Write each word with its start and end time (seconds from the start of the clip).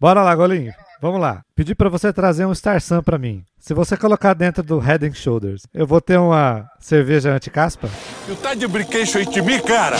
Bora 0.00 0.22
lá, 0.22 0.34
Golinho. 0.34 0.72
Vamos 1.02 1.20
lá. 1.20 1.42
Pedi 1.54 1.74
pra 1.74 1.90
você 1.90 2.10
trazer 2.10 2.46
um 2.46 2.54
Star 2.54 2.80
Sun 2.80 3.02
pra 3.02 3.18
mim. 3.18 3.44
Se 3.58 3.74
você 3.74 3.98
colocar 3.98 4.32
dentro 4.32 4.62
do 4.62 4.78
Head 4.78 5.06
and 5.06 5.12
Shoulders, 5.12 5.66
eu 5.74 5.86
vou 5.86 6.00
ter 6.00 6.18
uma 6.18 6.66
cerveja 6.78 7.34
anti-caspa? 7.34 7.86
Tu 8.26 8.34
tá 8.36 8.54
de 8.54 8.66
brinquedo 8.66 9.18
aí 9.18 9.26
de 9.26 9.42
mim, 9.42 9.60
cara? 9.60 9.98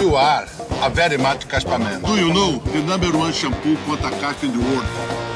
You 0.00 0.16
are 0.16 0.46
a 0.80 0.88
very 0.88 1.18
much 1.18 1.48
caspa 1.48 1.76
man. 1.76 2.02
Do 2.02 2.16
you 2.16 2.32
know 2.32 2.60
the 2.72 2.78
number 2.82 3.10
one 3.16 3.32
shampoo 3.32 3.76
contra 3.84 4.10
caspa 4.20 4.46
in 4.46 4.52
the 4.52 4.58
world? 4.58 4.86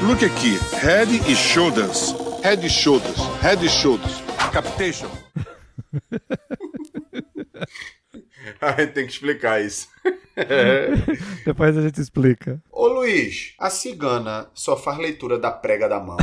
Look 0.03 0.23
aqui, 0.23 0.57
head 0.81 1.13
e 1.29 1.35
shoulders. 1.35 2.15
Head 2.41 2.65
e 2.65 2.69
shoulders. 2.69 3.19
Head 3.41 3.65
e 3.65 3.69
shoulders. 3.69 4.23
Capitation. 4.53 5.09
A 8.61 8.71
gente 8.71 8.93
tem 8.93 9.05
que 9.05 9.11
explicar 9.11 9.61
isso. 9.61 9.87
Depois 11.45 11.77
a 11.77 11.81
gente 11.81 11.99
explica. 11.99 12.61
Ô 12.71 12.87
Luiz, 12.87 13.53
a 13.59 13.69
cigana 13.69 14.49
só 14.53 14.77
faz 14.77 14.97
leitura 14.97 15.37
da 15.37 15.51
prega 15.51 15.87
da 15.87 15.99
mão? 15.99 16.17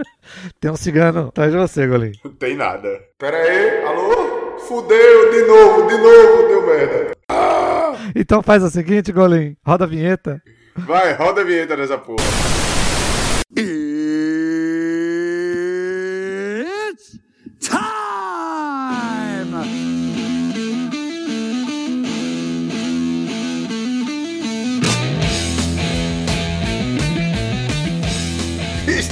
Tem 0.58 0.70
um 0.70 0.76
cigano 0.76 1.28
atrás 1.28 1.52
de 1.52 1.58
você, 1.58 1.86
Golinho. 1.86 2.14
Não 2.24 2.32
tem 2.32 2.56
nada. 2.56 2.88
Pera 3.18 3.36
aí, 3.36 3.84
alô? 3.84 4.58
Fudeu, 4.60 5.30
de 5.30 5.42
novo, 5.42 5.86
de 5.88 5.96
novo, 5.98 6.48
deu 6.48 6.66
merda. 6.66 7.12
Então 8.14 8.42
faz 8.42 8.62
o 8.62 8.70
seguinte, 8.70 9.12
Golinho. 9.12 9.56
Roda 9.64 9.84
a 9.84 9.88
vinheta. 9.88 10.42
Vai, 10.76 11.12
roda 11.14 11.42
a 11.42 11.44
vinheta 11.44 11.76
nessa 11.76 11.98
porra. 11.98 12.24
It's 13.56 14.89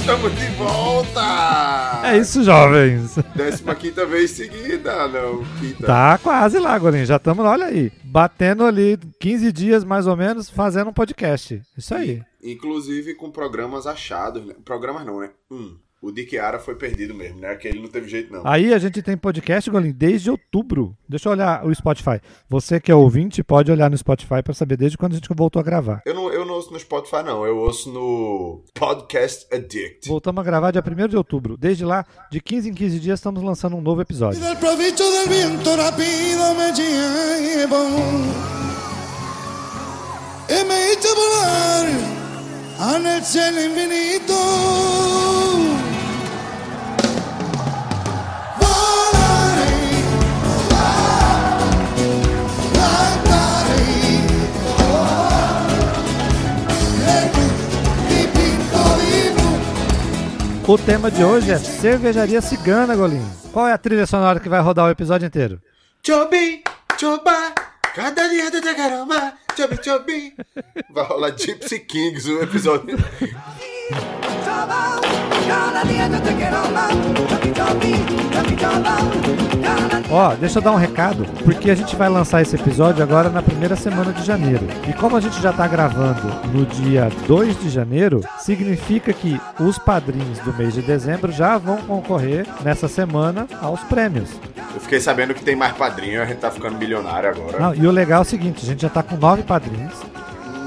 Estamos 0.09 0.35
de 0.39 0.47
volta! 0.55 2.01
É 2.03 2.17
isso, 2.17 2.43
jovens. 2.43 3.15
Décima 3.35 3.75
quinta 3.75 4.07
vez 4.07 4.31
seguida, 4.31 5.07
não, 5.07 5.43
quinta. 5.59 5.85
Tá 5.85 6.17
quase 6.17 6.57
lá, 6.57 6.79
Golinho. 6.79 7.05
Já 7.05 7.17
estamos, 7.17 7.45
olha 7.45 7.67
aí, 7.67 7.91
batendo 8.03 8.65
ali 8.65 8.97
15 9.19 9.51
dias 9.51 9.83
mais 9.83 10.07
ou 10.07 10.17
menos 10.17 10.49
fazendo 10.49 10.89
um 10.89 10.93
podcast. 10.93 11.61
Isso 11.77 11.93
aí. 11.93 12.23
Inclusive 12.43 13.13
com 13.13 13.29
programas 13.29 13.85
achados, 13.85 14.43
né? 14.43 14.55
Programas 14.65 15.05
não, 15.05 15.19
né? 15.19 15.29
Um, 15.51 15.77
o 16.01 16.11
de 16.11 16.23
Kiara 16.23 16.59
foi 16.59 16.75
perdido 16.75 17.13
mesmo, 17.13 17.39
né? 17.39 17.49
Aquele 17.49 17.81
não 17.81 17.89
teve 17.89 18.07
jeito 18.07 18.31
não. 18.31 18.41
Aí 18.45 18.73
a 18.73 18.77
gente 18.77 19.01
tem 19.01 19.17
podcast, 19.17 19.69
Golinho, 19.69 19.93
desde 19.93 20.31
outubro. 20.31 20.95
Deixa 21.07 21.27
eu 21.27 21.33
olhar 21.33 21.65
o 21.65 21.73
Spotify. 21.73 22.21
Você 22.47 22.79
que 22.79 22.91
é 22.91 22.95
ouvinte 22.95 23.43
pode 23.43 23.71
olhar 23.71 23.89
no 23.89 23.97
Spotify 23.97 24.41
para 24.43 24.53
saber 24.53 24.77
desde 24.77 24.97
quando 24.97 25.13
a 25.13 25.15
gente 25.15 25.27
voltou 25.35 25.59
a 25.59 25.63
gravar. 25.63 26.01
Eu 26.05 26.13
não, 26.13 26.31
eu 26.31 26.45
não 26.45 26.55
ouço 26.55 26.71
no 26.71 26.79
Spotify, 26.79 27.23
não. 27.23 27.45
Eu 27.45 27.57
ouço 27.57 27.91
no 27.91 28.63
Podcast 28.73 29.47
Addict. 29.53 30.07
Voltamos 30.07 30.41
a 30.41 30.43
gravar 30.43 30.71
dia 30.71 30.83
1 30.85 31.07
de 31.07 31.17
outubro. 31.17 31.57
Desde 31.57 31.83
lá, 31.83 32.05
de 32.31 32.39
15 32.39 32.69
em 32.69 32.73
15 32.73 32.99
dias, 32.99 33.19
estamos 33.19 33.43
lançando 33.43 33.75
um 33.75 33.81
novo 33.81 34.01
episódio. 34.01 34.39
Rápido 34.39 34.69
me 40.49 41.15
volar 41.15 41.87
en 42.95 43.07
el 43.07 43.23
cielo 43.23 43.63
infinito. 43.63 45.68
O 60.69 60.77
tema 60.77 61.09
de 61.09 61.23
hoje 61.23 61.49
é 61.49 61.57
cervejaria 61.57 62.39
cigana, 62.41 62.95
Golinho. 62.95 63.27
Qual 63.51 63.67
é 63.67 63.73
a 63.73 63.77
trilha 63.79 64.05
sonora 64.05 64.39
que 64.39 64.47
vai 64.47 64.61
rodar 64.61 64.85
o 64.85 64.91
episódio 64.91 65.25
inteiro? 65.25 65.59
Chobi, 66.05 66.61
choba, 66.95 67.55
cada 67.95 68.27
dia 68.27 68.51
quero 68.51 69.03
mais. 69.03 69.33
Chobi, 69.57 69.83
chobi. 69.83 70.35
Vai 70.91 71.05
rolar 71.05 71.31
Gypsy 71.31 71.79
Kings 71.79 72.29
o 72.31 72.43
episódio. 72.43 72.95
Ó, 80.11 80.33
deixa 80.33 80.57
eu 80.57 80.63
dar 80.63 80.71
um 80.71 80.75
recado, 80.75 81.23
porque 81.43 81.69
a 81.69 81.75
gente 81.75 81.95
vai 81.95 82.09
lançar 82.09 82.41
esse 82.41 82.55
episódio 82.55 83.03
agora 83.03 83.29
na 83.29 83.43
primeira 83.43 83.75
semana 83.75 84.11
de 84.11 84.23
janeiro. 84.25 84.65
E 84.87 84.93
como 84.93 85.15
a 85.15 85.19
gente 85.19 85.39
já 85.39 85.53
tá 85.53 85.67
gravando 85.67 86.27
no 86.51 86.65
dia 86.65 87.09
2 87.27 87.59
de 87.59 87.69
janeiro, 87.69 88.21
significa 88.39 89.13
que 89.13 89.39
os 89.59 89.77
padrinhos 89.77 90.39
do 90.39 90.51
mês 90.53 90.73
de 90.73 90.81
dezembro 90.81 91.31
já 91.31 91.59
vão 91.59 91.77
concorrer 91.77 92.47
nessa 92.63 92.87
semana 92.87 93.47
aos 93.61 93.81
prêmios. 93.81 94.31
Eu 94.73 94.81
fiquei 94.81 94.99
sabendo 94.99 95.35
que 95.35 95.43
tem 95.43 95.55
mais 95.55 95.73
padrinho, 95.73 96.21
a 96.21 96.25
gente 96.25 96.39
tá 96.39 96.49
ficando 96.49 96.77
milionário 96.77 97.29
agora. 97.29 97.59
Não, 97.59 97.75
e 97.75 97.85
o 97.85 97.91
legal 97.91 98.19
é 98.19 98.21
o 98.23 98.25
seguinte, 98.25 98.63
a 98.63 98.67
gente 98.67 98.81
já 98.81 98.89
tá 98.89 99.03
com 99.03 99.15
nove 99.15 99.43
padrinhos. 99.43 99.93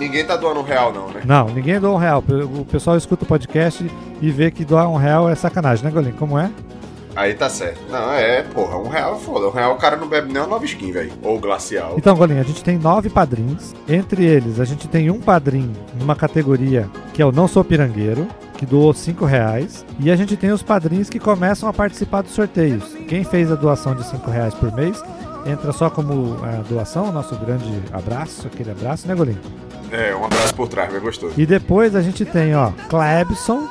Ninguém 0.03 0.25
tá 0.25 0.37
doando 0.37 0.59
um 0.59 0.65
real, 0.65 0.93
não, 0.93 1.09
né? 1.11 1.23
Não, 1.25 1.47
ninguém 1.47 1.79
doa 1.79 1.93
um 1.93 1.97
real. 1.97 2.25
O 2.59 2.65
pessoal 2.65 2.97
escuta 2.97 3.25
o 3.25 3.27
podcast 3.27 3.89
e 4.21 4.31
vê 4.33 4.51
que 4.51 4.65
doar 4.65 4.91
um 4.91 4.97
real 4.97 5.31
é 5.31 5.35
sacanagem, 5.37 5.85
né, 5.85 5.93
Golinho? 5.93 6.17
Como 6.17 6.37
é? 6.37 6.51
Aí 7.15 7.35
tá 7.35 7.49
certo. 7.49 7.81
Não, 7.89 8.13
é, 8.13 8.43
porra, 8.43 8.79
um 8.79 8.89
real 8.89 9.15
é 9.15 9.19
foda. 9.21 9.47
Um 9.47 9.53
real 9.53 9.75
o 9.75 9.77
cara 9.77 9.97
não 9.97 10.09
bebe 10.09 10.33
nem 10.33 10.43
uma 10.43 10.49
nova 10.49 10.65
skin, 10.65 10.91
velho. 10.91 11.13
Ou 11.23 11.39
glacial. 11.39 11.95
Então, 11.97 12.17
Golinho, 12.17 12.41
a 12.41 12.45
gente 12.45 12.65
tem 12.65 12.77
nove 12.77 13.11
padrinhos. 13.11 13.75
Entre 13.89 14.25
eles, 14.25 14.59
a 14.59 14.65
gente 14.65 14.89
tem 14.89 15.09
um 15.09 15.21
padrinho 15.21 15.73
numa 15.95 16.17
categoria 16.17 16.89
que 17.15 17.23
é 17.23 17.25
o 17.25 17.31
Não 17.31 17.47
Sou 17.47 17.63
Pirangueiro, 17.63 18.27
que 18.59 18.67
doou 18.67 18.93
cinco 18.93 19.25
reais. 19.25 19.85
E 20.01 20.11
a 20.11 20.17
gente 20.17 20.37
tem 20.37 20.51
os 20.51 20.65
padrinhos 20.65 21.09
que 21.09 21.21
começam 21.21 21.69
a 21.69 21.73
participar 21.73 22.23
dos 22.23 22.33
sorteios. 22.33 22.93
Quem 23.09 23.23
fez 23.23 23.53
a 23.53 23.55
doação 23.55 23.95
de 23.95 24.05
cinco 24.05 24.33
reais 24.33 24.55
por 24.55 24.73
mês 24.75 25.01
entra 25.47 25.73
só 25.73 25.89
como 25.91 26.45
é, 26.45 26.57
doação, 26.69 27.13
nosso 27.13 27.37
grande 27.37 27.83
abraço, 27.93 28.49
aquele 28.49 28.71
abraço, 28.73 29.07
né, 29.07 29.15
Golinho? 29.15 29.41
É, 29.93 30.17
um 30.17 30.25
abraço 30.25 30.55
por 30.55 30.69
trás, 30.69 30.91
bem 30.91 31.03
gostoso. 31.03 31.39
E 31.39 31.45
depois 31.45 31.95
a 31.95 32.01
gente 32.01 32.25
tem, 32.25 32.55
ó, 32.55 32.73
Clebson, 32.89 33.69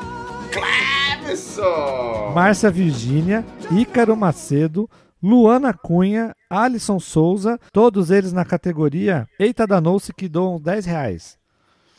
Cleberson! 0.51 2.31
Márcia 2.35 2.69
Virgínia, 2.69 3.43
Ícaro 3.71 4.15
Macedo, 4.15 4.87
Luana 5.21 5.73
Cunha, 5.73 6.35
Alisson 6.47 6.99
Souza, 6.99 7.59
todos 7.73 8.11
eles 8.11 8.33
na 8.33 8.45
categoria 8.45 9.27
Eita 9.39 9.65
Danou-se 9.65 10.13
que 10.13 10.29
doam 10.29 10.59
10 10.59 10.85
reais. 10.85 11.40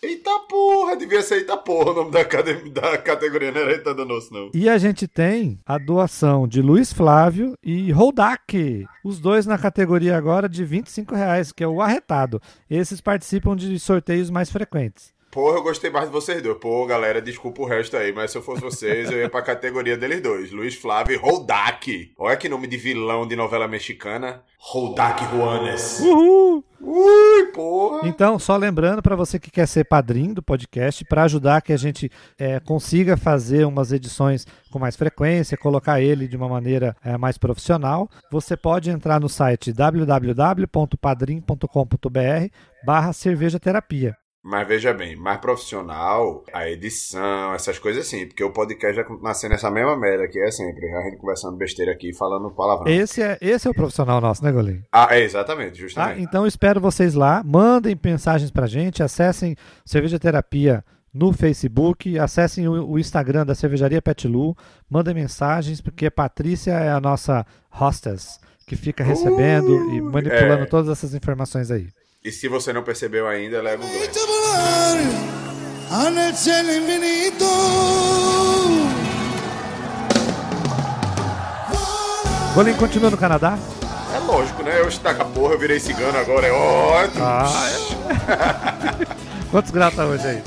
Eita 0.05 0.37
porra, 0.49 0.97
devia 0.97 1.23
ser 1.23 1.37
Eita 1.37 1.57
porra 1.57 1.93
o 1.93 1.95
nome 1.95 2.11
da, 2.11 2.23
da 2.23 2.99
categoria, 2.99 3.53
não 3.53 3.61
era 3.61 3.71
Eita 3.71 3.95
Danou-se, 3.95 4.33
não. 4.33 4.51
E 4.53 4.69
a 4.69 4.77
gente 4.77 5.07
tem 5.07 5.61
a 5.65 5.79
doação 5.79 6.49
de 6.49 6.61
Luiz 6.61 6.93
Flávio 6.93 7.57
e 7.63 7.93
Roldak, 7.93 8.85
os 9.05 9.21
dois 9.21 9.47
na 9.47 9.57
categoria 9.57 10.17
agora 10.17 10.49
de 10.49 10.65
25 10.65 11.15
reais, 11.15 11.53
que 11.53 11.63
é 11.63 11.69
o 11.69 11.81
arretado. 11.81 12.43
Esses 12.69 13.01
participam 13.01 13.55
de 13.55 13.79
sorteios 13.79 14.29
mais 14.29 14.51
frequentes. 14.51 15.13
Porra, 15.31 15.59
eu 15.59 15.63
gostei 15.63 15.89
mais 15.89 16.07
de 16.07 16.13
vocês 16.13 16.43
dois. 16.43 16.59
Pô, 16.59 16.85
galera, 16.85 17.23
desculpa 17.23 17.63
o 17.63 17.67
resto 17.67 17.97
aí, 17.97 18.13
mas 18.13 18.33
se 18.33 18.37
eu 18.37 18.43
fosse 18.43 18.61
vocês, 18.61 19.11
eu 19.11 19.19
ia 19.19 19.31
pra 19.31 19.41
categoria 19.41 19.97
deles 19.97 20.21
dois. 20.21 20.51
Luiz 20.51 20.75
Flávio 20.75 21.15
e 21.15 21.17
Roldak. 21.17 22.13
Olha 22.19 22.37
que 22.37 22.49
nome 22.49 22.67
de 22.67 22.77
vilão 22.77 23.27
de 23.27 23.35
novela 23.35 23.67
mexicana. 23.67 24.43
Roldak 24.59 25.25
Juanes. 25.31 26.01
Uhul! 26.01 26.65
Ui, 26.83 27.47
porra. 27.55 28.09
Então, 28.09 28.39
só 28.39 28.57
lembrando 28.57 29.01
para 29.01 29.15
você 29.15 29.39
que 29.39 29.51
quer 29.51 29.67
ser 29.67 29.85
padrinho 29.85 30.35
do 30.35 30.43
podcast, 30.43 31.05
para 31.05 31.23
ajudar 31.23 31.63
que 31.63 31.73
a 31.73 31.77
gente 31.77 32.11
é, 32.37 32.59
consiga 32.59 33.17
fazer 33.17 33.65
umas 33.65 33.93
edições 33.93 34.45
com 34.71 34.81
mais 34.81 34.97
frequência, 34.97 35.57
colocar 35.57 36.01
ele 36.01 36.27
de 36.27 36.37
uma 36.37 36.49
maneira 36.49 36.97
é, 37.05 37.17
mais 37.17 37.39
profissional, 37.39 38.11
você 38.31 38.57
pode 38.57 38.91
entrar 38.91 39.21
no 39.21 39.29
site 39.29 39.73
www.padrim.com.br 39.73 42.49
barra 42.85 43.13
cerveja 43.13 43.61
terapia. 43.61 44.17
Mas 44.45 44.67
veja 44.67 44.93
bem, 44.93 45.15
mais 45.15 45.39
profissional, 45.39 46.45
a 46.53 46.69
edição, 46.69 47.55
essas 47.55 47.79
coisas 47.79 48.05
assim, 48.05 48.27
porque 48.27 48.43
o 48.43 48.51
podcast 48.51 48.97
já 48.97 49.05
continua 49.05 49.33
sendo 49.35 49.55
essa 49.55 49.71
mesma 49.71 49.97
merda 49.97 50.27
que 50.27 50.37
é 50.41 50.51
sempre, 50.51 50.85
a 50.93 51.03
gente 51.03 51.17
conversando 51.17 51.57
besteira 51.57 51.93
aqui, 51.93 52.13
falando 52.13 52.51
palavrão. 52.51 52.93
Esse 52.93 53.23
é, 53.23 53.39
esse 53.41 53.69
é 53.69 53.71
o 53.71 53.75
profissional 53.75 54.21
nosso, 54.21 54.43
né, 54.43 54.51
Golinho? 54.51 54.83
Ah, 54.91 55.07
é, 55.11 55.21
exatamente, 55.21 55.79
justamente. 55.79 56.21
Então 56.21 56.45
espero 56.45 56.81
vocês 56.81 57.15
lá, 57.15 57.41
mandem 57.45 57.97
mensagens 58.03 58.51
pra 58.51 58.67
gente, 58.67 59.01
acessem 59.01 59.55
Cerveja 59.85 60.19
Terapia 60.19 60.85
no 61.15 61.33
Facebook, 61.33 62.19
acessem 62.19 62.67
o, 62.67 62.91
o 62.91 62.99
Instagram 62.99 63.47
da 63.47 63.55
Cervejaria 63.55 64.03
Petlu, 64.03 64.57
mandem 64.91 65.15
mensagens, 65.15 65.81
porque 65.81 66.07
a 66.07 66.11
Patrícia 66.11 66.73
é 66.73 66.91
a 66.91 67.01
nossa 67.01 67.47
hostess 67.71 68.41
que 68.67 68.75
fica 68.75 69.05
recebendo 69.05 69.91
e 69.93 70.01
manipulando 70.01 70.65
é. 70.65 70.67
todas 70.67 70.91
essas 70.91 71.15
informações 71.15 71.71
aí. 71.71 71.89
E 72.25 72.31
se 72.31 72.49
você 72.49 72.73
não 72.73 72.83
percebeu 72.83 73.27
ainda, 73.27 73.61
leva 73.61 73.85
um 73.85 73.89
Me 73.89 73.99
Glenn. 73.99 74.09
hice 74.09 74.27
volar 74.27 76.09
en 76.09 76.19
el 76.19 76.35
cielo 76.37 76.73
infinito. 76.73 77.45
Golinho 82.55 82.77
continua 82.77 83.11
no 83.11 83.17
Canadá? 83.17 83.59
É 84.15 84.19
lógico, 84.19 84.63
né? 84.63 84.79
Eu 84.79 84.89
estaca 84.89 85.25
porra, 85.25 85.55
eu 85.55 85.59
virei 85.59 85.81
cigano 85.81 86.17
agora, 86.17 86.47
é 86.47 86.53
ótimo. 86.53 87.25
Ah, 87.25 87.49
Quantos 89.51 89.71
graus 89.71 89.95
tá 89.95 90.05
hoje 90.05 90.27
aí? 90.27 90.43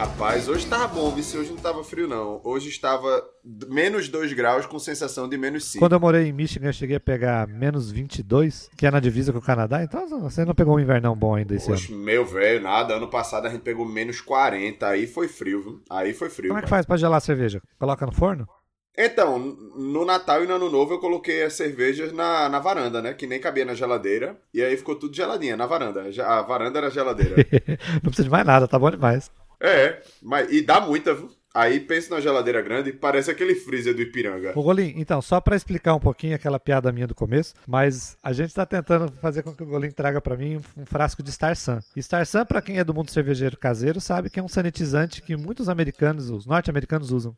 Rapaz, 0.00 0.48
hoje 0.48 0.66
tava 0.66 0.88
bom, 0.88 1.10
vice, 1.10 1.36
hoje 1.36 1.50
não 1.50 1.58
tava 1.58 1.84
frio 1.84 2.08
não. 2.08 2.40
Hoje 2.42 2.70
estava 2.70 3.22
menos 3.68 4.08
2 4.08 4.32
graus 4.32 4.64
com 4.64 4.78
sensação 4.78 5.28
de 5.28 5.36
menos 5.36 5.64
5. 5.64 5.78
Quando 5.78 5.92
eu 5.92 6.00
morei 6.00 6.26
em 6.26 6.32
Michigan, 6.32 6.68
eu 6.68 6.72
cheguei 6.72 6.96
a 6.96 7.00
pegar 7.00 7.46
menos 7.46 7.92
22, 7.92 8.70
que 8.78 8.86
é 8.86 8.90
na 8.90 8.98
divisa 8.98 9.30
com 9.30 9.40
o 9.40 9.42
Canadá, 9.42 9.84
então 9.84 10.08
você 10.22 10.42
não 10.42 10.54
pegou 10.54 10.74
um 10.74 10.80
invernão 10.80 11.14
bom 11.14 11.34
ainda 11.34 11.54
esse 11.54 11.70
Oxe, 11.70 11.92
ano. 11.92 12.02
meu 12.02 12.24
velho, 12.24 12.62
nada. 12.62 12.94
Ano 12.94 13.08
passado 13.08 13.46
a 13.46 13.50
gente 13.50 13.60
pegou 13.60 13.84
menos 13.84 14.22
40, 14.22 14.88
aí 14.88 15.06
foi 15.06 15.28
frio, 15.28 15.62
viu? 15.62 15.82
Aí 15.90 16.14
foi 16.14 16.30
frio. 16.30 16.48
Como 16.48 16.58
é 16.58 16.62
que 16.62 16.68
cara. 16.68 16.78
faz 16.78 16.86
pra 16.86 16.96
gelar 16.96 17.18
a 17.18 17.20
cerveja? 17.20 17.60
Coloca 17.78 18.06
no 18.06 18.12
forno? 18.12 18.48
Então, 18.96 19.38
no 19.38 20.06
Natal 20.06 20.42
e 20.42 20.46
no 20.46 20.54
Ano 20.54 20.70
Novo 20.70 20.94
eu 20.94 20.98
coloquei 20.98 21.42
as 21.42 21.52
cervejas 21.52 22.10
na, 22.10 22.48
na 22.48 22.58
varanda, 22.58 23.02
né? 23.02 23.12
Que 23.12 23.26
nem 23.26 23.38
cabia 23.38 23.66
na 23.66 23.74
geladeira. 23.74 24.40
E 24.52 24.62
aí 24.62 24.78
ficou 24.78 24.94
tudo 24.94 25.14
geladinha 25.14 25.58
na 25.58 25.66
varanda. 25.66 26.04
A 26.24 26.40
varanda 26.40 26.78
era 26.78 26.90
geladeira. 26.90 27.36
não 28.02 28.10
precisa 28.10 28.24
de 28.24 28.30
mais 28.30 28.46
nada, 28.46 28.66
tá 28.66 28.78
bom 28.78 28.90
demais. 28.90 29.30
É, 29.60 30.02
mas 30.22 30.50
e 30.52 30.62
dá 30.62 30.80
muita, 30.80 31.14
viu? 31.14 31.30
Aí 31.52 31.80
pensa 31.80 32.14
na 32.14 32.20
geladeira 32.20 32.62
grande, 32.62 32.92
parece 32.92 33.28
aquele 33.28 33.56
freezer 33.56 33.94
do 33.94 34.00
Ipiranga. 34.00 34.52
Ô 34.56 34.62
Golim, 34.62 34.94
então, 34.96 35.20
só 35.20 35.40
pra 35.40 35.56
explicar 35.56 35.94
um 35.94 36.00
pouquinho 36.00 36.36
aquela 36.36 36.60
piada 36.60 36.92
minha 36.92 37.08
do 37.08 37.14
começo, 37.14 37.54
mas 37.66 38.16
a 38.22 38.32
gente 38.32 38.54
tá 38.54 38.64
tentando 38.64 39.12
fazer 39.20 39.42
com 39.42 39.52
que 39.52 39.62
o 39.64 39.66
Golim 39.66 39.90
traga 39.90 40.20
pra 40.20 40.36
mim 40.36 40.60
um, 40.76 40.86
frasco 40.86 41.24
de 41.24 41.32
Star 41.32 41.56
Sun. 41.56 41.80
E 41.96 42.02
Star 42.02 42.24
Sun, 42.24 42.44
pra 42.44 42.62
quem 42.62 42.78
é 42.78 42.84
do 42.84 42.94
mundo 42.94 43.10
cervejeiro 43.10 43.58
caseiro, 43.58 44.00
sabe 44.00 44.30
que 44.30 44.38
é 44.38 44.42
um 44.42 44.48
sanitizante 44.48 45.20
que 45.22 45.36
muitos 45.36 45.68
americanos, 45.68 46.30
os 46.30 46.46
norte-americanos 46.46 47.10
usam. 47.10 47.36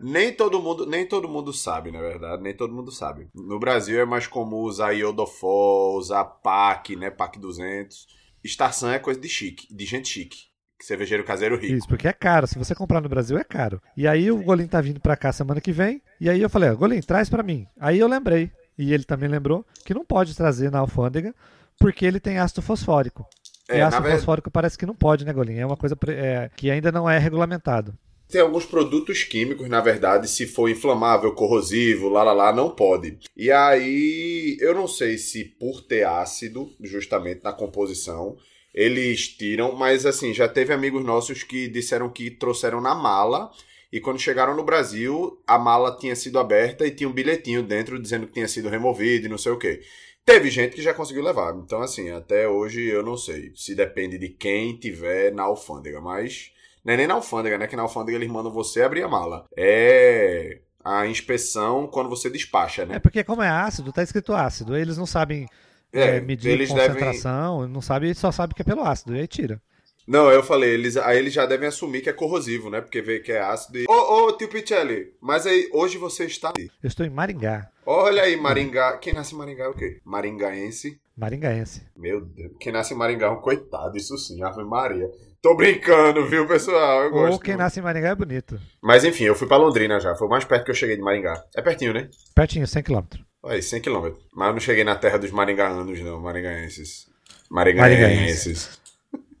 Nem 0.00 0.34
todo 0.34 0.60
mundo, 0.60 0.84
nem 0.84 1.06
todo 1.06 1.28
mundo 1.28 1.52
sabe, 1.52 1.92
na 1.92 2.00
verdade, 2.00 2.42
nem 2.42 2.56
todo 2.56 2.74
mundo 2.74 2.90
sabe. 2.90 3.28
No 3.32 3.60
Brasil 3.60 4.00
é 4.00 4.04
mais 4.04 4.26
comum 4.26 4.62
usar 4.62 4.90
Iodofor, 4.90 5.96
usar 5.96 6.24
PAC, 6.24 6.96
né, 6.96 7.08
PAC 7.10 7.38
200. 7.38 8.08
Estação 8.42 8.90
é 8.90 8.98
coisa 8.98 9.20
de 9.20 9.28
chique, 9.28 9.72
de 9.72 9.84
gente 9.84 10.08
chique. 10.08 10.51
Cervejeiro 10.82 11.24
caseiro 11.24 11.56
rico. 11.56 11.74
Isso, 11.74 11.88
porque 11.88 12.08
é 12.08 12.12
caro. 12.12 12.46
Se 12.46 12.58
você 12.58 12.74
comprar 12.74 13.00
no 13.00 13.08
Brasil, 13.08 13.38
é 13.38 13.44
caro. 13.44 13.80
E 13.96 14.06
aí 14.06 14.30
o 14.30 14.42
Golim 14.42 14.66
tá 14.66 14.80
vindo 14.80 15.00
pra 15.00 15.16
cá 15.16 15.32
semana 15.32 15.60
que 15.60 15.72
vem. 15.72 16.02
E 16.20 16.28
aí 16.28 16.42
eu 16.42 16.50
falei, 16.50 16.70
ó, 16.70 16.74
Golim, 16.74 17.00
traz 17.00 17.30
pra 17.30 17.42
mim. 17.42 17.66
Aí 17.78 17.98
eu 17.98 18.08
lembrei, 18.08 18.50
e 18.76 18.92
ele 18.92 19.04
também 19.04 19.28
lembrou, 19.28 19.64
que 19.84 19.94
não 19.94 20.04
pode 20.04 20.36
trazer 20.36 20.70
na 20.70 20.80
alfândega, 20.80 21.34
porque 21.78 22.04
ele 22.04 22.18
tem 22.18 22.38
ácido 22.38 22.62
fosfórico. 22.62 23.26
É, 23.68 23.78
e 23.78 23.80
ácido 23.80 24.10
fosfórico 24.10 24.50
parece 24.50 24.76
que 24.76 24.86
não 24.86 24.94
pode, 24.94 25.24
né, 25.24 25.32
Golim? 25.32 25.58
É 25.58 25.66
uma 25.66 25.76
coisa 25.76 25.96
é, 26.08 26.50
que 26.56 26.70
ainda 26.70 26.90
não 26.90 27.08
é 27.08 27.18
regulamentado. 27.18 27.94
Tem 28.28 28.40
alguns 28.40 28.64
produtos 28.64 29.24
químicos, 29.24 29.68
na 29.68 29.80
verdade, 29.80 30.26
se 30.26 30.46
for 30.46 30.68
inflamável, 30.68 31.34
corrosivo, 31.34 32.08
lá 32.08 32.22
lá 32.22 32.32
lá, 32.32 32.52
não 32.52 32.70
pode. 32.70 33.18
E 33.36 33.52
aí, 33.52 34.56
eu 34.58 34.74
não 34.74 34.88
sei 34.88 35.18
se 35.18 35.44
por 35.44 35.82
ter 35.82 36.04
ácido, 36.04 36.70
justamente 36.80 37.44
na 37.44 37.52
composição, 37.52 38.36
eles 38.74 39.28
tiram, 39.28 39.74
mas 39.76 40.06
assim, 40.06 40.32
já 40.32 40.48
teve 40.48 40.72
amigos 40.72 41.04
nossos 41.04 41.42
que 41.42 41.68
disseram 41.68 42.08
que 42.08 42.30
trouxeram 42.30 42.80
na 42.80 42.94
mala. 42.94 43.50
E 43.92 44.00
quando 44.00 44.18
chegaram 44.18 44.56
no 44.56 44.64
Brasil, 44.64 45.38
a 45.46 45.58
mala 45.58 45.94
tinha 45.98 46.16
sido 46.16 46.38
aberta 46.38 46.86
e 46.86 46.90
tinha 46.90 47.08
um 47.08 47.12
bilhetinho 47.12 47.62
dentro 47.62 48.00
dizendo 48.00 48.26
que 48.26 48.32
tinha 48.32 48.48
sido 48.48 48.70
removido 48.70 49.26
e 49.26 49.28
não 49.28 49.36
sei 49.36 49.52
o 49.52 49.58
quê. 49.58 49.82
Teve 50.24 50.48
gente 50.50 50.76
que 50.76 50.80
já 50.82 50.94
conseguiu 50.94 51.22
levar. 51.22 51.54
Então, 51.56 51.82
assim, 51.82 52.10
até 52.10 52.48
hoje 52.48 52.80
eu 52.82 53.02
não 53.02 53.16
sei 53.16 53.52
se 53.54 53.74
depende 53.74 54.16
de 54.16 54.30
quem 54.30 54.76
tiver 54.78 55.32
na 55.34 55.42
alfândega. 55.42 56.00
Mas 56.00 56.52
não 56.82 56.94
é 56.94 56.96
nem 56.96 57.06
na 57.06 57.14
alfândega, 57.14 57.58
né? 57.58 57.66
Que 57.66 57.76
na 57.76 57.82
alfândega 57.82 58.16
eles 58.16 58.30
mandam 58.30 58.50
você 58.50 58.82
abrir 58.82 59.02
a 59.02 59.08
mala. 59.08 59.44
É 59.54 60.60
a 60.84 61.06
inspeção 61.06 61.86
quando 61.86 62.08
você 62.08 62.30
despacha, 62.30 62.82
É 62.82 62.86
né? 62.86 62.98
porque 62.98 63.22
como 63.22 63.42
é 63.42 63.48
ácido, 63.48 63.92
tá 63.92 64.02
escrito 64.02 64.32
ácido. 64.32 64.74
Eles 64.76 64.96
não 64.96 65.06
sabem 65.06 65.46
É, 65.92 66.16
é, 66.16 66.20
medir 66.20 66.50
eles 66.50 66.72
devem- 66.72 66.88
concentração, 66.88 67.68
não 67.68 67.82
sabem, 67.82 68.14
só 68.14 68.32
sabe 68.32 68.54
que 68.54 68.62
é 68.62 68.64
pelo 68.64 68.82
ácido. 68.82 69.14
E 69.14 69.20
aí 69.20 69.26
tira. 69.26 69.60
Não, 70.06 70.30
eu 70.30 70.42
falei, 70.42 70.70
eles, 70.70 70.96
aí 70.96 71.16
eles 71.16 71.32
já 71.32 71.46
devem 71.46 71.68
assumir 71.68 72.00
que 72.00 72.10
é 72.10 72.12
corrosivo, 72.12 72.68
né? 72.68 72.80
Porque 72.80 73.00
vê 73.00 73.20
que 73.20 73.30
é 73.30 73.40
ácido 73.40 73.78
e. 73.78 73.84
Ô, 73.88 74.26
ô, 74.26 74.32
tio 74.36 74.48
Pichelli, 74.48 75.12
mas 75.20 75.46
aí 75.46 75.68
hoje 75.72 75.96
você 75.96 76.24
está. 76.24 76.52
Eu 76.58 76.88
estou 76.88 77.06
em 77.06 77.10
Maringá, 77.10 77.68
Olha 77.86 78.22
aí, 78.22 78.36
Maringá. 78.36 78.96
Quem 78.98 79.12
nasce 79.12 79.34
em 79.34 79.38
Maringá 79.38 79.64
é 79.64 79.68
o 79.68 79.74
quê? 79.74 80.00
Maringaense. 80.04 81.00
maringaense. 81.16 81.82
Meu 81.96 82.20
Deus. 82.20 82.52
Quem 82.60 82.72
nasce 82.72 82.94
em 82.94 82.96
Maringá 82.96 83.26
é 83.26 83.30
um 83.30 83.40
coitado, 83.40 83.96
isso 83.96 84.16
sim, 84.18 84.42
Ave 84.42 84.64
Maria. 84.64 85.08
Tô 85.40 85.56
brincando, 85.56 86.26
viu, 86.28 86.46
pessoal? 86.46 87.02
Eu 87.04 87.10
gosto. 87.10 87.32
Ou 87.32 87.38
quem 87.40 87.56
nasce 87.56 87.80
em 87.80 87.82
Maringá 87.82 88.08
é 88.10 88.14
bonito. 88.14 88.60
Mas 88.80 89.04
enfim, 89.04 89.24
eu 89.24 89.34
fui 89.34 89.48
pra 89.48 89.56
Londrina 89.56 89.98
já. 90.00 90.14
Foi 90.14 90.26
o 90.26 90.30
mais 90.30 90.44
perto 90.44 90.64
que 90.64 90.70
eu 90.70 90.74
cheguei 90.74 90.96
de 90.96 91.02
Maringá. 91.02 91.42
É 91.56 91.62
pertinho, 91.62 91.92
né? 91.92 92.08
Pertinho, 92.34 92.66
100 92.66 92.82
km. 92.82 93.02
Olha 93.42 93.54
aí, 93.56 93.62
100 93.62 93.80
km. 93.80 94.10
Mas 94.32 94.48
eu 94.48 94.52
não 94.52 94.60
cheguei 94.60 94.84
na 94.84 94.94
terra 94.94 95.18
dos 95.18 95.30
maringanos, 95.30 96.00
não. 96.00 96.20
Maringaenses. 96.20 97.08
Maringaenses. 97.50 98.00
Maringaenses. 98.00 98.80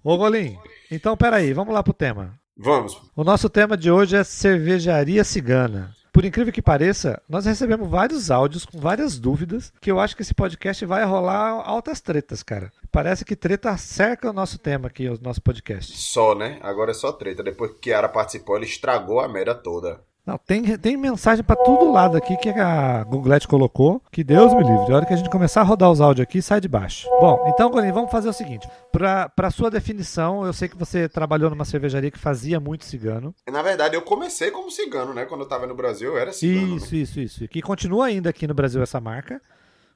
Ô 0.04 0.16
Golim, 0.16 0.58
então 0.90 1.16
peraí, 1.16 1.52
vamos 1.52 1.72
lá 1.72 1.82
pro 1.82 1.92
tema. 1.92 2.34
Vamos. 2.56 3.00
O 3.14 3.22
nosso 3.22 3.48
tema 3.48 3.76
de 3.76 3.90
hoje 3.90 4.16
é 4.16 4.24
cervejaria 4.24 5.22
cigana. 5.22 5.94
Por 6.12 6.24
incrível 6.24 6.52
que 6.52 6.60
pareça, 6.60 7.22
nós 7.26 7.46
recebemos 7.46 7.88
vários 7.88 8.30
áudios 8.30 8.66
com 8.66 8.78
várias 8.78 9.18
dúvidas 9.18 9.72
que 9.80 9.90
eu 9.90 9.98
acho 9.98 10.14
que 10.14 10.20
esse 10.20 10.34
podcast 10.34 10.84
vai 10.84 11.04
rolar 11.04 11.62
altas 11.64 12.02
tretas, 12.02 12.42
cara. 12.42 12.70
Parece 12.90 13.24
que 13.24 13.34
treta 13.34 13.74
cerca 13.78 14.28
o 14.28 14.32
nosso 14.32 14.58
tema 14.58 14.88
aqui, 14.88 15.08
o 15.08 15.18
nosso 15.22 15.40
podcast. 15.40 15.96
Só, 15.96 16.34
né? 16.34 16.58
Agora 16.60 16.90
é 16.90 16.94
só 16.94 17.12
treta. 17.12 17.42
Depois 17.42 17.72
que 17.72 17.78
Kiara 17.78 18.10
participou, 18.10 18.56
ele 18.56 18.66
estragou 18.66 19.20
a 19.20 19.28
merda 19.28 19.54
toda. 19.54 20.00
Não, 20.24 20.38
tem, 20.38 20.62
tem 20.78 20.96
mensagem 20.96 21.44
pra 21.44 21.56
todo 21.56 21.90
lado 21.90 22.16
aqui 22.16 22.36
que 22.36 22.48
a 22.48 23.02
Googlete 23.02 23.48
colocou. 23.48 24.00
Que 24.12 24.22
Deus 24.22 24.54
me 24.54 24.62
livre. 24.62 24.92
A 24.92 24.96
hora 24.96 25.06
que 25.06 25.12
a 25.12 25.16
gente 25.16 25.28
começar 25.28 25.62
a 25.62 25.64
rodar 25.64 25.90
os 25.90 26.00
áudios 26.00 26.22
aqui, 26.22 26.40
sai 26.40 26.60
de 26.60 26.68
baixo. 26.68 27.08
Bom, 27.20 27.44
então, 27.48 27.68
Golim, 27.70 27.90
vamos 27.90 28.10
fazer 28.10 28.28
o 28.28 28.32
seguinte. 28.32 28.68
Pra 28.92 29.50
sua 29.50 29.68
definição, 29.68 30.46
eu 30.46 30.52
sei 30.52 30.68
que 30.68 30.76
você 30.76 31.08
trabalhou 31.08 31.50
numa 31.50 31.64
cervejaria 31.64 32.10
que 32.10 32.18
fazia 32.18 32.60
muito 32.60 32.84
cigano. 32.84 33.34
Na 33.50 33.62
verdade, 33.62 33.96
eu 33.96 34.02
comecei 34.02 34.52
como 34.52 34.70
cigano, 34.70 35.12
né? 35.12 35.24
Quando 35.24 35.40
eu 35.40 35.48
tava 35.48 35.66
no 35.66 35.74
Brasil, 35.74 36.12
eu 36.12 36.18
era 36.18 36.32
cigano. 36.32 36.76
Isso, 36.76 36.94
isso, 36.94 37.20
isso. 37.20 37.48
Que 37.48 37.60
continua 37.60 38.06
ainda 38.06 38.30
aqui 38.30 38.46
no 38.46 38.54
Brasil 38.54 38.80
essa 38.80 39.00
marca. 39.00 39.40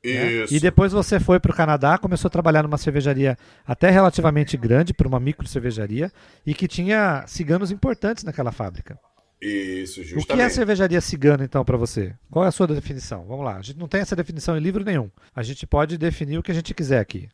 né? 0.05 0.13
né? 0.13 0.33
Isso. 0.45 0.53
E 0.55 0.59
depois 0.59 0.91
você 0.91 1.21
foi 1.21 1.39
para 1.39 1.53
o 1.53 1.55
Canadá, 1.55 1.99
começou 1.99 2.27
a 2.27 2.33
trabalhar 2.33 2.65
numa 2.65 2.79
cervejaria 2.79 3.39
até 3.65 3.91
relativamente 3.91 4.57
grande, 4.57 4.93
para 4.93 5.07
uma 5.07 5.21
micro 5.21 5.47
cervejaria, 5.47 6.11
e 6.45 6.53
que 6.53 6.67
tinha 6.67 7.23
ciganos 7.29 7.71
importantes 7.71 8.25
naquela 8.25 8.51
fábrica. 8.51 8.99
Isso, 9.41 10.01
O 10.01 10.05
que 10.05 10.11
é 10.11 10.15
justamente. 10.15 10.53
cervejaria 10.55 11.01
cigana, 11.01 11.45
então, 11.45 11.65
para 11.65 11.77
você? 11.77 12.15
Qual 12.31 12.45
é 12.45 12.49
a 12.49 12.53
sua 12.53 12.67
definição? 12.67 13.27
Vamos 13.27 13.45
lá. 13.45 13.57
A 13.57 13.63
gente 13.63 13.79
não 13.79 13.87
tem 13.89 14.01
essa 14.01 14.17
definição 14.17 14.57
em 14.57 14.61
livro 14.61 14.83
nenhum. 14.85 15.11
A 15.35 15.43
gente 15.43 15.67
pode 15.67 15.99
definir 15.99 16.39
o 16.39 16.43
que 16.43 16.51
a 16.51 16.55
gente 16.55 16.73
quiser 16.73 16.99
aqui. 17.01 17.29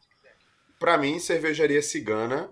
Pra 0.81 0.99
mim, 0.99 1.21
cervejaria 1.21 1.81
cigana 1.81 2.51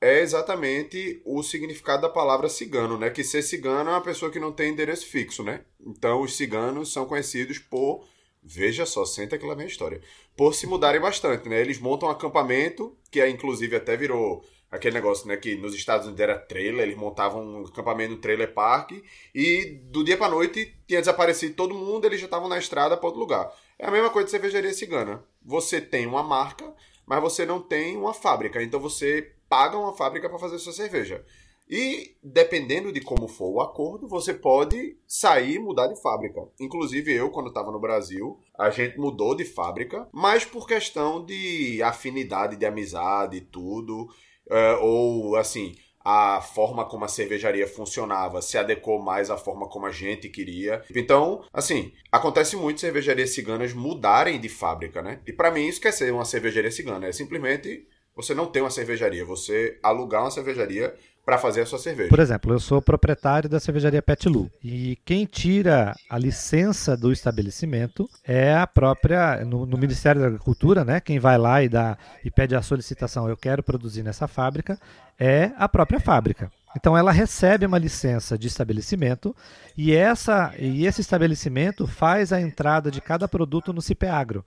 é 0.00 0.20
exatamente 0.20 1.22
o 1.24 1.42
significado 1.44 2.02
da 2.02 2.08
palavra 2.08 2.48
cigano, 2.48 2.98
né? 2.98 3.08
Que 3.10 3.22
ser 3.22 3.42
cigano 3.42 3.90
é 3.90 3.92
uma 3.92 4.00
pessoa 4.02 4.32
que 4.32 4.40
não 4.40 4.52
tem 4.52 4.72
endereço 4.72 5.06
fixo, 5.06 5.44
né? 5.44 5.60
Então, 5.84 6.20
os 6.22 6.36
ciganos 6.36 6.92
são 6.92 7.06
conhecidos 7.06 7.58
por. 7.58 8.04
Veja 8.42 8.86
só, 8.86 9.04
senta 9.04 9.36
que 9.36 9.44
lá 9.46 9.54
vem 9.54 9.64
a 9.66 9.68
história. 9.68 10.00
Por 10.36 10.54
se 10.54 10.66
mudarem 10.66 11.00
bastante, 11.00 11.48
né? 11.48 11.60
Eles 11.60 11.78
montam 11.78 12.08
um 12.08 12.12
acampamento, 12.12 12.96
que 13.10 13.20
é, 13.20 13.28
inclusive 13.28 13.76
até 13.76 13.96
virou 13.96 14.44
aquele 14.70 14.94
negócio, 14.94 15.26
né? 15.26 15.36
Que 15.36 15.56
nos 15.56 15.74
Estados 15.74 16.06
Unidos 16.06 16.20
era 16.20 16.38
trailer, 16.38 16.82
eles 16.82 16.96
montavam 16.96 17.42
um 17.42 17.64
acampamento 17.66 18.14
no 18.14 18.20
trailer 18.20 18.52
park 18.52 18.92
e 19.34 19.80
do 19.84 20.04
dia 20.04 20.16
pra 20.16 20.28
noite 20.28 20.74
tinha 20.86 21.00
desaparecido 21.00 21.54
todo 21.54 21.74
mundo, 21.74 22.04
eles 22.04 22.20
já 22.20 22.26
estavam 22.26 22.48
na 22.48 22.58
estrada 22.58 22.96
pra 22.96 23.06
outro 23.06 23.20
lugar. 23.20 23.52
É 23.78 23.86
a 23.86 23.90
mesma 23.90 24.10
coisa 24.10 24.26
de 24.26 24.30
cervejaria 24.30 24.72
cigana. 24.72 25.24
Você 25.44 25.80
tem 25.80 26.06
uma 26.06 26.22
marca, 26.22 26.74
mas 27.06 27.20
você 27.20 27.46
não 27.46 27.60
tem 27.60 27.96
uma 27.96 28.12
fábrica. 28.12 28.62
Então 28.62 28.80
você 28.80 29.32
paga 29.48 29.78
uma 29.78 29.94
fábrica 29.94 30.28
para 30.28 30.38
fazer 30.38 30.58
sua 30.58 30.72
cerveja. 30.72 31.24
E 31.70 32.16
dependendo 32.22 32.90
de 32.90 33.00
como 33.02 33.28
for 33.28 33.50
o 33.50 33.60
acordo, 33.60 34.08
você 34.08 34.32
pode 34.32 34.96
sair 35.06 35.56
e 35.56 35.58
mudar 35.58 35.86
de 35.88 36.00
fábrica. 36.00 36.40
Inclusive 36.58 37.12
eu, 37.12 37.30
quando 37.30 37.48
estava 37.48 37.70
no 37.70 37.78
Brasil, 37.78 38.40
a 38.58 38.70
gente 38.70 38.98
mudou 38.98 39.34
de 39.34 39.44
fábrica, 39.44 40.08
mas 40.10 40.46
por 40.46 40.66
questão 40.66 41.24
de 41.24 41.82
afinidade, 41.82 42.56
de 42.56 42.64
amizade 42.64 43.36
e 43.36 43.42
tudo, 43.42 44.08
é, 44.50 44.74
ou 44.80 45.36
assim, 45.36 45.74
a 46.04 46.40
forma 46.40 46.84
como 46.86 47.04
a 47.04 47.08
cervejaria 47.08 47.66
funcionava 47.66 48.40
se 48.40 48.56
adequou 48.56 48.98
mais 48.98 49.30
à 49.30 49.36
forma 49.36 49.68
como 49.68 49.86
a 49.86 49.92
gente 49.92 50.28
queria. 50.28 50.82
Então, 50.94 51.44
assim, 51.52 51.92
acontece 52.10 52.56
muito 52.56 52.80
cervejarias 52.80 53.30
ciganas 53.30 53.72
mudarem 53.72 54.40
de 54.40 54.48
fábrica, 54.48 55.02
né? 55.02 55.20
E 55.26 55.32
para 55.32 55.50
mim 55.50 55.66
isso 55.66 55.80
quer 55.80 55.92
ser 55.92 56.12
uma 56.12 56.24
cervejaria 56.24 56.70
cigana, 56.70 57.06
é 57.06 57.12
simplesmente 57.12 57.86
você 58.14 58.34
não 58.34 58.46
ter 58.46 58.60
uma 58.62 58.70
cervejaria, 58.70 59.24
você 59.24 59.78
alugar 59.82 60.22
uma 60.22 60.30
cervejaria 60.30 60.94
para 61.28 61.36
fazer 61.36 61.60
a 61.60 61.66
sua 61.66 61.78
cerveja. 61.78 62.08
Por 62.08 62.20
exemplo, 62.20 62.54
eu 62.54 62.58
sou 62.58 62.80
proprietário 62.80 63.50
da 63.50 63.60
cervejaria 63.60 64.00
Pet 64.00 64.26
Lu. 64.26 64.50
E 64.64 64.96
quem 65.04 65.26
tira 65.26 65.94
a 66.08 66.16
licença 66.16 66.96
do 66.96 67.12
estabelecimento 67.12 68.08
é 68.24 68.54
a 68.54 68.66
própria, 68.66 69.44
no, 69.44 69.66
no 69.66 69.76
Ministério 69.76 70.22
da 70.22 70.26
Agricultura, 70.26 70.86
né? 70.86 71.00
Quem 71.00 71.18
vai 71.18 71.36
lá 71.36 71.62
e, 71.62 71.68
dá, 71.68 71.98
e 72.24 72.30
pede 72.30 72.56
a 72.56 72.62
solicitação, 72.62 73.28
eu 73.28 73.36
quero 73.36 73.62
produzir 73.62 74.02
nessa 74.02 74.26
fábrica, 74.26 74.80
é 75.20 75.50
a 75.58 75.68
própria 75.68 76.00
fábrica. 76.00 76.50
Então 76.74 76.96
ela 76.96 77.12
recebe 77.12 77.66
uma 77.66 77.76
licença 77.76 78.38
de 78.38 78.46
estabelecimento 78.46 79.36
e, 79.76 79.94
essa, 79.94 80.54
e 80.58 80.86
esse 80.86 81.02
estabelecimento 81.02 81.86
faz 81.86 82.32
a 82.32 82.40
entrada 82.40 82.90
de 82.90 83.02
cada 83.02 83.28
produto 83.28 83.70
no 83.70 83.82
CIPEAGRO. 83.82 84.42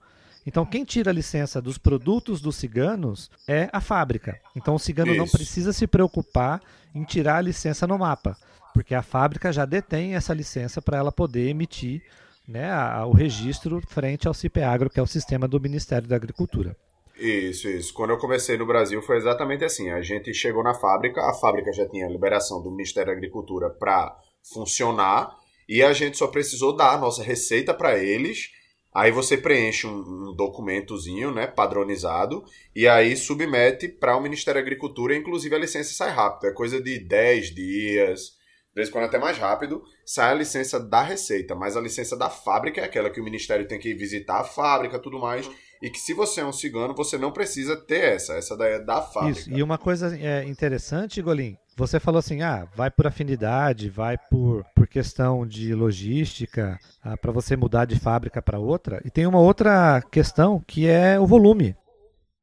Então, 0.46 0.66
quem 0.66 0.84
tira 0.84 1.10
a 1.10 1.14
licença 1.14 1.60
dos 1.62 1.78
produtos 1.78 2.40
dos 2.40 2.56
ciganos 2.56 3.30
é 3.46 3.68
a 3.72 3.80
fábrica. 3.80 4.40
Então, 4.56 4.74
o 4.74 4.78
cigano 4.78 5.14
não 5.14 5.24
Isso. 5.24 5.36
precisa 5.36 5.72
se 5.72 5.86
preocupar 5.86 6.60
em 6.94 7.04
tirar 7.04 7.36
a 7.36 7.40
licença 7.42 7.86
no 7.86 7.98
mapa, 7.98 8.36
porque 8.74 8.94
a 8.94 9.02
fábrica 9.02 9.52
já 9.52 9.64
detém 9.64 10.14
essa 10.14 10.34
licença 10.34 10.82
para 10.82 10.98
ela 10.98 11.12
poder 11.12 11.48
emitir 11.48 12.02
né, 12.48 12.70
a- 12.72 13.06
o 13.06 13.12
registro 13.12 13.80
frente 13.86 14.26
ao 14.26 14.34
CIPEAGRO, 14.34 14.90
que 14.90 14.98
é 14.98 15.02
o 15.02 15.06
sistema 15.06 15.46
do 15.46 15.60
Ministério 15.60 16.08
da 16.08 16.16
Agricultura. 16.16 16.76
Isso, 17.16 17.68
isso. 17.68 17.94
Quando 17.94 18.10
eu 18.10 18.18
comecei 18.18 18.58
no 18.58 18.66
Brasil 18.66 19.00
foi 19.00 19.16
exatamente 19.16 19.64
assim. 19.64 19.90
A 19.90 20.02
gente 20.02 20.34
chegou 20.34 20.64
na 20.64 20.74
fábrica, 20.74 21.20
a 21.20 21.34
fábrica 21.34 21.72
já 21.72 21.88
tinha 21.88 22.08
liberação 22.08 22.60
do 22.60 22.70
Ministério 22.70 23.12
da 23.12 23.16
Agricultura 23.16 23.70
para 23.70 24.16
funcionar 24.52 25.36
e 25.68 25.82
a 25.82 25.92
gente 25.92 26.18
só 26.18 26.26
precisou 26.26 26.74
dar 26.74 26.94
a 26.94 26.98
nossa 26.98 27.22
receita 27.22 27.72
para 27.72 27.96
eles. 27.98 28.50
Aí 28.94 29.10
você 29.10 29.38
preenche 29.38 29.86
um, 29.86 30.30
um 30.30 30.34
documentozinho, 30.36 31.32
né, 31.32 31.46
padronizado, 31.46 32.44
e 32.76 32.86
aí 32.86 33.16
submete 33.16 33.88
para 33.88 34.16
o 34.16 34.20
Ministério 34.20 34.60
da 34.60 34.64
Agricultura, 34.64 35.16
inclusive 35.16 35.54
a 35.54 35.58
licença 35.58 35.94
sai 35.94 36.10
rápido, 36.10 36.50
é 36.50 36.52
coisa 36.52 36.80
de 36.80 36.98
10 36.98 37.54
dias, 37.54 38.20
de 38.20 38.74
vez 38.74 38.88
em 38.88 38.92
quando 38.92 39.04
até 39.04 39.18
mais 39.18 39.38
rápido, 39.38 39.82
sai 40.04 40.32
a 40.32 40.34
licença 40.34 40.78
da 40.78 41.02
receita, 41.02 41.54
mas 41.54 41.76
a 41.76 41.80
licença 41.80 42.16
da 42.16 42.28
fábrica 42.28 42.82
é 42.82 42.84
aquela 42.84 43.08
que 43.08 43.20
o 43.20 43.24
Ministério 43.24 43.66
tem 43.66 43.78
que 43.78 43.94
visitar 43.94 44.40
a 44.40 44.44
fábrica 44.44 44.98
tudo 44.98 45.18
mais, 45.18 45.50
e 45.82 45.90
que 45.90 45.98
se 45.98 46.12
você 46.12 46.42
é 46.42 46.44
um 46.44 46.52
cigano, 46.52 46.94
você 46.94 47.16
não 47.16 47.32
precisa 47.32 47.74
ter 47.76 48.14
essa, 48.14 48.34
essa 48.34 48.56
daí 48.56 48.74
é 48.74 48.78
da 48.78 49.00
fábrica. 49.00 49.40
Isso. 49.40 49.50
E 49.50 49.62
uma 49.62 49.78
coisa 49.78 50.14
é, 50.16 50.44
interessante, 50.44 51.20
Golim, 51.20 51.56
você 51.76 51.98
falou 51.98 52.18
assim, 52.18 52.42
ah, 52.42 52.66
vai 52.74 52.90
por 52.90 53.06
afinidade, 53.06 53.88
vai 53.88 54.18
por, 54.30 54.64
por 54.74 54.86
questão 54.86 55.46
de 55.46 55.74
logística, 55.74 56.78
ah, 57.02 57.16
para 57.16 57.32
você 57.32 57.56
mudar 57.56 57.84
de 57.84 57.98
fábrica 57.98 58.42
para 58.42 58.58
outra. 58.58 59.00
E 59.04 59.10
tem 59.10 59.26
uma 59.26 59.40
outra 59.40 60.02
questão 60.10 60.62
que 60.66 60.86
é 60.86 61.18
o 61.18 61.26
volume. 61.26 61.74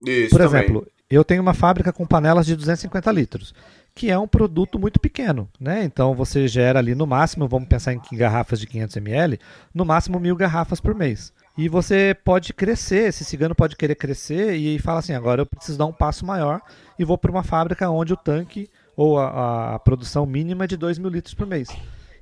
Isso 0.06 0.30
Por 0.30 0.42
também. 0.42 0.62
exemplo, 0.62 0.88
eu 1.10 1.24
tenho 1.24 1.42
uma 1.42 1.54
fábrica 1.54 1.92
com 1.92 2.06
panelas 2.06 2.46
de 2.46 2.56
250 2.56 3.12
litros, 3.12 3.54
que 3.94 4.10
é 4.10 4.18
um 4.18 4.28
produto 4.28 4.80
muito 4.80 5.00
pequeno, 5.00 5.50
né? 5.60 5.84
Então 5.84 6.14
você 6.16 6.48
gera 6.48 6.80
ali 6.80 6.96
no 6.96 7.06
máximo, 7.06 7.48
vamos 7.48 7.68
pensar 7.68 7.94
em 7.94 8.02
garrafas 8.14 8.60
de 8.60 8.68
500 8.68 8.98
ml, 8.98 9.40
no 9.74 9.84
máximo 9.84 10.20
mil 10.20 10.36
garrafas 10.36 10.80
por 10.80 10.96
mês. 10.96 11.34
E 11.58 11.68
você 11.68 12.16
pode 12.24 12.54
crescer, 12.54 13.10
esse 13.10 13.26
cigano 13.26 13.54
pode 13.54 13.76
querer 13.76 13.96
crescer 13.96 14.54
e 14.54 14.80
fala 14.80 15.00
assim, 15.00 15.14
agora 15.14 15.42
eu 15.42 15.46
preciso 15.46 15.78
dar 15.78 15.88
um 15.88 15.92
passo 15.92 16.26
maior 16.26 16.62
e 16.98 17.04
vou 17.04 17.18
para 17.18 17.32
uma 17.32 17.44
fábrica 17.44 17.90
onde 17.90 18.14
o 18.14 18.18
tanque 18.18 18.70
ou 19.00 19.18
a, 19.18 19.76
a 19.76 19.80
produção 19.80 20.26
mínima 20.26 20.66
é 20.66 20.68
de 20.68 20.76
2 20.76 20.98
mil 20.98 21.10
litros 21.10 21.34
por 21.34 21.48
mês. 21.48 21.70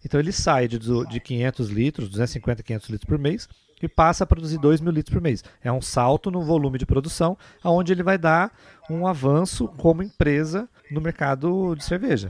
Então 0.06 0.20
ele 0.20 0.32
sai 0.32 0.68
de, 0.68 0.78
de 0.78 1.20
500 1.20 1.70
litros, 1.70 2.08
250, 2.08 2.62
500 2.62 2.90
litros 2.90 3.10
por 3.10 3.18
mês 3.18 3.50
e 3.82 3.88
passa 3.88 4.24
a 4.24 4.28
produzir 4.28 4.60
2 4.60 4.80
mil 4.82 4.92
litros 4.92 5.12
por 5.12 5.20
mês. 5.20 5.44
É 5.64 5.72
um 5.72 5.82
salto 5.82 6.30
no 6.30 6.44
volume 6.44 6.78
de 6.78 6.86
produção, 6.86 7.36
onde 7.66 7.94
ele 7.94 8.04
vai 8.04 8.16
dar 8.16 8.56
um 8.92 9.08
avanço 9.08 9.68
como 9.70 10.04
empresa 10.04 10.70
no 10.92 11.02
mercado 11.02 11.74
de 11.74 11.84
cerveja. 11.84 12.30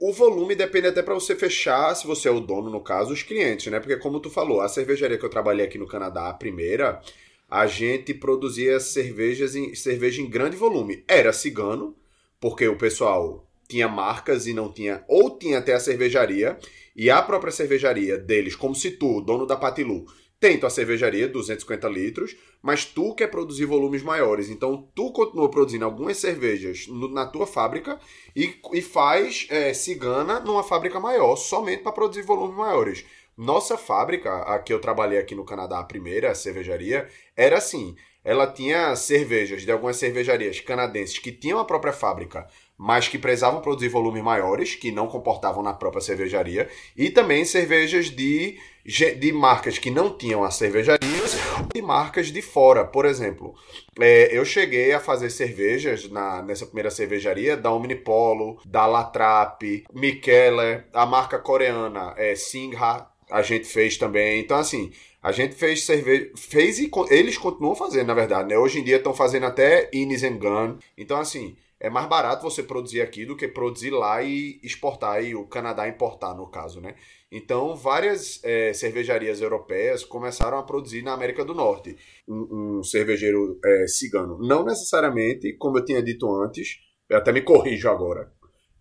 O 0.00 0.14
volume 0.14 0.54
depende 0.54 0.86
até 0.86 1.02
para 1.02 1.12
você 1.12 1.36
fechar, 1.36 1.94
se 1.94 2.06
você 2.06 2.26
é 2.26 2.32
o 2.32 2.40
dono, 2.40 2.70
no 2.70 2.80
caso, 2.80 3.12
os 3.12 3.22
clientes, 3.22 3.70
né? 3.70 3.78
Porque 3.80 3.98
como 3.98 4.18
tu 4.18 4.30
falou, 4.30 4.62
a 4.62 4.68
cervejaria 4.68 5.18
que 5.18 5.24
eu 5.26 5.30
trabalhei 5.30 5.66
aqui 5.66 5.76
no 5.76 5.86
Canadá, 5.86 6.30
a 6.30 6.34
primeira, 6.34 7.02
a 7.50 7.66
gente 7.66 8.14
produzia 8.14 8.80
cervejas 8.80 9.54
em, 9.54 9.74
cerveja 9.74 10.22
em 10.22 10.30
grande 10.30 10.56
volume. 10.56 11.04
Era 11.06 11.34
cigano, 11.34 11.94
porque 12.40 12.66
o 12.66 12.78
pessoal 12.78 13.43
tinha 13.68 13.88
marcas 13.88 14.46
e 14.46 14.52
não 14.54 14.72
tinha, 14.72 15.04
ou 15.08 15.38
tinha 15.38 15.58
até 15.58 15.74
a 15.74 15.80
cervejaria, 15.80 16.58
e 16.96 17.10
a 17.10 17.20
própria 17.22 17.52
cervejaria 17.52 18.16
deles, 18.18 18.54
como 18.54 18.74
se 18.74 18.92
tu, 18.92 19.20
dono 19.20 19.46
da 19.46 19.56
Patilu, 19.56 20.04
tem 20.38 20.58
tua 20.58 20.68
cervejaria, 20.68 21.26
250 21.26 21.88
litros, 21.88 22.36
mas 22.62 22.84
tu 22.84 23.14
quer 23.14 23.28
produzir 23.28 23.64
volumes 23.64 24.02
maiores. 24.02 24.50
Então 24.50 24.88
tu 24.94 25.10
continua 25.12 25.50
produzindo 25.50 25.84
algumas 25.84 26.18
cervejas 26.18 26.86
no- 26.86 27.08
na 27.08 27.24
tua 27.26 27.46
fábrica 27.46 27.98
e, 28.36 28.54
e 28.72 28.82
faz 28.82 29.46
é, 29.48 29.72
cigana 29.72 30.40
numa 30.40 30.62
fábrica 30.62 31.00
maior, 31.00 31.36
somente 31.36 31.82
para 31.82 31.92
produzir 31.92 32.22
volumes 32.22 32.56
maiores. 32.56 33.04
Nossa 33.36 33.76
fábrica, 33.76 34.42
a 34.42 34.58
que 34.58 34.72
eu 34.72 34.80
trabalhei 34.80 35.18
aqui 35.18 35.34
no 35.34 35.44
Canadá, 35.44 35.78
a 35.80 35.84
primeira 35.84 36.30
a 36.30 36.34
cervejaria, 36.34 37.08
era 37.36 37.56
assim. 37.58 37.96
Ela 38.22 38.46
tinha 38.46 38.94
cervejas 38.96 39.62
de 39.62 39.72
algumas 39.72 39.96
cervejarias 39.96 40.58
canadenses 40.60 41.18
que 41.18 41.32
tinham 41.32 41.58
a 41.58 41.64
própria 41.64 41.92
fábrica, 41.92 42.46
mas 42.78 43.08
que 43.08 43.18
precisavam 43.18 43.60
produzir 43.60 43.88
volumes 43.88 44.22
maiores, 44.22 44.74
que 44.74 44.90
não 44.90 45.06
comportavam 45.06 45.62
na 45.62 45.72
própria 45.72 46.02
cervejaria, 46.02 46.68
e 46.96 47.10
também 47.10 47.44
cervejas 47.44 48.10
de, 48.10 48.58
de 48.84 49.32
marcas 49.32 49.78
que 49.78 49.90
não 49.90 50.16
tinham 50.16 50.42
as 50.42 50.56
cervejarias 50.56 51.36
e 51.74 51.80
marcas 51.80 52.28
de 52.28 52.42
fora. 52.42 52.84
Por 52.84 53.04
exemplo, 53.04 53.54
é, 54.00 54.36
eu 54.36 54.44
cheguei 54.44 54.92
a 54.92 55.00
fazer 55.00 55.30
cervejas 55.30 56.10
na, 56.10 56.42
nessa 56.42 56.66
primeira 56.66 56.90
cervejaria 56.90 57.56
da 57.56 57.72
Omnipolo, 57.72 58.58
da 58.64 58.86
Latrap, 58.86 59.84
Mikkeller, 59.92 60.86
a 60.92 61.06
marca 61.06 61.38
coreana 61.38 62.14
é, 62.16 62.34
Singha, 62.34 63.06
a 63.30 63.42
gente 63.42 63.66
fez 63.66 63.96
também. 63.96 64.40
Então, 64.40 64.58
assim, 64.58 64.92
a 65.22 65.32
gente 65.32 65.54
fez 65.54 65.84
cerveja. 65.84 66.30
Fez 66.36 66.78
e 66.78 66.90
eles 67.08 67.38
continuam 67.38 67.74
fazendo, 67.74 68.08
na 68.08 68.14
verdade, 68.14 68.48
né? 68.48 68.58
Hoje 68.58 68.80
em 68.80 68.84
dia 68.84 68.96
estão 68.96 69.14
fazendo 69.14 69.46
até 69.46 69.88
Innis 69.92 70.22
and 70.22 70.36
Gun. 70.36 70.76
Então, 70.98 71.18
assim, 71.18 71.56
é 71.84 71.90
mais 71.90 72.08
barato 72.08 72.42
você 72.42 72.62
produzir 72.62 73.02
aqui 73.02 73.26
do 73.26 73.36
que 73.36 73.46
produzir 73.46 73.90
lá 73.90 74.22
e 74.22 74.58
exportar, 74.62 75.22
e 75.22 75.34
o 75.34 75.44
Canadá 75.44 75.86
importar, 75.86 76.34
no 76.34 76.46
caso, 76.46 76.80
né? 76.80 76.94
Então, 77.30 77.76
várias 77.76 78.40
é, 78.42 78.72
cervejarias 78.72 79.42
europeias 79.42 80.02
começaram 80.02 80.56
a 80.56 80.62
produzir 80.62 81.02
na 81.02 81.12
América 81.12 81.44
do 81.44 81.54
Norte 81.54 81.94
um, 82.26 82.78
um 82.78 82.82
cervejeiro 82.82 83.58
é, 83.62 83.86
cigano. 83.86 84.38
Não 84.38 84.64
necessariamente, 84.64 85.52
como 85.58 85.76
eu 85.76 85.84
tinha 85.84 86.02
dito 86.02 86.26
antes, 86.34 86.78
eu 87.06 87.18
até 87.18 87.32
me 87.32 87.42
corrijo 87.42 87.86
agora, 87.90 88.32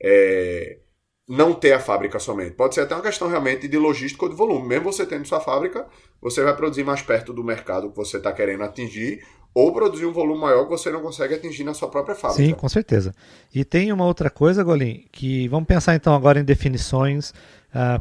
é, 0.01 0.79
não 1.27 1.53
ter 1.53 1.73
a 1.73 1.81
fábrica 1.81 2.19
somente. 2.19 2.55
Pode 2.55 2.73
ser 2.73 2.81
até 2.81 2.95
uma 2.95 3.03
questão 3.03 3.27
realmente 3.27 3.67
de 3.67 3.77
logística 3.77 4.23
ou 4.23 4.29
de 4.29 4.37
volume. 4.37 4.65
Mesmo 4.65 4.93
você 4.93 5.05
tendo 5.05 5.27
sua 5.27 5.41
fábrica, 5.41 5.85
você 6.21 6.41
vai 6.41 6.55
produzir 6.55 6.85
mais 6.85 7.01
perto 7.01 7.33
do 7.33 7.43
mercado 7.43 7.89
que 7.89 7.97
você 7.97 8.15
está 8.15 8.31
querendo 8.31 8.63
atingir, 8.63 9.25
ou 9.53 9.71
produzir 9.71 10.05
um 10.05 10.11
volume 10.11 10.41
maior 10.41 10.63
que 10.63 10.71
você 10.71 10.89
não 10.89 11.01
consegue 11.01 11.35
atingir 11.35 11.63
na 11.63 11.73
sua 11.73 11.87
própria 11.87 12.15
fábrica. 12.15 12.43
Sim, 12.43 12.53
com 12.53 12.67
certeza. 12.67 13.13
E 13.53 13.63
tem 13.63 13.91
uma 13.91 14.05
outra 14.05 14.29
coisa, 14.29 14.63
Golim, 14.63 15.05
que 15.11 15.47
vamos 15.47 15.67
pensar 15.67 15.95
então 15.95 16.15
agora 16.15 16.39
em 16.39 16.43
definições. 16.43 17.33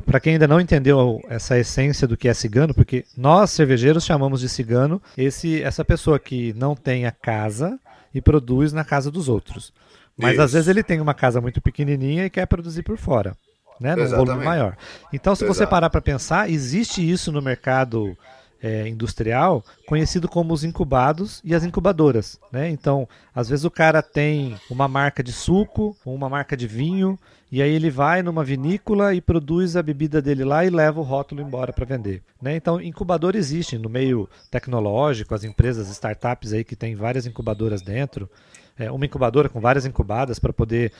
para 0.06 0.20
quem 0.20 0.34
ainda 0.34 0.48
não 0.48 0.60
entendeu 0.60 1.20
essa 1.28 1.58
essência 1.58 2.06
do 2.06 2.16
que 2.16 2.28
é 2.28 2.34
cigano, 2.34 2.74
porque 2.74 3.04
nós 3.16 3.50
cervejeiros 3.50 4.04
chamamos 4.04 4.40
de 4.40 4.48
cigano 4.48 5.00
esse, 5.16 5.62
essa 5.62 5.84
pessoa 5.84 6.18
que 6.18 6.52
não 6.54 6.74
tem 6.74 7.06
a 7.06 7.12
casa 7.12 7.78
e 8.14 8.20
produz 8.20 8.72
na 8.72 8.84
casa 8.84 9.10
dos 9.10 9.28
outros. 9.28 9.72
Mas 10.16 10.38
às 10.38 10.46
Isso. 10.46 10.54
vezes 10.54 10.68
ele 10.68 10.82
tem 10.82 11.00
uma 11.00 11.14
casa 11.14 11.40
muito 11.40 11.60
pequenininha 11.60 12.26
e 12.26 12.30
quer 12.30 12.46
produzir 12.46 12.82
por 12.82 12.98
fora, 12.98 13.34
né, 13.80 13.96
num 13.96 14.08
volume 14.08 14.44
maior. 14.44 14.76
Então, 15.12 15.34
se 15.34 15.44
você 15.44 15.60
Exato. 15.62 15.70
parar 15.70 15.90
para 15.90 16.00
pensar, 16.00 16.50
existe 16.50 17.08
isso 17.08 17.32
no 17.32 17.40
mercado 17.40 18.16
é, 18.62 18.86
industrial 18.88 19.64
conhecido 19.86 20.28
como 20.28 20.54
os 20.54 20.62
incubados 20.62 21.40
e 21.44 21.54
as 21.54 21.64
incubadoras. 21.64 22.38
Né? 22.52 22.70
Então, 22.70 23.08
às 23.34 23.48
vezes 23.48 23.64
o 23.64 23.70
cara 23.70 24.00
tem 24.00 24.56
uma 24.70 24.86
marca 24.86 25.22
de 25.22 25.32
suco, 25.32 25.96
uma 26.06 26.28
marca 26.28 26.56
de 26.56 26.68
vinho, 26.68 27.18
e 27.50 27.60
aí 27.60 27.70
ele 27.70 27.90
vai 27.90 28.22
numa 28.22 28.44
vinícola 28.44 29.12
e 29.14 29.20
produz 29.20 29.76
a 29.76 29.82
bebida 29.82 30.22
dele 30.22 30.44
lá 30.44 30.64
e 30.64 30.70
leva 30.70 31.00
o 31.00 31.02
rótulo 31.02 31.42
embora 31.42 31.72
para 31.72 31.84
vender. 31.84 32.22
Né? 32.40 32.56
Então, 32.56 32.80
incubador 32.80 33.34
existe 33.34 33.76
no 33.76 33.90
meio 33.90 34.28
tecnológico, 34.50 35.34
as 35.34 35.44
empresas, 35.44 35.90
startups 35.90 36.52
aí 36.52 36.64
que 36.64 36.76
tem 36.76 36.94
várias 36.94 37.26
incubadoras 37.26 37.82
dentro, 37.82 38.30
é, 38.78 38.90
uma 38.90 39.04
incubadora 39.04 39.48
com 39.48 39.60
várias 39.60 39.84
incubadas 39.84 40.38
para 40.38 40.52
poder 40.52 40.92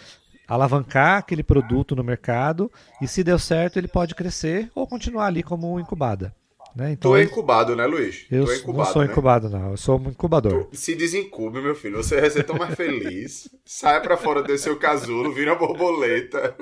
alavancar 0.47 1.19
aquele 1.19 1.43
produto 1.43 1.97
no 1.97 2.05
mercado 2.05 2.71
e 3.01 3.09
se 3.09 3.25
deu 3.25 3.39
certo 3.39 3.79
ele 3.79 3.89
pode 3.89 4.15
crescer 4.15 4.71
ou 4.75 4.87
continuar 4.87 5.27
ali 5.27 5.43
como 5.43 5.81
incubada. 5.81 6.35
Né? 6.75 6.93
Então, 6.93 7.11
Tu 7.11 7.17
é 7.17 7.23
incubado, 7.25 7.77
né, 7.77 7.85
Luiz? 7.87 8.25
eu 8.31 8.45
tu 8.47 8.51
é 8.51 8.55
não 8.55 8.61
incubado, 8.63 8.93
sou 8.93 9.03
né? 9.03 9.09
incubado, 9.11 9.51
não. 9.51 9.71
Eu 9.73 9.77
sou 9.77 9.99
um 10.01 10.09
incubador. 10.09 10.69
Se 10.73 10.95
desincube, 10.95 11.61
meu 11.61 11.75
filho. 11.75 11.99
Você 11.99 12.21
vai 12.21 12.31
ser 12.31 12.45
tão 12.45 12.57
mais 12.57 12.75
feliz. 12.75 13.49
Sai 13.65 14.01
pra 14.01 14.17
fora 14.17 14.43
desse 14.43 14.65
seu 14.65 14.77
casulo, 14.79 15.33
vira 15.33 15.55
borboleta. 15.55 16.55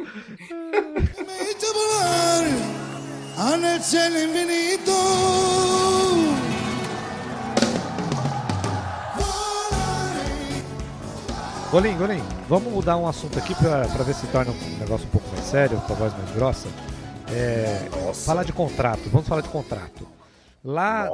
Golim, 11.71 11.97
Golim, 11.97 12.21
vamos 12.49 12.73
mudar 12.73 12.97
um 12.97 13.07
assunto 13.07 13.39
aqui 13.39 13.55
pra, 13.55 13.87
pra 13.87 14.03
ver 14.03 14.15
se 14.15 14.27
torna 14.27 14.51
um 14.51 14.79
negócio 14.79 15.07
um 15.07 15.11
pouco 15.11 15.29
mais 15.33 15.45
sério, 15.45 15.81
com 15.87 15.93
a 15.93 15.97
voz 15.97 16.13
mais 16.19 16.31
grossa. 16.33 16.69
É, 17.33 18.13
falar 18.15 18.45
de 18.45 18.53
contrato, 18.53 19.09
vamos 19.11 19.27
falar 19.29 19.41
de 19.43 19.49
contrato. 19.49 20.07
Lá, 20.63 21.11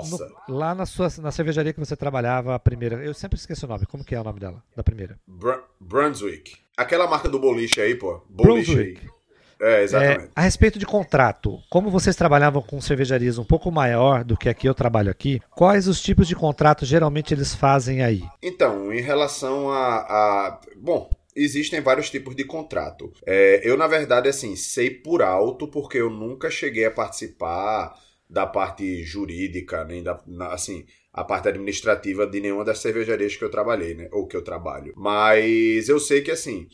no- 0.48 0.56
lá 0.56 0.74
na, 0.74 0.84
sua, 0.86 1.08
na 1.18 1.30
cervejaria 1.30 1.72
que 1.72 1.78
você 1.78 1.94
trabalhava, 1.94 2.54
a 2.54 2.58
primeira, 2.58 2.96
eu 3.04 3.14
sempre 3.14 3.38
esqueço 3.38 3.64
o 3.64 3.68
nome, 3.68 3.86
como 3.86 4.04
que 4.04 4.14
é 4.14 4.20
o 4.20 4.24
nome 4.24 4.40
dela, 4.40 4.60
da 4.74 4.82
primeira? 4.82 5.18
Br- 5.26 5.60
Brunswick. 5.80 6.56
Aquela 6.76 7.06
marca 7.06 7.28
do 7.28 7.38
boliche 7.38 7.80
aí, 7.80 7.94
pô. 7.94 8.20
Boliche 8.28 8.70
aí. 8.72 8.76
Brunswick. 8.94 9.10
É, 9.58 9.82
exatamente. 9.84 10.24
É, 10.24 10.28
a 10.36 10.40
respeito 10.42 10.78
de 10.78 10.84
contrato, 10.84 11.58
como 11.70 11.90
vocês 11.90 12.14
trabalhavam 12.16 12.60
com 12.60 12.78
cervejarias 12.80 13.38
um 13.38 13.44
pouco 13.44 13.70
maior 13.70 14.22
do 14.24 14.36
que 14.36 14.48
aqui 14.50 14.68
eu 14.68 14.74
trabalho 14.74 15.10
aqui, 15.10 15.40
quais 15.50 15.86
os 15.88 16.02
tipos 16.02 16.26
de 16.28 16.34
contrato 16.34 16.84
geralmente 16.84 17.32
eles 17.32 17.54
fazem 17.54 18.02
aí? 18.02 18.22
Então, 18.42 18.92
em 18.92 19.00
relação 19.00 19.70
a, 19.70 19.96
a- 19.96 20.60
Bom, 20.76 21.08
existem 21.36 21.80
vários 21.80 22.10
tipos 22.10 22.34
de 22.34 22.44
contrato. 22.44 23.12
É, 23.26 23.60
eu, 23.62 23.76
na 23.76 23.86
verdade, 23.86 24.28
assim, 24.28 24.56
sei 24.56 24.90
por 24.90 25.22
alto, 25.22 25.68
porque 25.68 25.98
eu 25.98 26.10
nunca 26.10 26.50
cheguei 26.50 26.84
a 26.86 26.90
participar 26.90 27.94
da 28.28 28.46
parte 28.46 29.02
jurídica, 29.04 29.84
nem 29.84 30.02
da. 30.02 30.20
na- 30.26 30.52
assim. 30.52 30.84
A 31.12 31.24
parte 31.24 31.48
administrativa 31.48 32.26
de 32.26 32.40
nenhuma 32.40 32.64
das 32.64 32.78
cervejarias 32.80 33.36
que 33.36 33.42
eu 33.44 33.50
trabalhei, 33.50 33.94
né? 33.94 34.08
Ou 34.12 34.26
que 34.26 34.36
eu 34.36 34.44
trabalho. 34.44 34.92
Mas 34.96 35.88
eu 35.88 35.98
sei 35.98 36.20
que, 36.20 36.30
assim, 36.30 36.68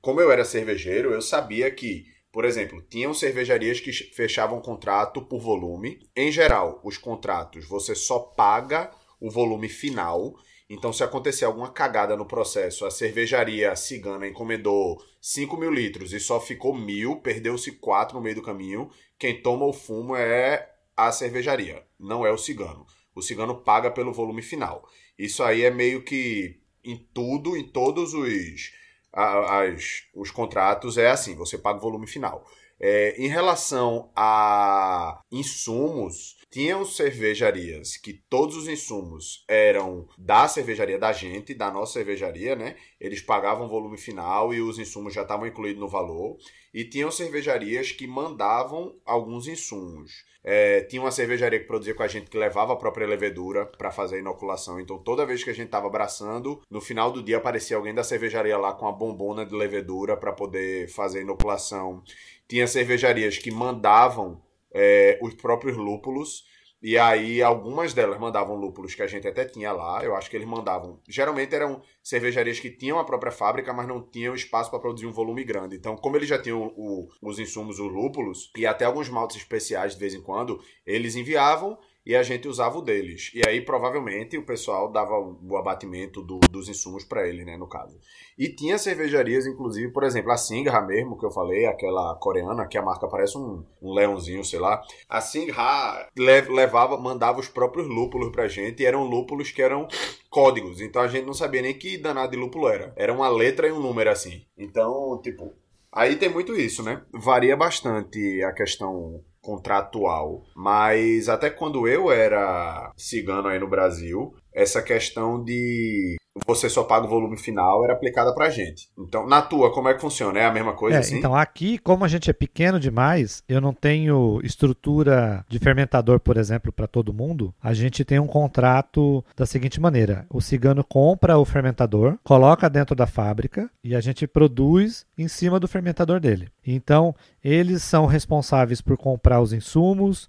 como 0.00 0.20
eu 0.20 0.30
era 0.30 0.44
cervejeiro, 0.44 1.12
eu 1.12 1.20
sabia 1.22 1.70
que, 1.70 2.04
por 2.32 2.44
exemplo, 2.44 2.82
tinham 2.82 3.12
cervejarias 3.14 3.80
que 3.80 3.92
fechavam 3.92 4.60
contrato 4.60 5.22
por 5.22 5.40
volume. 5.40 5.98
Em 6.14 6.30
geral, 6.30 6.80
os 6.84 6.96
contratos 6.98 7.66
você 7.66 7.94
só 7.94 8.18
paga 8.18 8.90
o 9.20 9.30
volume 9.30 9.68
final. 9.68 10.34
Então, 10.68 10.92
se 10.92 11.04
acontecer 11.04 11.44
alguma 11.44 11.70
cagada 11.70 12.16
no 12.16 12.26
processo, 12.26 12.84
a 12.84 12.90
cervejaria 12.90 13.74
cigana 13.76 14.26
encomendou 14.26 15.00
5 15.20 15.56
mil 15.56 15.70
litros 15.70 16.12
e 16.12 16.18
só 16.18 16.40
ficou 16.40 16.74
mil, 16.74 17.16
perdeu-se 17.20 17.72
4 17.72 18.16
no 18.16 18.22
meio 18.22 18.34
do 18.34 18.42
caminho. 18.42 18.90
Quem 19.16 19.40
toma 19.40 19.64
o 19.64 19.72
fumo 19.72 20.16
é 20.16 20.68
a 20.96 21.12
cervejaria, 21.12 21.84
não 21.98 22.26
é 22.26 22.32
o 22.32 22.38
cigano. 22.38 22.84
O 23.14 23.22
cigano 23.22 23.54
paga 23.62 23.90
pelo 23.90 24.12
volume 24.12 24.42
final. 24.42 24.88
Isso 25.16 25.42
aí 25.42 25.62
é 25.62 25.70
meio 25.70 26.02
que 26.02 26.60
em 26.84 26.96
tudo, 27.14 27.56
em 27.56 27.64
todos 27.64 28.12
os, 28.12 28.72
as, 29.12 30.02
os 30.14 30.30
contratos, 30.30 30.98
é 30.98 31.10
assim: 31.10 31.34
você 31.36 31.56
paga 31.56 31.78
o 31.78 31.82
volume 31.82 32.06
final. 32.08 32.44
É, 32.78 33.14
em 33.16 33.28
relação 33.28 34.10
a 34.14 35.20
insumos, 35.32 36.36
tinham 36.50 36.84
cervejarias 36.84 37.96
que 37.96 38.12
todos 38.12 38.56
os 38.56 38.68
insumos 38.68 39.44
eram 39.48 40.06
da 40.16 40.46
cervejaria 40.46 40.98
da 40.98 41.12
gente, 41.12 41.54
da 41.54 41.70
nossa 41.70 41.94
cervejaria, 41.94 42.54
né? 42.54 42.76
Eles 43.00 43.20
pagavam 43.20 43.66
o 43.66 43.68
volume 43.68 43.98
final 43.98 44.54
e 44.54 44.60
os 44.60 44.78
insumos 44.78 45.14
já 45.14 45.22
estavam 45.22 45.46
incluídos 45.46 45.80
no 45.80 45.88
valor. 45.88 46.36
E 46.72 46.84
tinham 46.84 47.10
cervejarias 47.10 47.92
que 47.92 48.06
mandavam 48.06 48.94
alguns 49.04 49.48
insumos. 49.48 50.12
É, 50.48 50.82
tinha 50.82 51.02
uma 51.02 51.10
cervejaria 51.10 51.58
que 51.58 51.66
produzia 51.66 51.92
com 51.92 52.04
a 52.04 52.06
gente 52.06 52.30
que 52.30 52.38
levava 52.38 52.72
a 52.72 52.76
própria 52.76 53.04
levedura 53.04 53.66
para 53.66 53.90
fazer 53.90 54.14
a 54.14 54.18
inoculação. 54.20 54.78
Então, 54.78 54.96
toda 54.96 55.26
vez 55.26 55.42
que 55.42 55.50
a 55.50 55.52
gente 55.52 55.70
tava 55.70 55.88
abraçando, 55.88 56.62
no 56.70 56.80
final 56.80 57.10
do 57.10 57.20
dia 57.20 57.38
aparecia 57.38 57.76
alguém 57.76 57.92
da 57.92 58.04
cervejaria 58.04 58.56
lá 58.56 58.72
com 58.72 58.86
a 58.86 58.92
bombona 58.92 59.44
de 59.44 59.52
levedura 59.56 60.16
para 60.16 60.32
poder 60.32 60.88
fazer 60.88 61.18
a 61.18 61.22
inoculação. 61.22 62.00
Tinha 62.46 62.64
cervejarias 62.68 63.38
que 63.38 63.50
mandavam 63.50 64.40
é, 64.72 65.18
os 65.20 65.34
próprios 65.34 65.76
lúpulos. 65.76 66.44
E 66.82 66.96
aí, 66.98 67.42
algumas 67.42 67.94
delas 67.94 68.18
mandavam 68.20 68.54
lúpulos 68.54 68.94
que 68.94 69.02
a 69.02 69.06
gente 69.06 69.26
até 69.26 69.44
tinha 69.44 69.72
lá. 69.72 70.04
Eu 70.04 70.14
acho 70.14 70.30
que 70.30 70.36
eles 70.36 70.46
mandavam. 70.46 71.00
Geralmente 71.08 71.54
eram 71.54 71.82
cervejarias 72.02 72.60
que 72.60 72.70
tinham 72.70 72.98
a 72.98 73.04
própria 73.04 73.32
fábrica, 73.32 73.72
mas 73.72 73.88
não 73.88 74.00
tinham 74.02 74.34
espaço 74.34 74.70
para 74.70 74.78
produzir 74.78 75.06
um 75.06 75.12
volume 75.12 75.42
grande. 75.42 75.74
Então, 75.76 75.96
como 75.96 76.16
eles 76.16 76.28
já 76.28 76.40
tinham 76.40 76.72
o- 76.76 77.08
os 77.22 77.38
insumos, 77.38 77.78
os 77.80 77.90
lúpulos, 77.92 78.50
e 78.56 78.66
até 78.66 78.84
alguns 78.84 79.08
maltes 79.08 79.38
especiais 79.38 79.94
de 79.94 80.00
vez 80.00 80.14
em 80.14 80.20
quando, 80.22 80.60
eles 80.84 81.16
enviavam 81.16 81.78
e 82.06 82.14
a 82.14 82.22
gente 82.22 82.46
usava 82.46 82.78
o 82.78 82.82
deles. 82.82 83.32
E 83.34 83.42
aí, 83.46 83.60
provavelmente, 83.60 84.38
o 84.38 84.46
pessoal 84.46 84.90
dava 84.92 85.14
o 85.18 85.56
abatimento 85.56 86.22
do- 86.22 86.38
dos 86.50 86.68
insumos 86.68 87.04
para 87.04 87.26
ele, 87.28 87.44
né, 87.44 87.56
no 87.56 87.66
caso. 87.66 87.98
E 88.38 88.48
tinha 88.48 88.78
cervejarias, 88.78 89.46
inclusive, 89.46 89.90
por 89.92 90.04
exemplo, 90.04 90.30
a 90.30 90.36
Singha 90.36 90.80
mesmo, 90.80 91.18
que 91.18 91.26
eu 91.26 91.30
falei, 91.30 91.66
aquela 91.66 92.14
coreana, 92.16 92.66
que 92.66 92.78
a 92.78 92.82
marca 92.82 93.08
parece 93.08 93.36
um, 93.36 93.64
um 93.82 93.92
leãozinho, 93.92 94.44
sei 94.44 94.60
lá. 94.60 94.80
A 95.08 95.20
Singha 95.20 96.08
le- 96.16 96.42
levava, 96.42 96.96
mandava 96.96 97.40
os 97.40 97.48
próprios 97.48 97.88
lúpulos 97.88 98.30
pra 98.30 98.46
gente, 98.46 98.82
e 98.82 98.86
eram 98.86 99.04
lúpulos 99.04 99.50
que 99.50 99.60
eram 99.62 99.88
códigos. 100.30 100.80
Então 100.80 101.02
a 101.02 101.08
gente 101.08 101.24
não 101.26 101.34
sabia 101.34 101.62
nem 101.62 101.74
que 101.76 101.98
danado 101.98 102.30
de 102.32 102.36
lúpulo 102.36 102.68
era. 102.68 102.92
Era 102.96 103.12
uma 103.12 103.28
letra 103.28 103.66
e 103.66 103.72
um 103.72 103.80
número 103.80 104.10
assim. 104.10 104.44
Então, 104.56 105.20
tipo, 105.22 105.54
aí 105.90 106.16
tem 106.16 106.28
muito 106.28 106.54
isso, 106.54 106.82
né? 106.82 107.02
Varia 107.12 107.56
bastante 107.56 108.42
a 108.44 108.52
questão 108.52 109.24
contratual, 109.46 110.42
mas 110.56 111.28
até 111.28 111.48
quando 111.48 111.86
eu 111.86 112.10
era 112.10 112.90
cigano 112.96 113.46
aí 113.46 113.60
no 113.60 113.68
Brasil, 113.70 114.34
essa 114.52 114.82
questão 114.82 115.42
de 115.44 116.16
você 116.44 116.68
só 116.68 116.82
paga 116.84 117.06
o 117.06 117.08
volume 117.08 117.36
final 117.38 117.84
era 117.84 117.92
aplicada 117.92 118.34
pra 118.34 118.50
gente. 118.50 118.88
Então, 118.98 119.26
na 119.26 119.40
tua, 119.40 119.72
como 119.72 119.88
é 119.88 119.94
que 119.94 120.00
funciona? 120.00 120.38
É 120.38 120.44
a 120.44 120.52
mesma 120.52 120.74
coisa 120.74 120.96
É, 120.96 121.00
assim? 121.00 121.18
Então, 121.18 121.34
aqui, 121.34 121.78
como 121.78 122.04
a 122.04 122.08
gente 122.08 122.28
é 122.28 122.32
pequeno 122.32 122.78
demais, 122.78 123.42
eu 123.48 123.60
não 123.60 123.72
tenho 123.72 124.40
estrutura 124.42 125.44
de 125.48 125.58
fermentador, 125.58 126.20
por 126.20 126.36
exemplo, 126.36 126.72
para 126.72 126.86
todo 126.86 127.14
mundo. 127.14 127.54
A 127.62 127.72
gente 127.72 128.04
tem 128.04 128.18
um 128.18 128.26
contrato 128.26 129.24
da 129.36 129.46
seguinte 129.46 129.80
maneira: 129.80 130.26
o 130.28 130.40
cigano 130.40 130.84
compra 130.84 131.38
o 131.38 131.44
fermentador, 131.44 132.18
coloca 132.22 132.68
dentro 132.68 132.94
da 132.94 133.06
fábrica 133.06 133.70
e 133.82 133.94
a 133.94 134.00
gente 134.00 134.26
produz 134.26 135.06
em 135.16 135.28
cima 135.28 135.58
do 135.60 135.68
fermentador 135.68 136.20
dele. 136.20 136.48
Então, 136.66 137.14
eles 137.42 137.82
são 137.82 138.06
responsáveis 138.06 138.80
por 138.80 138.96
comprar 138.96 139.40
os 139.40 139.52
insumos. 139.52 140.28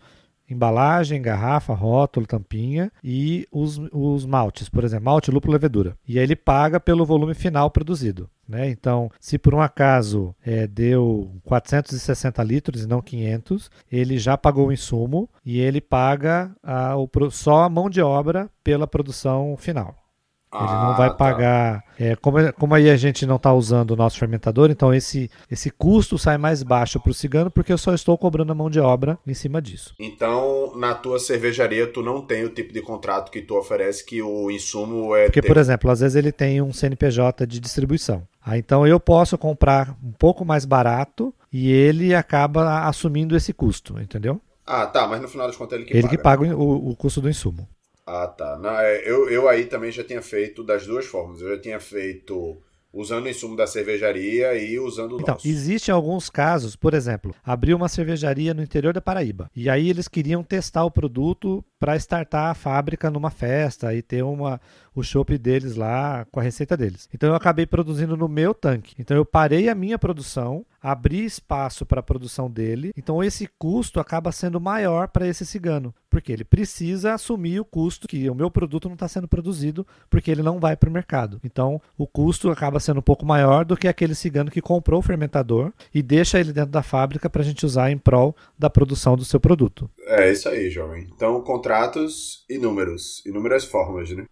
Embalagem, 0.49 1.21
garrafa, 1.21 1.73
rótulo, 1.73 2.25
tampinha 2.25 2.91
e 3.03 3.47
os, 3.51 3.79
os 3.91 4.25
maltes, 4.25 4.69
por 4.69 4.83
exemplo, 4.83 5.05
malte, 5.05 5.31
lúpulo, 5.31 5.53
levedura. 5.53 5.97
E 6.07 6.17
aí 6.17 6.23
ele 6.23 6.35
paga 6.35 6.79
pelo 6.79 7.05
volume 7.05 7.33
final 7.33 7.69
produzido. 7.69 8.29
Né? 8.47 8.69
Então, 8.69 9.11
se 9.19 9.37
por 9.37 9.53
um 9.53 9.61
acaso 9.61 10.33
é, 10.45 10.65
deu 10.65 11.29
460 11.43 12.41
litros 12.43 12.83
e 12.83 12.87
não 12.87 13.01
500, 13.01 13.69
ele 13.91 14.17
já 14.17 14.37
pagou 14.37 14.67
o 14.67 14.71
insumo 14.71 15.29
e 15.45 15.59
ele 15.59 15.81
paga 15.81 16.55
a, 16.63 16.95
o, 16.95 17.09
só 17.29 17.63
a 17.63 17.69
mão 17.69 17.89
de 17.89 18.01
obra 18.01 18.49
pela 18.63 18.87
produção 18.87 19.57
final. 19.57 20.06
Ele 20.53 20.77
não 20.77 20.91
Ah, 20.91 20.97
vai 20.97 21.09
tá. 21.09 21.15
pagar. 21.15 21.83
é, 21.99 22.15
como, 22.15 22.37
como 22.53 22.73
aí 22.73 22.89
a 22.89 22.95
gente 22.95 23.25
não 23.25 23.35
está 23.35 23.53
usando 23.53 23.91
o 23.91 23.95
nosso 23.95 24.17
fermentador, 24.17 24.71
então 24.71 24.93
esse, 24.93 25.29
esse 25.51 25.69
custo 25.69 26.17
sai 26.17 26.37
mais 26.37 26.63
baixo 26.63 26.99
para 26.99 27.11
o 27.11 27.13
cigano 27.13 27.51
porque 27.51 27.71
eu 27.73 27.77
só 27.77 27.93
estou 27.93 28.17
cobrando 28.17 28.51
a 28.51 28.55
mão 28.55 28.69
de 28.69 28.79
obra 28.79 29.19
em 29.27 29.33
cima 29.33 29.61
disso. 29.61 29.93
Então, 29.99 30.73
na 30.77 30.95
tua 30.95 31.19
cervejaria, 31.19 31.85
tu 31.91 32.01
não 32.01 32.21
tem 32.21 32.43
o 32.45 32.49
tipo 32.49 32.73
de 32.73 32.81
contrato 32.81 33.29
que 33.31 33.41
tu 33.41 33.55
oferece 33.57 34.05
que 34.05 34.21
o 34.21 34.49
insumo 34.49 35.15
é. 35.15 35.25
Porque, 35.25 35.41
ter- 35.41 35.47
por 35.47 35.57
exemplo, 35.57 35.91
às 35.91 35.99
vezes 35.99 36.15
ele 36.15 36.31
tem 36.31 36.61
um 36.61 36.71
CNPJ 36.71 37.45
de 37.45 37.59
distribuição. 37.59 38.23
Ah, 38.43 38.57
então 38.57 38.87
eu 38.87 38.99
posso 38.99 39.37
comprar 39.37 39.95
um 40.01 40.11
pouco 40.13 40.45
mais 40.45 40.63
barato 40.63 41.33
e 41.51 41.69
ele 41.69 42.15
acaba 42.15 42.87
assumindo 42.87 43.35
esse 43.35 43.51
custo, 43.53 43.99
entendeu? 43.99 44.39
Ah, 44.65 44.85
tá, 44.85 45.07
mas 45.07 45.21
no 45.21 45.27
final 45.27 45.47
das 45.47 45.55
contas 45.57 45.77
ele 45.77 45.85
que 45.87 45.93
ele 45.93 46.03
paga. 46.03 46.17
que 46.17 46.23
paga 46.23 46.55
o, 46.57 46.91
o 46.91 46.95
custo 46.95 47.19
do 47.21 47.29
insumo. 47.29 47.67
Ah, 48.07 48.25
tá. 48.27 48.57
Não, 48.57 48.79
é, 48.79 49.01
eu, 49.07 49.29
eu 49.29 49.49
aí 49.49 49.65
também 49.65 49.91
já 49.91 50.03
tinha 50.03 50.21
feito 50.21 50.63
das 50.63 50.87
duas 50.87 51.05
formas. 51.05 51.41
Eu 51.41 51.49
já 51.55 51.61
tinha 51.61 51.79
feito 51.79 52.57
usando 52.93 53.25
o 53.25 53.29
insumo 53.29 53.55
da 53.55 53.67
cervejaria 53.67 54.55
e 54.55 54.79
usando 54.79 55.17
o 55.17 55.21
Então, 55.21 55.35
nosso. 55.35 55.47
existem 55.47 55.93
alguns 55.93 56.29
casos, 56.29 56.75
por 56.75 56.93
exemplo, 56.93 57.35
abriu 57.43 57.75
uma 57.75 57.89
cervejaria 57.89 58.53
no 58.53 58.63
interior 58.63 58.93
da 58.93 59.01
Paraíba. 59.01 59.51
E 59.53 59.69
aí 59.69 59.89
eles 59.89 60.07
queriam 60.07 60.41
testar 60.41 60.85
o 60.85 60.89
produto 60.89 61.63
para 61.77 61.97
startar 61.97 62.49
a 62.49 62.55
fábrica 62.55 63.11
numa 63.11 63.29
festa 63.29 63.93
e 63.93 64.01
ter 64.01 64.23
uma, 64.23 64.59
o 64.99 65.03
chopp 65.03 65.37
deles 65.37 65.75
lá 65.75 66.25
com 66.31 66.39
a 66.39 66.43
receita 66.43 66.75
deles. 66.75 67.07
Então 67.13 67.29
eu 67.29 67.35
acabei 67.35 67.65
produzindo 67.65 68.17
no 68.17 68.27
meu 68.27 68.53
tanque. 68.53 68.95
Então 68.97 69.15
eu 69.15 69.25
parei 69.25 69.69
a 69.69 69.75
minha 69.75 69.99
produção, 69.99 70.65
abri 70.81 71.23
espaço 71.23 71.85
para 71.85 71.99
a 71.99 72.03
produção 72.03 72.49
dele. 72.49 72.91
Então 72.97 73.23
esse 73.23 73.47
custo 73.59 73.99
acaba 73.99 74.31
sendo 74.31 74.59
maior 74.59 75.07
para 75.07 75.27
esse 75.27 75.45
cigano, 75.45 75.93
porque 76.09 76.31
ele 76.31 76.43
precisa 76.43 77.13
assumir 77.13 77.59
o 77.59 77.65
custo 77.65 78.07
que 78.07 78.29
o 78.29 78.35
meu 78.35 78.49
produto 78.49 78.87
não 78.87 78.95
está 78.95 79.07
sendo 79.07 79.27
produzido 79.27 79.85
porque 80.09 80.31
ele 80.31 80.41
não 80.41 80.59
vai 80.59 80.75
para 80.75 80.89
o 80.89 80.93
mercado. 80.93 81.39
Então 81.43 81.79
o 81.97 82.07
custo 82.07 82.49
acaba 82.49 82.79
sendo 82.79 82.99
um 82.99 83.03
pouco 83.03 83.25
maior 83.25 83.63
do 83.65 83.77
que 83.77 83.87
aquele 83.87 84.15
cigano 84.15 84.49
que 84.49 84.61
comprou 84.61 84.99
o 84.99 85.03
fermentador 85.03 85.71
e 85.93 86.01
deixa 86.01 86.39
ele 86.39 86.51
dentro 86.51 86.71
da 86.71 86.81
fábrica 86.81 87.29
para 87.29 87.41
a 87.41 87.45
gente 87.45 87.65
usar 87.65 87.91
em 87.91 87.97
prol 87.97 88.35
da 88.57 88.69
produção 88.69 89.15
do 89.15 89.25
seu 89.25 89.39
produto. 89.39 89.89
É 90.07 90.31
isso 90.31 90.49
aí, 90.49 90.69
jovem. 90.69 91.07
Então, 91.13 91.41
contratos 91.41 92.45
e 92.49 92.57
números. 92.57 93.23
Inúmeras 93.25 93.65
formas, 93.65 94.09
né? 94.11 94.25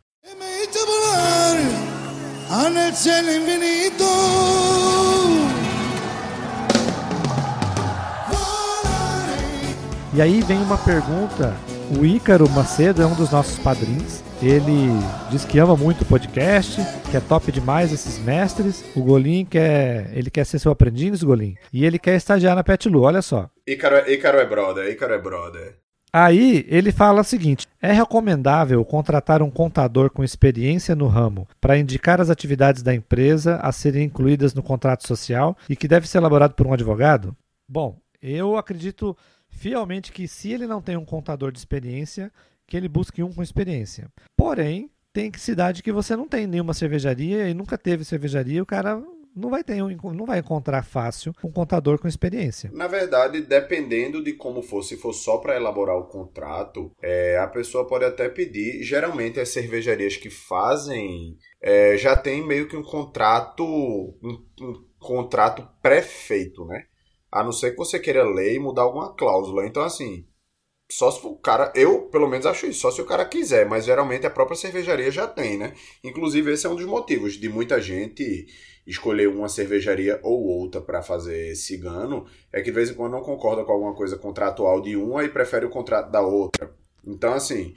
E 10.15 10.21
aí 10.21 10.41
vem 10.41 10.57
uma 10.57 10.77
pergunta. 10.77 11.53
O 11.99 12.03
Ícaro 12.03 12.49
Macedo 12.49 13.01
é 13.01 13.05
um 13.05 13.13
dos 13.13 13.29
nossos 13.29 13.59
padrinhos. 13.59 14.23
Ele 14.41 14.89
diz 15.29 15.45
que 15.45 15.59
ama 15.59 15.75
muito 15.77 16.01
o 16.01 16.05
podcast, 16.05 16.81
que 17.11 17.17
é 17.17 17.19
top 17.19 17.51
demais 17.51 17.93
esses 17.93 18.17
mestres. 18.17 18.83
O 18.95 19.01
Golim 19.03 19.45
quer, 19.45 20.09
ele 20.11 20.31
quer 20.31 20.45
ser 20.45 20.57
seu 20.57 20.71
aprendiz, 20.71 21.21
Golim, 21.21 21.55
e 21.71 21.85
ele 21.85 21.99
quer 21.99 22.15
estagiar 22.15 22.55
na 22.55 22.63
Pet 22.63 22.89
Lu, 22.89 23.01
olha 23.03 23.21
só. 23.21 23.47
Ícaro, 23.67 23.97
é- 23.97 24.11
é 24.41 24.45
brother, 24.45 24.89
Ícaro 24.91 25.13
é 25.13 25.19
brother. 25.19 25.84
Aí 26.17 26.65
ele 26.69 26.93
fala 26.93 27.19
o 27.19 27.25
seguinte: 27.25 27.67
é 27.81 27.91
recomendável 27.91 28.85
contratar 28.85 29.41
um 29.41 29.51
contador 29.51 30.09
com 30.09 30.23
experiência 30.23 30.95
no 30.95 31.07
ramo 31.07 31.45
para 31.59 31.77
indicar 31.77 32.21
as 32.21 32.29
atividades 32.29 32.81
da 32.81 32.95
empresa 32.95 33.57
a 33.57 33.69
serem 33.73 34.05
incluídas 34.05 34.53
no 34.53 34.63
contrato 34.63 35.05
social 35.05 35.57
e 35.69 35.75
que 35.75 35.89
deve 35.89 36.07
ser 36.07 36.19
elaborado 36.19 36.53
por 36.53 36.65
um 36.65 36.71
advogado? 36.71 37.35
Bom, 37.69 37.99
eu 38.21 38.55
acredito 38.55 39.13
fielmente 39.49 40.13
que 40.13 40.25
se 40.25 40.53
ele 40.53 40.65
não 40.65 40.81
tem 40.81 40.95
um 40.95 41.03
contador 41.03 41.51
de 41.51 41.59
experiência, 41.59 42.31
que 42.65 42.77
ele 42.77 42.87
busque 42.87 43.21
um 43.21 43.33
com 43.33 43.43
experiência. 43.43 44.07
Porém, 44.37 44.89
tem 45.11 45.29
cidade 45.35 45.83
que 45.83 45.91
você 45.91 46.15
não 46.15 46.29
tem 46.29 46.47
nenhuma 46.47 46.73
cervejaria 46.73 47.49
e 47.49 47.53
nunca 47.53 47.77
teve 47.77 48.05
cervejaria, 48.05 48.63
o 48.63 48.65
cara 48.65 49.03
não 49.35 49.49
vai 49.49 49.63
ter 49.63 49.75
não 49.75 50.25
vai 50.25 50.39
encontrar 50.39 50.83
fácil 50.83 51.33
um 51.43 51.51
contador 51.51 51.99
com 51.99 52.07
experiência. 52.07 52.71
Na 52.73 52.87
verdade, 52.87 53.41
dependendo 53.41 54.23
de 54.23 54.33
como 54.33 54.61
for, 54.61 54.81
se 54.81 54.95
for 54.95 55.13
só 55.13 55.37
para 55.37 55.55
elaborar 55.55 55.97
o 55.97 56.07
contrato, 56.07 56.91
é, 57.01 57.37
a 57.37 57.47
pessoa 57.47 57.85
pode 57.85 58.05
até 58.05 58.29
pedir. 58.29 58.81
Geralmente 58.83 59.39
as 59.39 59.49
cervejarias 59.49 60.15
que 60.15 60.29
fazem 60.29 61.37
é, 61.61 61.97
já 61.97 62.15
tem 62.15 62.45
meio 62.45 62.67
que 62.67 62.77
um 62.77 62.83
contrato, 62.83 63.63
um, 63.65 64.45
um 64.61 64.73
contrato 64.99 65.67
pré-feito, 65.81 66.65
né? 66.65 66.85
A 67.31 67.43
não 67.43 67.51
ser 67.51 67.71
que 67.71 67.77
você 67.77 67.99
queira 67.99 68.23
ler 68.23 68.55
e 68.55 68.59
mudar 68.59 68.83
alguma 68.83 69.13
cláusula. 69.13 69.65
Então, 69.65 69.83
assim, 69.83 70.25
só 70.89 71.11
se 71.11 71.25
o 71.25 71.35
cara, 71.35 71.73
eu 71.75 72.03
pelo 72.03 72.27
menos 72.27 72.45
acho 72.45 72.67
isso, 72.67 72.81
só 72.81 72.91
se 72.91 73.01
o 73.01 73.05
cara 73.05 73.25
quiser, 73.25 73.67
mas 73.67 73.85
geralmente 73.85 74.25
a 74.25 74.29
própria 74.29 74.55
cervejaria 74.55 75.11
já 75.11 75.27
tem, 75.27 75.57
né? 75.57 75.73
Inclusive, 76.03 76.53
esse 76.53 76.65
é 76.65 76.69
um 76.69 76.75
dos 76.75 76.85
motivos 76.85 77.33
de 77.33 77.49
muita 77.49 77.81
gente 77.81 78.45
escolher 78.85 79.27
uma 79.27 79.49
cervejaria 79.49 80.19
ou 80.23 80.43
outra 80.43 80.81
para 80.81 81.01
fazer 81.01 81.55
cigano, 81.55 82.25
é 82.51 82.59
que 82.61 82.69
de 82.69 82.75
vez 82.75 82.89
em 82.89 82.93
quando 82.93 83.13
não 83.13 83.21
concorda 83.21 83.63
com 83.63 83.71
alguma 83.71 83.95
coisa 83.95 84.17
contratual 84.17 84.81
de 84.81 84.95
uma 84.95 85.23
e 85.23 85.29
prefere 85.29 85.65
o 85.65 85.69
contrato 85.69 86.11
da 86.11 86.21
outra. 86.21 86.73
Então, 87.05 87.33
assim, 87.33 87.73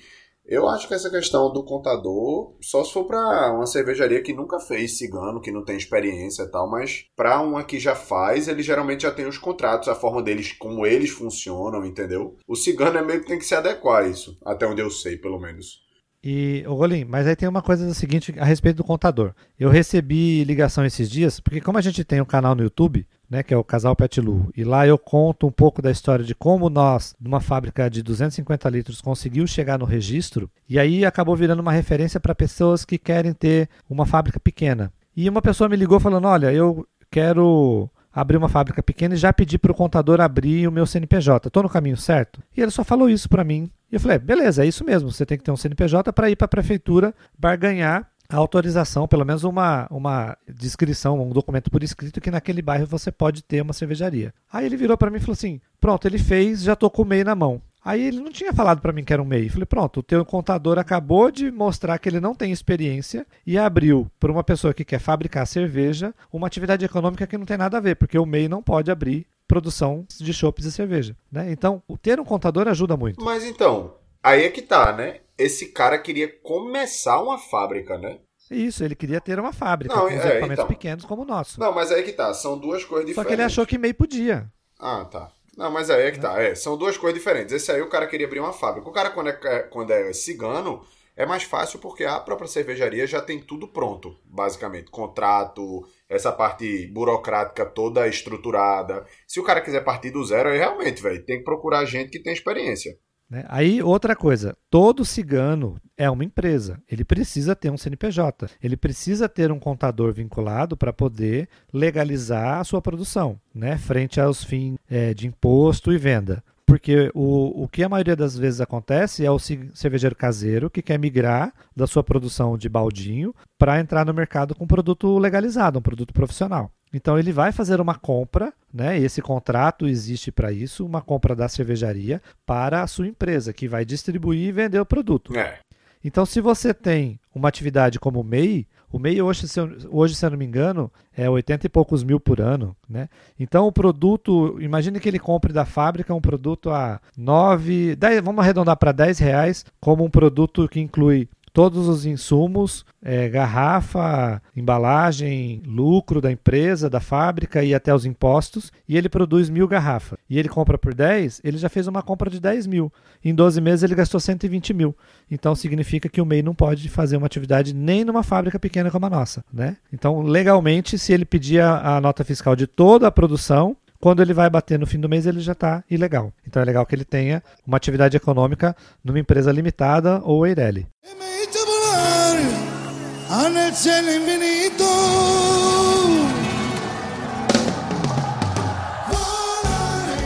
eu 0.49 0.67
acho 0.67 0.89
que 0.89 0.95
essa 0.95 1.11
questão 1.11 1.53
do 1.53 1.63
contador, 1.63 2.57
só 2.63 2.83
se 2.83 2.91
for 2.91 3.05
para 3.05 3.53
uma 3.53 3.67
cervejaria 3.67 4.23
que 4.23 4.33
nunca 4.33 4.59
fez 4.59 4.97
cigano, 4.97 5.43
que 5.43 5.53
não 5.53 5.63
tem 5.63 5.77
experiência 5.77 6.45
e 6.45 6.51
tal, 6.51 6.71
mas 6.71 7.05
para 7.15 7.43
uma 7.43 7.63
que 7.63 7.79
já 7.79 7.95
faz, 7.95 8.49
ele 8.49 8.63
geralmente 8.63 9.03
já 9.03 9.11
tem 9.11 9.27
os 9.27 9.37
contratos, 9.37 9.89
a 9.89 9.95
forma 9.95 10.23
deles, 10.23 10.55
como 10.55 10.87
eles 10.87 11.11
funcionam, 11.11 11.85
entendeu? 11.85 12.35
O 12.47 12.57
cigano 12.57 12.97
é 12.97 13.03
meio 13.03 13.21
que 13.21 13.27
tem 13.27 13.39
que 13.39 13.45
se 13.45 13.55
adequar 13.55 14.05
a 14.05 14.09
isso, 14.09 14.39
até 14.43 14.67
onde 14.67 14.81
eu 14.81 14.91
sei, 14.91 15.19
pelo 15.19 15.39
menos. 15.39 15.87
E, 16.23 16.65
ô 16.67 16.75
Golim, 16.75 17.05
mas 17.05 17.27
aí 17.27 17.37
tem 17.37 17.49
uma 17.49 17.63
coisa 17.63 17.87
do 17.87 17.95
seguinte 17.95 18.35
a 18.39 18.45
respeito 18.45 18.79
do 18.79 18.85
contador. 18.85 19.33
Eu 19.59 19.71
recebi 19.71 20.43
ligação 20.43 20.85
esses 20.85 21.09
dias, 21.09 21.39
porque 21.39 21.61
como 21.61 21.79
a 21.79 21.81
gente 21.81 22.03
tem 22.03 22.21
um 22.21 22.25
canal 22.25 22.55
no 22.55 22.63
YouTube, 22.63 23.07
né, 23.31 23.43
que 23.43 23.55
é 23.55 23.57
o 23.57 23.63
Casal 23.63 23.95
Pet 23.95 24.21
Lu, 24.21 24.51
e 24.57 24.65
lá 24.65 24.87
eu 24.87 24.99
conto 24.99 25.47
um 25.47 25.53
pouco 25.53 25.81
da 25.81 25.91
história 25.91 26.25
de 26.25 26.35
como 26.35 26.69
nós, 26.69 27.15
numa 27.21 27.41
fábrica 27.41 27.89
de 27.89 28.03
250 28.03 28.69
litros, 28.69 29.01
conseguiu 29.01 29.47
chegar 29.47 29.79
no 29.79 29.85
registro, 29.85 30.51
e 30.69 30.79
aí 30.79 31.05
acabou 31.05 31.37
virando 31.37 31.61
uma 31.61 31.73
referência 31.73 32.19
para 32.19 32.35
pessoas 32.35 32.85
que 32.85 32.99
querem 32.99 33.33
ter 33.33 33.69
uma 33.89 34.05
fábrica 34.05 34.41
pequena. 34.41 34.93
E 35.17 35.29
uma 35.29 35.43
pessoa 35.43 35.69
me 35.69 35.77
ligou 35.77 36.01
falando: 36.01 36.27
Olha, 36.27 36.53
eu 36.53 36.87
quero 37.11 37.91
abrir 38.13 38.37
uma 38.37 38.49
fábrica 38.49 38.83
pequena 38.83 39.15
e 39.15 39.19
já 39.19 39.33
pedi 39.33 39.59
para 39.59 39.73
o 39.73 39.75
contador 39.75 40.21
abrir 40.21 40.67
o 40.67 40.73
meu 40.73 40.87
CNPJ. 40.87 41.49
Estou 41.49 41.63
no 41.63 41.69
caminho 41.69 41.97
certo? 41.97 42.43
E 42.57 42.61
ele 42.61 42.71
só 42.71 42.85
falou 42.85 43.09
isso 43.09 43.29
para 43.29 43.45
mim. 43.45 43.71
E 43.91 43.97
eu 43.97 44.01
falei: 44.01 44.19
beleza, 44.19 44.65
é 44.65 44.67
isso 44.67 44.85
mesmo. 44.85 45.11
Você 45.11 45.25
tem 45.25 45.39
que 45.39 45.45
ter 45.45 45.51
um 45.51 45.57
CNPJ 45.57 46.13
para 46.13 46.31
ir 46.31 46.37
para 46.37 46.47
a 46.47 46.49
prefeitura 46.49 47.15
barganhar 47.39 48.09
a 48.29 48.37
autorização, 48.37 49.09
pelo 49.09 49.25
menos 49.25 49.43
uma, 49.43 49.87
uma 49.91 50.37
descrição, 50.47 51.19
um 51.23 51.31
documento 51.31 51.71
por 51.71 51.83
escrito 51.83 52.21
que 52.21 52.31
naquele 52.31 52.61
bairro 52.61 52.87
você 52.87 53.11
pode 53.11 53.43
ter 53.43 53.63
uma 53.63 53.73
cervejaria. 53.73 54.35
Aí 54.53 54.67
ele 54.67 54.77
virou 54.77 54.99
para 54.99 55.11
mim 55.11 55.17
e 55.17 55.21
falou 55.21 55.33
assim: 55.33 55.61
pronto, 55.81 56.07
ele 56.07 56.19
fez, 56.19 56.63
já 56.63 56.77
tô 56.77 56.91
com 56.91 57.03
o 57.03 57.07
MEI 57.07 57.25
na 57.25 57.35
mão. 57.35 57.63
Aí 57.89 58.03
ele 58.03 58.21
não 58.21 58.31
tinha 58.31 58.53
falado 58.53 58.83
para 58.83 58.93
mim 58.93 59.03
que 59.03 59.15
era 59.15 59.23
um 59.23 59.25
MEI. 59.25 59.49
Falei, 59.49 59.65
pronto, 59.65 60.01
o 60.01 60.03
teu 60.03 60.23
contador 60.23 60.79
acabou 60.79 61.31
de 61.31 61.51
mostrar 61.51 61.99
que 61.99 62.07
ele 62.07 62.21
não 62.21 62.35
tem 62.35 62.53
experiência 62.53 63.27
e 63.47 63.57
abriu 63.57 64.11
para 64.21 64.31
uma 64.31 64.45
pessoa 64.45 64.75
que 64.75 64.85
quer 64.85 65.01
fabricar 65.01 65.47
cerveja 65.47 66.15
uma 66.31 66.47
atividade 66.47 66.85
econômica 66.85 67.27
que 67.27 67.39
não 67.39 67.47
tem 67.47 67.57
nada 67.57 67.79
a 67.79 67.81
ver, 67.81 67.97
porque 67.97 68.19
o 68.19 68.27
MEI 68.27 68.47
não 68.47 68.63
pode 68.63 68.91
abrir 68.91 69.27
produção 69.47 70.05
de 70.21 70.35
chopes 70.35 70.67
e 70.67 70.71
cerveja. 70.71 71.17
Né? 71.33 71.51
Então, 71.51 71.83
o 71.89 71.97
ter 71.97 72.21
um 72.21 72.27
contador 72.27 72.69
ajuda 72.69 72.95
muito. 72.95 73.25
Mas 73.25 73.43
então, 73.43 73.95
aí 74.23 74.45
é 74.45 74.51
que 74.51 74.61
tá, 74.61 74.93
né? 74.93 75.21
Esse 75.39 75.73
cara 75.73 75.97
queria 75.97 76.29
começar 76.43 77.23
uma 77.23 77.39
fábrica, 77.39 77.97
né? 77.97 78.19
Isso, 78.51 78.85
ele 78.85 78.95
queria 78.95 79.19
ter 79.19 79.41
uma 79.41 79.55
fábrica 79.55 79.95
não, 79.95 80.03
com 80.03 80.11
é, 80.11 80.17
equipamentos 80.17 80.53
então. 80.53 80.67
pequenos 80.67 81.05
como 81.07 81.23
o 81.23 81.25
nosso. 81.25 81.59
Não, 81.59 81.73
mas 81.73 81.91
aí 81.91 82.01
é 82.01 82.03
que 82.03 82.13
tá, 82.13 82.35
são 82.35 82.59
duas 82.59 82.85
coisas 82.85 83.07
diferentes. 83.07 83.15
Só 83.15 83.25
que 83.25 83.33
ele 83.33 83.43
achou 83.43 83.65
que 83.65 83.79
MEI 83.79 83.95
podia. 83.95 84.47
Ah, 84.79 85.07
tá. 85.07 85.33
Não, 85.59 85.73
mas 85.73 85.91
aí 85.91 86.07
é 86.07 86.13
que 86.13 86.21
tá. 86.21 86.41
É, 86.41 86.55
são 86.55 86.77
duas 86.79 86.97
coisas 86.97 87.19
diferentes. 87.19 87.53
Esse 87.53 87.73
aí 87.73 87.83
o 87.83 87.89
cara 87.89 88.07
queria 88.07 88.29
abrir 88.29 88.39
uma 88.39 88.53
fábrica. 88.53 88.89
O 88.89 88.93
cara, 88.93 89.11
quando 89.11 89.31
é, 89.31 89.63
quando 89.65 89.91
é 89.91 90.13
cigano, 90.13 90.87
é 91.17 91.27
mais 91.27 91.43
fácil 91.43 91.81
porque 91.81 92.05
a 92.05 92.21
própria 92.21 92.47
cervejaria 92.47 93.09
já 93.09 93.21
tem 93.21 93.41
tudo 93.41 93.67
pronto, 93.67 94.17
basicamente. 94.25 94.89
Contrato, 94.89 95.85
essa 96.09 96.31
parte 96.31 96.87
burocrática 96.87 97.67
toda 97.67 98.07
estruturada. 98.07 99.05
Se 99.27 99.41
o 99.41 99.43
cara 99.43 99.61
quiser 99.61 99.83
partir 99.83 100.13
do 100.13 100.25
zero, 100.25 100.49
aí 100.51 100.59
realmente, 100.59 101.03
velho, 101.03 101.25
tem 101.25 101.39
que 101.39 101.45
procurar 101.45 101.85
gente 101.85 102.11
que 102.11 102.23
tem 102.23 102.33
experiência. 102.33 102.97
Né? 103.31 103.45
Aí, 103.49 103.83
outra 103.83 104.17
coisa, 104.17 104.57
todo 104.71 105.05
cigano 105.05 105.77
é 105.97 106.09
uma 106.09 106.25
empresa, 106.25 106.81
ele 106.89 107.05
precisa 107.05 107.55
ter 107.55 107.71
um 107.71 107.77
CNPJ, 107.77 108.49
ele 108.63 108.77
precisa 108.77 109.29
ter 109.29 109.53
um 109.53 109.59
contador 109.59 110.13
vinculado 110.13 110.77
para 110.77 110.93
poder 110.93 111.49
legalizar 111.73 112.59
a 112.59 112.65
sua 112.65 112.81
produção, 112.81 113.39
né? 113.55 113.77
frente 113.77 114.21
aos 114.21 114.43
fins 114.43 114.79
é, 114.89 115.13
de 115.13 115.27
imposto 115.27 115.93
e 115.93 115.99
venda. 115.99 116.43
Porque 116.65 117.11
o, 117.15 117.65
o 117.65 117.67
que 117.67 117.83
a 117.83 117.89
maioria 117.89 118.15
das 118.15 118.37
vezes 118.37 118.61
acontece 118.61 119.25
é 119.25 119.31
o 119.31 119.39
cervejeiro 119.39 120.15
caseiro 120.15 120.69
que 120.69 120.83
quer 120.83 120.99
migrar 120.99 121.51
da 121.75 121.87
sua 121.87 122.05
produção 122.05 122.59
de 122.59 122.69
baldinho 122.69 123.35
para 123.59 123.81
entrar 123.81 124.05
no 124.05 124.13
mercado 124.13 124.55
com 124.55 124.65
um 124.65 124.69
produto 124.69 125.19
legalizado, 125.19 125.79
um 125.79 125.83
produto 125.83 126.13
profissional. 126.13 126.71
Então 126.93 127.19
ele 127.19 127.33
vai 127.33 127.53
fazer 127.53 127.81
uma 127.81 127.95
compra, 127.95 128.53
né? 128.73 128.99
Esse 128.99 129.21
contrato 129.21 129.87
existe 129.87 130.33
para 130.33 130.53
isso, 130.53 130.85
uma 130.87 131.03
compra 131.03 131.35
da 131.35 131.49
cervejaria 131.49 132.23
para 132.47 132.83
a 132.83 132.87
sua 132.87 133.07
empresa, 133.07 133.53
que 133.53 133.69
vai 133.69 133.85
distribuir 133.85 134.49
e 134.49 134.53
vender 134.53 134.81
o 134.81 134.87
produto. 134.87 135.37
É. 135.37 135.59
Então, 136.03 136.25
se 136.25 136.41
você 136.41 136.73
tem 136.73 137.19
uma 137.35 137.49
atividade 137.49 137.99
como 137.99 138.21
o 138.21 138.25
MEI, 138.25 138.67
o 138.91 138.99
MEI 138.99 139.21
hoje, 139.21 139.47
se 139.47 139.61
eu, 139.61 139.71
hoje, 139.91 140.15
se 140.15 140.25
eu 140.25 140.31
não 140.31 140.39
me 140.39 140.47
engano, 140.47 140.91
é 141.15 141.29
80 141.29 141.67
e 141.67 141.69
poucos 141.69 142.03
mil 142.03 142.19
por 142.19 142.41
ano. 142.41 142.75
Né? 142.89 143.09
Então 143.39 143.67
o 143.67 143.73
produto, 143.73 144.57
imagine 144.61 144.99
que 144.99 145.09
ele 145.09 145.19
compre 145.19 145.53
da 145.53 145.67
fábrica 145.67 146.15
um 146.15 146.21
produto 146.21 146.71
a 146.71 147.01
9, 147.17 147.97
10, 147.97 148.23
vamos 148.23 148.43
arredondar 148.43 148.77
para 148.77 148.93
10 148.93 149.19
reais, 149.19 149.65
como 149.79 150.05
um 150.05 150.11
produto 150.11 150.67
que 150.69 150.81
inclui 150.81 151.29
todos 151.59 151.89
os 151.89 152.07
insumos, 152.07 152.87
é, 153.03 153.29
garrafa, 153.29 154.41
embalagem, 154.55 155.61
lucro 155.67 156.21
da 156.21 156.31
empresa, 156.31 156.89
da 156.89 157.01
fábrica 157.01 157.65
e 157.65 157.75
até 157.75 157.93
os 157.93 158.07
impostos, 158.07 158.71
e 158.89 158.97
ele 158.97 159.09
produz 159.09 159.51
mil 159.51 159.67
garrafas. 159.67 160.21
E 160.31 160.39
ele 160.39 160.49
compra 160.49 160.79
por 160.79 160.95
10, 160.95 161.41
ele 161.43 161.59
já 161.59 161.69
fez 161.69 161.89
uma 161.89 162.01
compra 162.01 162.31
de 162.31 162.39
10 162.39 162.69
mil. 162.69 162.93
Em 163.25 163.35
12 163.35 163.61
meses 163.61 163.83
ele 163.83 163.97
gastou 163.97 164.21
120 164.21 164.73
mil. 164.73 164.95
Então 165.29 165.53
significa 165.57 166.09
que 166.09 166.21
o 166.21 166.25
MEI 166.25 166.43
não 166.43 166.55
pode 166.55 166.89
fazer 166.89 167.17
uma 167.17 167.27
atividade 167.27 167.75
nem 167.75 168.05
numa 168.05 168.23
fábrica 168.23 168.57
pequena 168.61 168.89
como 168.89 169.07
a 169.07 169.11
nossa. 169.11 169.45
Né? 169.53 169.79
Então, 169.93 170.23
legalmente, 170.23 170.97
se 170.97 171.13
ele 171.13 171.25
pedir 171.25 171.61
a, 171.61 171.97
a 171.97 172.01
nota 172.01 172.23
fiscal 172.23 172.55
de 172.55 172.69
toda 172.69 173.09
a 173.09 173.11
produção, 173.11 173.77
quando 174.01 174.23
ele 174.23 174.33
vai 174.33 174.49
bater 174.49 174.79
no 174.79 174.87
fim 174.87 175.01
do 175.01 175.09
mês, 175.09 175.27
ele 175.27 175.41
já 175.41 175.53
está 175.53 175.83
ilegal. 175.91 176.33
Então 176.47 176.63
é 176.63 176.65
legal 176.65 176.87
que 176.87 176.95
ele 176.95 177.05
tenha 177.05 177.43
uma 177.67 177.77
atividade 177.77 178.17
econômica 178.17 178.77
numa 179.03 179.19
empresa 179.19 179.51
limitada 179.51 180.21
ou 180.25 180.47
EIRELI. 180.47 180.87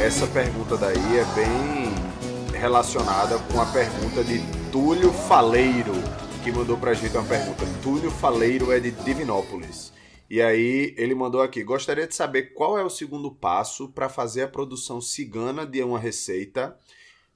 Essa 0.04 0.26
pergunta 0.26 0.76
daí 0.76 1.18
é 1.18 1.24
bem 1.34 1.94
relacionada 2.52 3.38
com 3.38 3.60
a 3.60 3.66
pergunta 3.66 4.22
de 4.22 4.40
Túlio 4.70 5.12
Faleiro, 5.12 5.94
que 6.44 6.52
mandou 6.52 6.76
pra 6.76 6.92
gente 6.92 7.16
uma 7.16 7.26
pergunta. 7.26 7.64
Túlio 7.82 8.10
Faleiro 8.10 8.70
é 8.70 8.78
de 8.78 8.90
Divinópolis. 8.90 9.91
E 10.32 10.40
aí 10.40 10.94
ele 10.96 11.14
mandou 11.14 11.42
aqui: 11.42 11.62
gostaria 11.62 12.06
de 12.06 12.14
saber 12.14 12.54
qual 12.54 12.78
é 12.78 12.82
o 12.82 12.88
segundo 12.88 13.30
passo 13.30 13.90
para 13.90 14.08
fazer 14.08 14.44
a 14.44 14.48
produção 14.48 14.98
cigana 14.98 15.66
de 15.66 15.82
uma 15.82 15.98
receita 15.98 16.74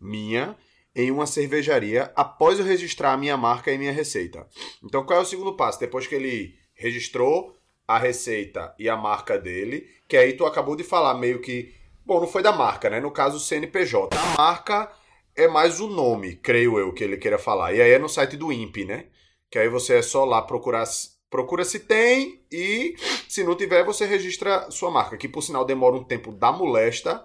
minha 0.00 0.56
em 0.94 1.10
uma 1.10 1.26
cervejaria 1.26 2.10
após 2.16 2.58
eu 2.58 2.64
registrar 2.64 3.12
a 3.12 3.16
minha 3.18 3.36
marca 3.36 3.70
e 3.70 3.76
minha 3.76 3.92
receita. 3.92 4.48
Então, 4.82 5.04
qual 5.04 5.18
é 5.18 5.22
o 5.22 5.26
segundo 5.26 5.52
passo? 5.52 5.78
Depois 5.78 6.06
que 6.06 6.14
ele 6.14 6.58
registrou 6.72 7.54
a 7.86 7.98
receita 7.98 8.74
e 8.78 8.88
a 8.88 8.96
marca 8.96 9.38
dele, 9.38 9.86
que 10.08 10.16
aí 10.16 10.32
tu 10.32 10.46
acabou 10.46 10.74
de 10.74 10.82
falar 10.82 11.12
meio 11.18 11.42
que, 11.42 11.74
bom, 12.02 12.18
não 12.18 12.26
foi 12.26 12.42
da 12.42 12.50
marca, 12.50 12.88
né? 12.88 12.98
No 12.98 13.10
caso, 13.10 13.36
o 13.36 13.40
CNPJ. 13.40 14.16
A 14.16 14.42
marca 14.42 14.90
é 15.36 15.46
mais 15.46 15.80
o 15.80 15.86
nome, 15.86 16.36
creio 16.36 16.78
eu, 16.78 16.94
que 16.94 17.04
ele 17.04 17.18
queira 17.18 17.36
falar. 17.36 17.74
E 17.74 17.82
aí 17.82 17.90
é 17.90 17.98
no 17.98 18.08
site 18.08 18.38
do 18.38 18.50
INPE, 18.50 18.86
né? 18.86 19.04
Que 19.50 19.58
aí 19.58 19.68
você 19.68 19.96
é 19.96 20.02
só 20.02 20.24
lá 20.24 20.40
procurar 20.40 20.86
Procura 21.30 21.64
se 21.64 21.80
tem 21.80 22.40
e 22.50 22.94
se 23.28 23.42
não 23.44 23.56
tiver, 23.56 23.84
você 23.84 24.06
registra 24.06 24.70
sua 24.70 24.90
marca, 24.90 25.16
que 25.16 25.28
por 25.28 25.42
sinal 25.42 25.64
demora 25.64 25.96
um 25.96 26.04
tempo 26.04 26.32
da 26.32 26.52
molesta 26.52 27.24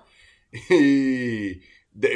e 0.70 1.62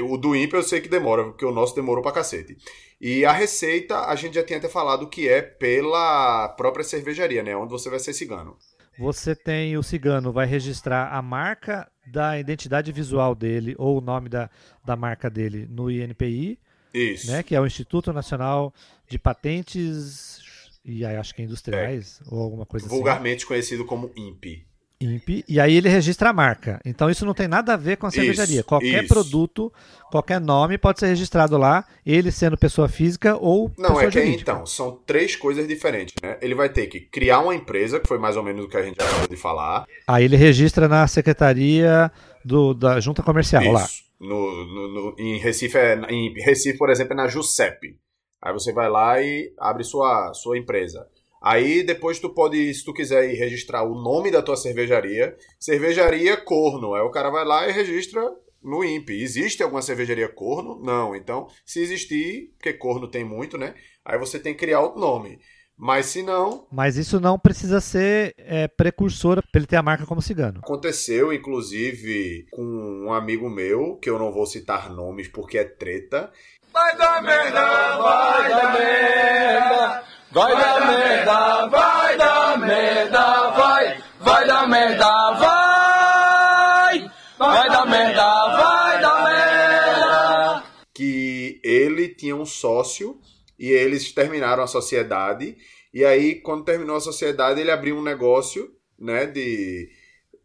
O 0.03 0.17
do 0.17 0.35
ímpio 0.35 0.57
eu 0.57 0.63
sei 0.63 0.79
que 0.79 0.89
demora, 0.89 1.25
porque 1.25 1.45
o 1.45 1.51
nosso 1.51 1.75
demorou 1.75 2.01
pra 2.01 2.11
cacete. 2.11 2.57
E 2.99 3.25
a 3.25 3.31
receita, 3.31 4.05
a 4.05 4.15
gente 4.15 4.35
já 4.35 4.43
tinha 4.43 4.57
até 4.57 4.69
falado 4.69 5.09
que 5.09 5.27
é 5.27 5.41
pela 5.41 6.49
própria 6.49 6.83
cervejaria, 6.83 7.43
né? 7.43 7.55
Onde 7.55 7.71
você 7.71 7.89
vai 7.89 7.99
ser 7.99 8.13
cigano. 8.13 8.57
Você 8.97 9.35
tem 9.35 9.77
o 9.77 9.83
cigano, 9.83 10.31
vai 10.31 10.45
registrar 10.45 11.13
a 11.13 11.21
marca 11.21 11.91
da 12.07 12.39
identidade 12.39 12.91
visual 12.93 13.35
dele 13.35 13.75
ou 13.77 13.97
o 13.97 14.01
nome 14.01 14.29
da, 14.29 14.49
da 14.85 14.95
marca 14.95 15.29
dele 15.29 15.67
no 15.69 15.91
INPI, 15.91 16.57
Isso. 16.93 17.29
né, 17.29 17.43
que 17.43 17.53
é 17.53 17.59
o 17.59 17.65
Instituto 17.65 18.13
Nacional 18.13 18.73
de 19.09 19.19
Patentes 19.19 20.39
e 20.85 21.03
aí 21.05 21.15
acho 21.17 21.33
que 21.33 21.41
industriais 21.41 22.21
ou 22.29 22.39
alguma 22.41 22.65
coisa 22.65 22.85
assim. 22.85 22.95
Vulgarmente 22.95 23.45
conhecido 23.45 23.83
como 23.85 24.11
INPE. 24.15 24.65
INPE, 25.01 25.43
e 25.47 25.59
aí 25.59 25.75
ele 25.75 25.89
registra 25.89 26.29
a 26.29 26.33
marca. 26.33 26.79
Então 26.85 27.09
isso 27.09 27.25
não 27.25 27.33
tem 27.33 27.49
nada 27.49 27.73
a 27.73 27.77
ver 27.77 27.97
com 27.97 28.05
a 28.05 28.09
Isso, 28.09 28.17
cervejaria. 28.17 28.63
Qualquer 28.63 29.03
isso. 29.03 29.13
produto, 29.13 29.71
qualquer 30.09 30.39
nome 30.39 30.77
pode 30.77 30.99
ser 31.01 31.07
registrado 31.07 31.57
lá, 31.57 31.85
ele 32.05 32.31
sendo 32.31 32.57
pessoa 32.57 32.87
física 32.87 33.35
ou 33.35 33.69
Não, 33.77 33.89
pessoa 33.89 34.03
é 34.03 34.07
que 34.11 34.19
jurídica. 34.21 34.51
então, 34.53 34.65
são 34.65 34.97
três 35.05 35.35
coisas 35.35 35.67
diferentes, 35.67 36.15
né? 36.23 36.37
Ele 36.41 36.55
vai 36.55 36.69
ter 36.69 36.87
que 36.87 37.01
criar 37.01 37.41
uma 37.41 37.53
empresa, 37.53 37.99
que 37.99 38.07
foi 38.07 38.17
mais 38.17 38.37
ou 38.37 38.43
menos 38.43 38.63
o 38.65 38.69
que 38.69 38.77
a 38.77 38.83
gente 38.83 38.95
acabou 39.01 39.27
de 39.27 39.35
falar. 39.35 39.85
Aí 40.07 40.23
ele 40.23 40.37
registra 40.37 40.87
na 40.87 41.05
secretaria 41.07 42.09
do, 42.43 42.73
da 42.73 42.97
junta 43.01 43.21
comercial 43.21 43.69
lá. 43.73 43.83
Isso. 43.83 44.05
No, 44.17 44.65
no- 44.65 44.87
no- 44.87 45.15
em, 45.19 45.37
Recife, 45.39 45.77
é, 45.77 45.99
em 46.09 46.33
Recife, 46.41 46.77
por 46.77 46.89
exemplo, 46.89 47.11
é 47.13 47.17
na 47.17 47.27
JUSEP. 47.27 47.97
Aí 48.41 48.53
você 48.53 48.71
vai 48.71 48.89
lá 48.89 49.21
e 49.21 49.53
abre 49.57 49.83
sua, 49.83 50.33
sua 50.33 50.57
empresa. 50.57 51.07
Aí 51.41 51.83
depois 51.83 52.19
tu 52.19 52.29
pode, 52.33 52.73
se 52.73 52.83
tu 52.83 52.93
quiser 52.93 53.31
ir 53.31 53.35
registrar 53.35 53.83
o 53.83 53.93
nome 53.93 54.31
da 54.31 54.41
tua 54.41 54.55
cervejaria, 54.55 55.35
cervejaria 55.59 56.37
corno. 56.37 56.95
Aí 56.95 57.01
o 57.01 57.11
cara 57.11 57.29
vai 57.29 57.45
lá 57.45 57.67
e 57.67 57.71
registra 57.71 58.21
no 58.63 58.83
INPE. 58.83 59.21
Existe 59.21 59.61
alguma 59.61 59.81
cervejaria 59.81 60.27
corno? 60.27 60.81
Não. 60.83 61.15
Então, 61.15 61.47
se 61.63 61.81
existir, 61.81 62.51
porque 62.57 62.73
corno 62.73 63.07
tem 63.07 63.23
muito, 63.23 63.57
né? 63.57 63.75
Aí 64.03 64.17
você 64.17 64.39
tem 64.39 64.53
que 64.53 64.59
criar 64.59 64.81
o 64.81 64.97
nome. 64.97 65.39
Mas 65.77 66.05
se 66.05 66.23
não, 66.23 66.65
Mas 66.71 66.95
isso 66.95 67.19
não 67.19 67.37
precisa 67.37 67.81
ser 67.81 68.33
é, 68.37 68.65
precursora 68.65 69.41
para 69.41 69.59
ele 69.59 69.67
ter 69.67 69.75
a 69.75 69.83
marca 69.83 70.05
como 70.05 70.21
cigano. 70.21 70.61
Aconteceu, 70.63 71.33
inclusive, 71.33 72.45
com 72.49 72.63
um 72.63 73.11
amigo 73.11 73.49
meu, 73.49 73.97
que 73.97 74.09
eu 74.09 74.17
não 74.17 74.31
vou 74.31 74.45
citar 74.45 74.89
nomes 74.89 75.27
porque 75.27 75.57
é 75.57 75.65
treta. 75.65 76.31
Vai 76.75 76.97
dar 76.97 77.21
merda, 77.21 77.97
vai 77.97 78.49
dar 78.49 78.73
merda, 78.73 80.03
vai 80.29 80.55
dar 80.57 80.87
merda, 80.87 81.67
vai 81.67 82.17
dar 82.17 82.57
merda, 82.59 83.49
vai, 83.51 84.03
vai 84.19 84.45
dar 84.45 84.67
merda, 84.67 85.31
vai, 85.35 87.11
vai 87.37 87.69
dar 87.69 87.85
merda, 87.85 88.47
vai 88.57 89.01
dar 89.01 89.23
merda. 89.23 90.63
que 90.93 91.61
ele 91.63 92.09
tinha 92.09 92.35
um 92.35 92.45
sócio 92.45 93.21
e 93.57 93.69
eles 93.71 94.11
terminaram 94.11 94.61
a 94.61 94.67
sociedade. 94.67 95.55
E 95.93 96.03
aí, 96.03 96.41
quando 96.41 96.65
terminou 96.65 96.97
a 96.97 97.01
sociedade, 97.01 97.61
ele 97.61 97.71
abriu 97.71 97.95
um 97.95 98.03
negócio 98.03 98.69
né, 98.99 99.25
de, 99.25 99.89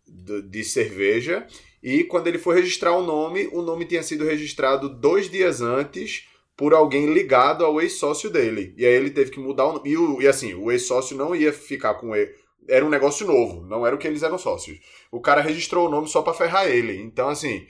de, 0.06 0.42
de 0.42 0.62
cerveja. 0.62 1.44
E 1.82 2.04
quando 2.04 2.26
ele 2.26 2.38
foi 2.38 2.56
registrar 2.56 2.92
o 2.92 3.02
nome, 3.02 3.48
o 3.52 3.62
nome 3.62 3.84
tinha 3.86 4.02
sido 4.02 4.24
registrado 4.24 4.88
dois 4.88 5.30
dias 5.30 5.60
antes 5.60 6.26
por 6.56 6.74
alguém 6.74 7.12
ligado 7.12 7.64
ao 7.64 7.80
ex-sócio 7.80 8.28
dele. 8.28 8.74
E 8.76 8.84
aí 8.84 8.92
ele 8.92 9.10
teve 9.10 9.30
que 9.30 9.40
mudar 9.40 9.64
o 9.66 9.72
nome. 9.74 9.88
E, 9.90 9.96
o- 9.96 10.20
e 10.20 10.28
assim, 10.28 10.52
o 10.54 10.70
ex-sócio 10.70 11.16
não 11.16 11.34
ia 11.34 11.52
ficar 11.52 11.94
com 11.94 12.14
ele. 12.14 12.30
Era 12.68 12.84
um 12.84 12.90
negócio 12.90 13.26
novo, 13.26 13.62
não 13.66 13.86
era 13.86 13.96
o 13.96 13.98
que 13.98 14.06
eles 14.06 14.22
eram 14.22 14.36
sócios. 14.36 14.78
O 15.10 15.20
cara 15.20 15.40
registrou 15.40 15.88
o 15.88 15.90
nome 15.90 16.06
só 16.08 16.20
pra 16.20 16.34
ferrar 16.34 16.66
ele. 16.68 16.96
Então, 17.00 17.28
assim, 17.30 17.66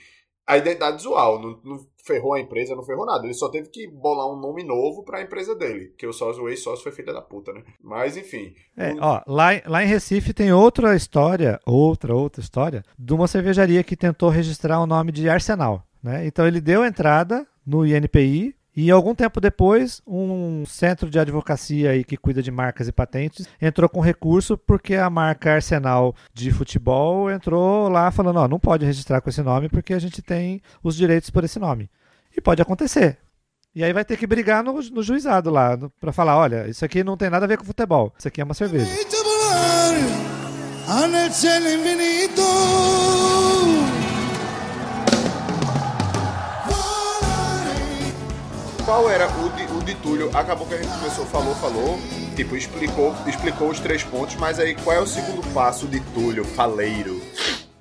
a 0.51 0.59
identidade 0.59 0.97
visual. 0.97 1.41
Não, 1.41 1.61
não 1.65 1.87
ferrou 2.05 2.35
a 2.35 2.41
empresa, 2.41 2.75
não 2.75 2.83
ferrou 2.83 3.07
nada. 3.07 3.25
Ele 3.25 3.35
só 3.35 3.49
teve 3.49 3.69
que 3.69 3.87
bolar 3.87 4.27
um 4.27 4.41
nome 4.41 4.65
novo 4.65 5.05
pra 5.05 5.23
empresa 5.23 5.55
dele. 5.55 5.87
Porque 5.89 6.07
o 6.07 6.13
sócio, 6.13 6.43
o 6.43 6.49
ex-sócio 6.49 6.83
foi 6.83 6.93
filha 6.93 7.13
da 7.13 7.23
puta, 7.23 7.53
né? 7.53 7.63
Mas, 7.83 8.17
enfim. 8.17 8.55
É, 8.77 8.95
ó, 9.01 9.23
lá, 9.27 9.51
lá 9.67 9.85
em 9.85 9.87
Recife 9.87 10.33
tem 10.33 10.53
outra 10.53 10.97
história, 10.97 11.61
outra, 11.65 12.15
outra 12.15 12.41
história, 12.41 12.83
de 12.99 13.15
uma 13.15 13.29
cervejaria 13.29 13.85
que 13.85 13.97
tentou 13.97 14.29
registrar 14.29 14.81
o 14.81 14.87
nome 14.87 15.13
de 15.13 15.29
Arsenal. 15.29 15.85
Né? 16.03 16.27
Então 16.27 16.47
ele 16.47 16.61
deu 16.61 16.85
entrada 16.85 17.47
no 17.65 17.87
INPI 17.87 18.55
e 18.81 18.91
algum 18.91 19.15
tempo 19.15 19.43
depois 19.43 20.01
um 20.07 20.65
centro 20.65 21.11
de 21.11 21.19
advocacia 21.19 21.91
aí 21.91 22.03
que 22.03 22.17
cuida 22.17 22.43
de 22.43 22.51
marcas 22.51 22.89
e 22.89 22.93
patentes 22.93 23.47
entrou 23.61 23.91
com 23.91 24.01
recurso 24.01 24.57
porque 24.57 24.95
a 24.95 25.11
marca 25.11 25.53
Arsenal 25.53 26.15
de 26.33 26.51
futebol 26.51 27.31
entrou 27.31 27.91
lá 27.91 28.11
falando, 28.11 28.39
ó, 28.39 28.49
não 28.49 28.59
pode 28.59 28.87
registrar 28.87 29.21
com 29.21 29.29
esse 29.29 29.43
nome 29.43 29.69
porque 29.69 29.93
a 29.93 29.99
gente 29.99 30.23
tem 30.23 30.63
os 30.83 30.97
direitos 30.97 31.29
por 31.29 31.45
esse 31.45 31.59
nome. 31.59 31.91
E 32.35 32.41
pode 32.41 32.63
acontecer. 32.63 33.19
E 33.75 33.85
aí 33.85 33.93
vai 33.93 34.03
ter 34.05 34.17
que 34.17 34.27
brigar 34.27 34.65
no, 34.65 34.73
no 34.73 35.03
juizado 35.03 35.51
lá, 35.51 35.79
pra 36.01 36.11
falar, 36.11 36.39
olha, 36.39 36.67
isso 36.67 36.83
aqui 36.83 37.05
não 37.05 37.19
tem 37.19 37.29
nada 37.29 37.45
a 37.45 37.49
ver 37.49 37.59
com 37.59 37.65
futebol, 37.65 38.15
isso 38.19 38.29
aqui 38.29 38.41
é 38.41 38.45
uma 38.45 38.55
cerveja. 38.55 38.91
Qual 48.91 49.09
era 49.09 49.29
o 49.29 49.49
de, 49.51 49.63
o 49.73 49.85
de 49.85 49.95
Túlio? 50.03 50.37
Acabou 50.37 50.67
que 50.67 50.75
a 50.75 50.83
gente 50.83 50.93
começou, 50.99 51.25
falou, 51.25 51.55
falou. 51.55 51.97
Tipo, 52.35 52.57
explicou, 52.57 53.15
explicou 53.25 53.71
os 53.71 53.79
três 53.79 54.03
pontos, 54.03 54.35
mas 54.35 54.59
aí 54.59 54.75
qual 54.75 54.97
é 54.97 54.99
o 55.01 55.07
segundo 55.07 55.47
passo 55.55 55.87
de 55.87 56.01
Túlio, 56.13 56.45
faleiro? 56.45 57.21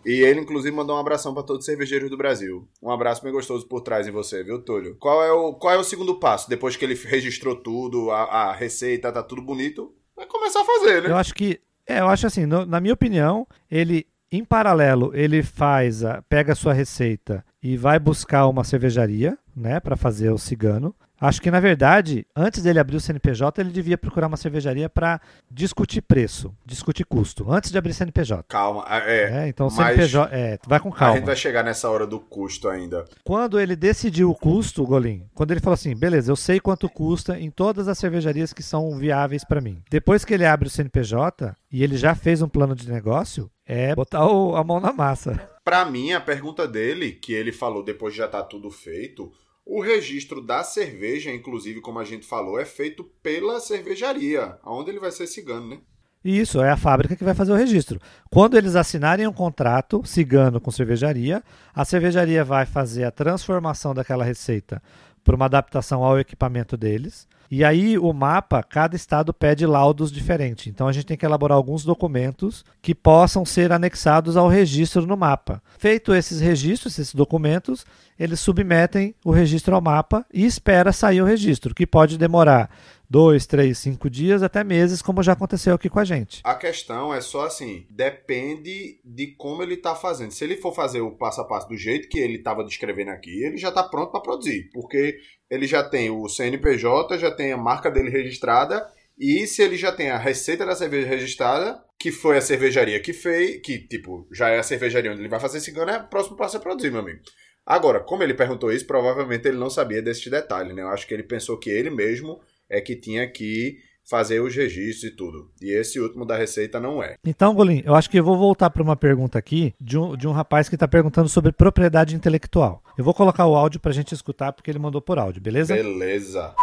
E 0.05 0.21
ele, 0.21 0.41
inclusive, 0.41 0.69
mandou 0.75 0.95
um 0.95 0.99
abração 0.99 1.33
pra 1.33 1.41
todos 1.41 1.61
os 1.61 1.65
cervejeiros 1.65 2.11
do 2.11 2.15
Brasil. 2.15 2.67
Um 2.79 2.91
abraço 2.91 3.23
bem 3.23 3.33
gostoso 3.33 3.67
por 3.67 3.81
trás 3.81 4.07
em 4.07 4.11
você, 4.11 4.43
viu, 4.43 4.61
Túlio? 4.61 4.97
Qual 4.99 5.23
é 5.23 5.31
o, 5.31 5.53
qual 5.55 5.73
é 5.73 5.77
o 5.79 5.83
segundo 5.83 6.19
passo? 6.19 6.47
Depois 6.47 6.75
que 6.75 6.85
ele 6.85 6.93
registrou 6.93 7.55
tudo, 7.55 8.11
a, 8.11 8.25
a 8.25 8.53
receita, 8.53 9.11
tá 9.11 9.23
tudo 9.23 9.41
bonito, 9.41 9.91
vai 10.15 10.27
começar 10.27 10.61
a 10.61 10.65
fazer, 10.65 11.01
né? 11.01 11.09
Eu 11.09 11.17
acho 11.17 11.33
que, 11.33 11.59
é, 11.87 12.01
eu 12.01 12.07
acho 12.07 12.27
assim, 12.27 12.45
no- 12.45 12.67
na 12.67 12.79
minha 12.79 12.93
opinião, 12.93 13.47
ele, 13.71 14.05
em 14.31 14.45
paralelo, 14.45 15.09
ele 15.15 15.41
faz, 15.41 16.03
a, 16.03 16.21
pega 16.29 16.53
a 16.53 16.55
sua 16.55 16.71
receita 16.73 17.43
e 17.61 17.75
vai 17.77 17.99
buscar 17.99 18.47
uma 18.47 18.63
cervejaria, 18.63 19.37
né, 19.55 19.79
para 19.79 19.95
fazer 19.97 20.31
o 20.31 20.37
cigano. 20.37 20.95
Acho 21.21 21.41
que, 21.41 21.51
na 21.51 21.59
verdade, 21.59 22.25
antes 22.33 22.63
dele 22.63 22.79
abrir 22.79 22.95
o 22.95 22.99
CNPJ, 23.01 23.59
ele 23.61 23.71
devia 23.71 23.97
procurar 23.97 24.27
uma 24.27 24.37
cervejaria 24.37 24.87
para 24.87 25.19
discutir 25.51 26.01
preço, 26.01 26.55
discutir 26.65 27.03
custo, 27.03 27.51
antes 27.51 27.71
de 27.71 27.77
abrir 27.77 27.93
CNPJ. 27.93 28.45
Calma, 28.47 28.85
é. 28.89 29.43
É, 29.43 29.47
então 29.49 29.67
o 29.67 29.69
CNPJ, 29.69 30.29
é, 30.33 30.57
vai 30.65 30.79
com 30.79 30.87
A 30.87 30.91
gente 30.91 30.97
calma. 30.99 31.25
vai 31.25 31.35
chegar 31.35 31.61
nessa 31.61 31.89
hora 31.89 32.07
do 32.07 32.21
custo 32.21 32.69
ainda. 32.69 33.03
Quando 33.25 33.59
ele 33.59 33.75
decidiu 33.75 34.29
o 34.31 34.35
custo, 34.35 34.85
Golim, 34.85 35.25
quando 35.35 35.51
ele 35.51 35.59
falou 35.59 35.73
assim, 35.73 35.93
beleza, 35.93 36.31
eu 36.31 36.37
sei 36.37 36.57
quanto 36.57 36.87
custa 36.87 37.37
em 37.37 37.51
todas 37.51 37.89
as 37.89 37.97
cervejarias 37.97 38.53
que 38.53 38.63
são 38.63 38.97
viáveis 38.97 39.43
para 39.43 39.59
mim. 39.59 39.81
Depois 39.91 40.23
que 40.23 40.33
ele 40.33 40.45
abre 40.45 40.69
o 40.69 40.71
CNPJ 40.71 41.53
e 41.69 41.83
ele 41.83 41.97
já 41.97 42.15
fez 42.15 42.41
um 42.41 42.47
plano 42.47 42.73
de 42.73 42.89
negócio, 42.89 43.51
é 43.65 43.93
botar 43.93 44.25
o- 44.25 44.55
a 44.55 44.63
mão 44.63 44.79
na 44.79 44.93
massa. 44.93 45.37
Pra 45.69 45.85
mim, 45.85 46.13
a 46.13 46.19
pergunta 46.19 46.67
dele, 46.67 47.11
que 47.11 47.31
ele 47.31 47.51
falou 47.51 47.83
depois 47.83 48.11
de 48.11 48.17
já 48.17 48.27
tá 48.27 48.41
tudo 48.41 48.71
feito, 48.71 49.31
o 49.63 49.79
registro 49.79 50.41
da 50.41 50.63
cerveja, 50.63 51.31
inclusive, 51.31 51.79
como 51.79 51.99
a 51.99 52.03
gente 52.03 52.25
falou, 52.25 52.59
é 52.59 52.65
feito 52.65 53.03
pela 53.21 53.59
cervejaria, 53.59 54.57
onde 54.65 54.89
ele 54.89 54.99
vai 54.99 55.11
ser 55.11 55.27
cigano, 55.27 55.69
né? 55.69 55.77
Isso, 56.25 56.59
é 56.59 56.71
a 56.71 56.75
fábrica 56.75 57.15
que 57.15 57.23
vai 57.23 57.35
fazer 57.35 57.51
o 57.51 57.55
registro. 57.55 58.01
Quando 58.31 58.57
eles 58.57 58.75
assinarem 58.75 59.27
um 59.27 59.31
contrato 59.31 60.01
cigano 60.03 60.59
com 60.59 60.71
cervejaria, 60.71 61.43
a 61.71 61.85
cervejaria 61.85 62.43
vai 62.43 62.65
fazer 62.65 63.03
a 63.03 63.11
transformação 63.11 63.93
daquela 63.93 64.23
receita 64.23 64.81
para 65.23 65.35
uma 65.35 65.45
adaptação 65.45 66.03
ao 66.03 66.19
equipamento 66.19 66.75
deles. 66.75 67.27
E 67.51 67.63
aí 67.63 67.97
o 67.97 68.13
mapa, 68.13 68.61
cada 68.61 68.95
estado 68.95 69.33
pede 69.33 69.65
laudos 69.65 70.11
diferentes. 70.11 70.67
Então 70.67 70.87
a 70.87 70.91
gente 70.91 71.07
tem 71.07 71.17
que 71.17 71.25
elaborar 71.25 71.55
alguns 71.55 71.83
documentos 71.83 72.63
que 72.79 72.93
possam 72.93 73.43
ser 73.43 73.71
anexados 73.71 74.37
ao 74.37 74.47
registro 74.47 75.07
no 75.07 75.17
mapa. 75.17 75.61
Feito 75.79 76.13
esses 76.13 76.39
registros, 76.39 76.99
esses 76.99 77.15
documentos, 77.15 77.85
eles 78.19 78.39
submetem 78.39 79.15
o 79.25 79.31
registro 79.31 79.73
ao 79.73 79.81
mapa 79.81 80.23
e 80.31 80.45
espera 80.45 80.91
sair 80.91 81.21
o 81.23 81.25
registro, 81.25 81.73
que 81.73 81.87
pode 81.87 82.19
demorar 82.19 82.69
dois, 83.09 83.47
três, 83.47 83.77
cinco 83.77 84.09
dias 84.09 84.43
até 84.43 84.63
meses, 84.63 85.01
como 85.01 85.23
já 85.23 85.33
aconteceu 85.33 85.73
aqui 85.73 85.89
com 85.89 85.99
a 85.99 86.05
gente. 86.05 86.41
A 86.43 86.53
questão 86.53 87.13
é 87.13 87.19
só 87.19 87.45
assim, 87.45 87.87
depende 87.89 88.99
de 89.03 89.27
como 89.35 89.63
ele 89.63 89.77
tá 89.77 89.95
fazendo. 89.95 90.31
Se 90.31 90.43
ele 90.43 90.57
for 90.57 90.73
fazer 90.73 91.01
o 91.01 91.17
passo 91.17 91.41
a 91.41 91.45
passo 91.45 91.67
do 91.67 91.75
jeito 91.75 92.07
que 92.07 92.19
ele 92.19 92.37
estava 92.37 92.63
descrevendo 92.63 93.11
aqui, 93.11 93.43
ele 93.43 93.57
já 93.57 93.71
tá 93.71 93.83
pronto 93.83 94.11
para 94.11 94.21
produzir, 94.21 94.69
porque 94.71 95.17
ele 95.49 95.65
já 95.65 95.83
tem 95.83 96.11
o 96.11 96.29
CNPJ, 96.29 97.17
já 97.17 97.31
tem 97.31 97.51
a 97.51 97.57
marca 97.57 97.89
dele 97.89 98.09
registrada, 98.09 98.87
e 99.17 99.47
se 99.47 99.61
ele 99.61 99.75
já 99.75 99.91
tem 99.91 100.11
a 100.11 100.17
receita 100.17 100.65
da 100.65 100.75
cerveja 100.75 101.07
registrada, 101.07 101.83
que 101.99 102.11
foi 102.11 102.37
a 102.37 102.41
cervejaria 102.41 102.99
que 103.01 103.11
fez, 103.11 103.59
que 103.61 103.79
tipo, 103.79 104.27
já 104.31 104.49
é 104.49 104.59
a 104.59 104.63
cervejaria 104.63 105.11
onde 105.11 105.21
ele 105.21 105.27
vai 105.27 105.39
fazer 105.39 105.59
cigano, 105.59 105.91
é 105.91 105.97
o 105.97 106.07
próximo 106.07 106.37
passo 106.37 106.55
é 106.55 106.59
produzir, 106.59 106.91
meu 106.91 107.01
amigo. 107.01 107.19
Agora, 107.65 107.99
como 107.99 108.23
ele 108.23 108.33
perguntou 108.33 108.71
isso, 108.71 108.87
provavelmente 108.87 109.47
ele 109.47 109.57
não 109.57 109.69
sabia 109.69 110.01
desse 110.01 110.29
detalhe, 110.29 110.73
né? 110.73 110.81
Eu 110.81 110.87
acho 110.87 111.05
que 111.05 111.13
ele 111.13 111.23
pensou 111.23 111.59
que 111.59 111.69
ele 111.69 111.89
mesmo 111.89 112.39
é 112.69 112.79
que 112.79 112.95
tinha 112.95 113.27
que 113.27 113.77
fazer 114.09 114.39
os 114.39 114.55
registros 114.55 115.11
e 115.11 115.15
tudo. 115.15 115.51
E 115.61 115.71
esse 115.71 115.99
último 115.99 116.25
da 116.25 116.35
Receita 116.35 116.79
não 116.79 117.01
é. 117.01 117.15
Então, 117.23 117.53
Golim, 117.53 117.83
eu 117.85 117.93
acho 117.93 118.09
que 118.09 118.19
eu 118.19 118.23
vou 118.23 118.37
voltar 118.37 118.69
para 118.71 118.81
uma 118.81 118.95
pergunta 118.95 119.37
aqui 119.37 119.73
de 119.79 119.97
um, 119.97 120.17
de 120.17 120.27
um 120.27 120.31
rapaz 120.31 120.67
que 120.67 120.75
está 120.75 120.87
perguntando 120.87 121.29
sobre 121.29 121.51
propriedade 121.51 122.15
intelectual. 122.15 122.83
Eu 122.97 123.03
vou 123.03 123.13
colocar 123.13 123.45
o 123.45 123.55
áudio 123.55 123.79
para 123.79 123.91
a 123.91 123.93
gente 123.93 124.13
escutar 124.13 124.51
porque 124.51 124.71
ele 124.71 124.79
mandou 124.79 125.01
por 125.01 125.19
áudio, 125.19 125.41
beleza? 125.41 125.75
Beleza. 125.75 126.55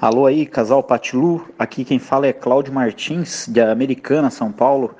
Alô 0.00 0.26
aí, 0.26 0.46
casal 0.46 0.82
Patilu. 0.82 1.46
Aqui 1.58 1.84
quem 1.84 1.98
fala 1.98 2.26
é 2.26 2.32
Cláudio 2.32 2.72
Martins, 2.72 3.46
de 3.48 3.60
Americana, 3.60 4.30
São 4.30 4.52
Paulo. 4.52 4.94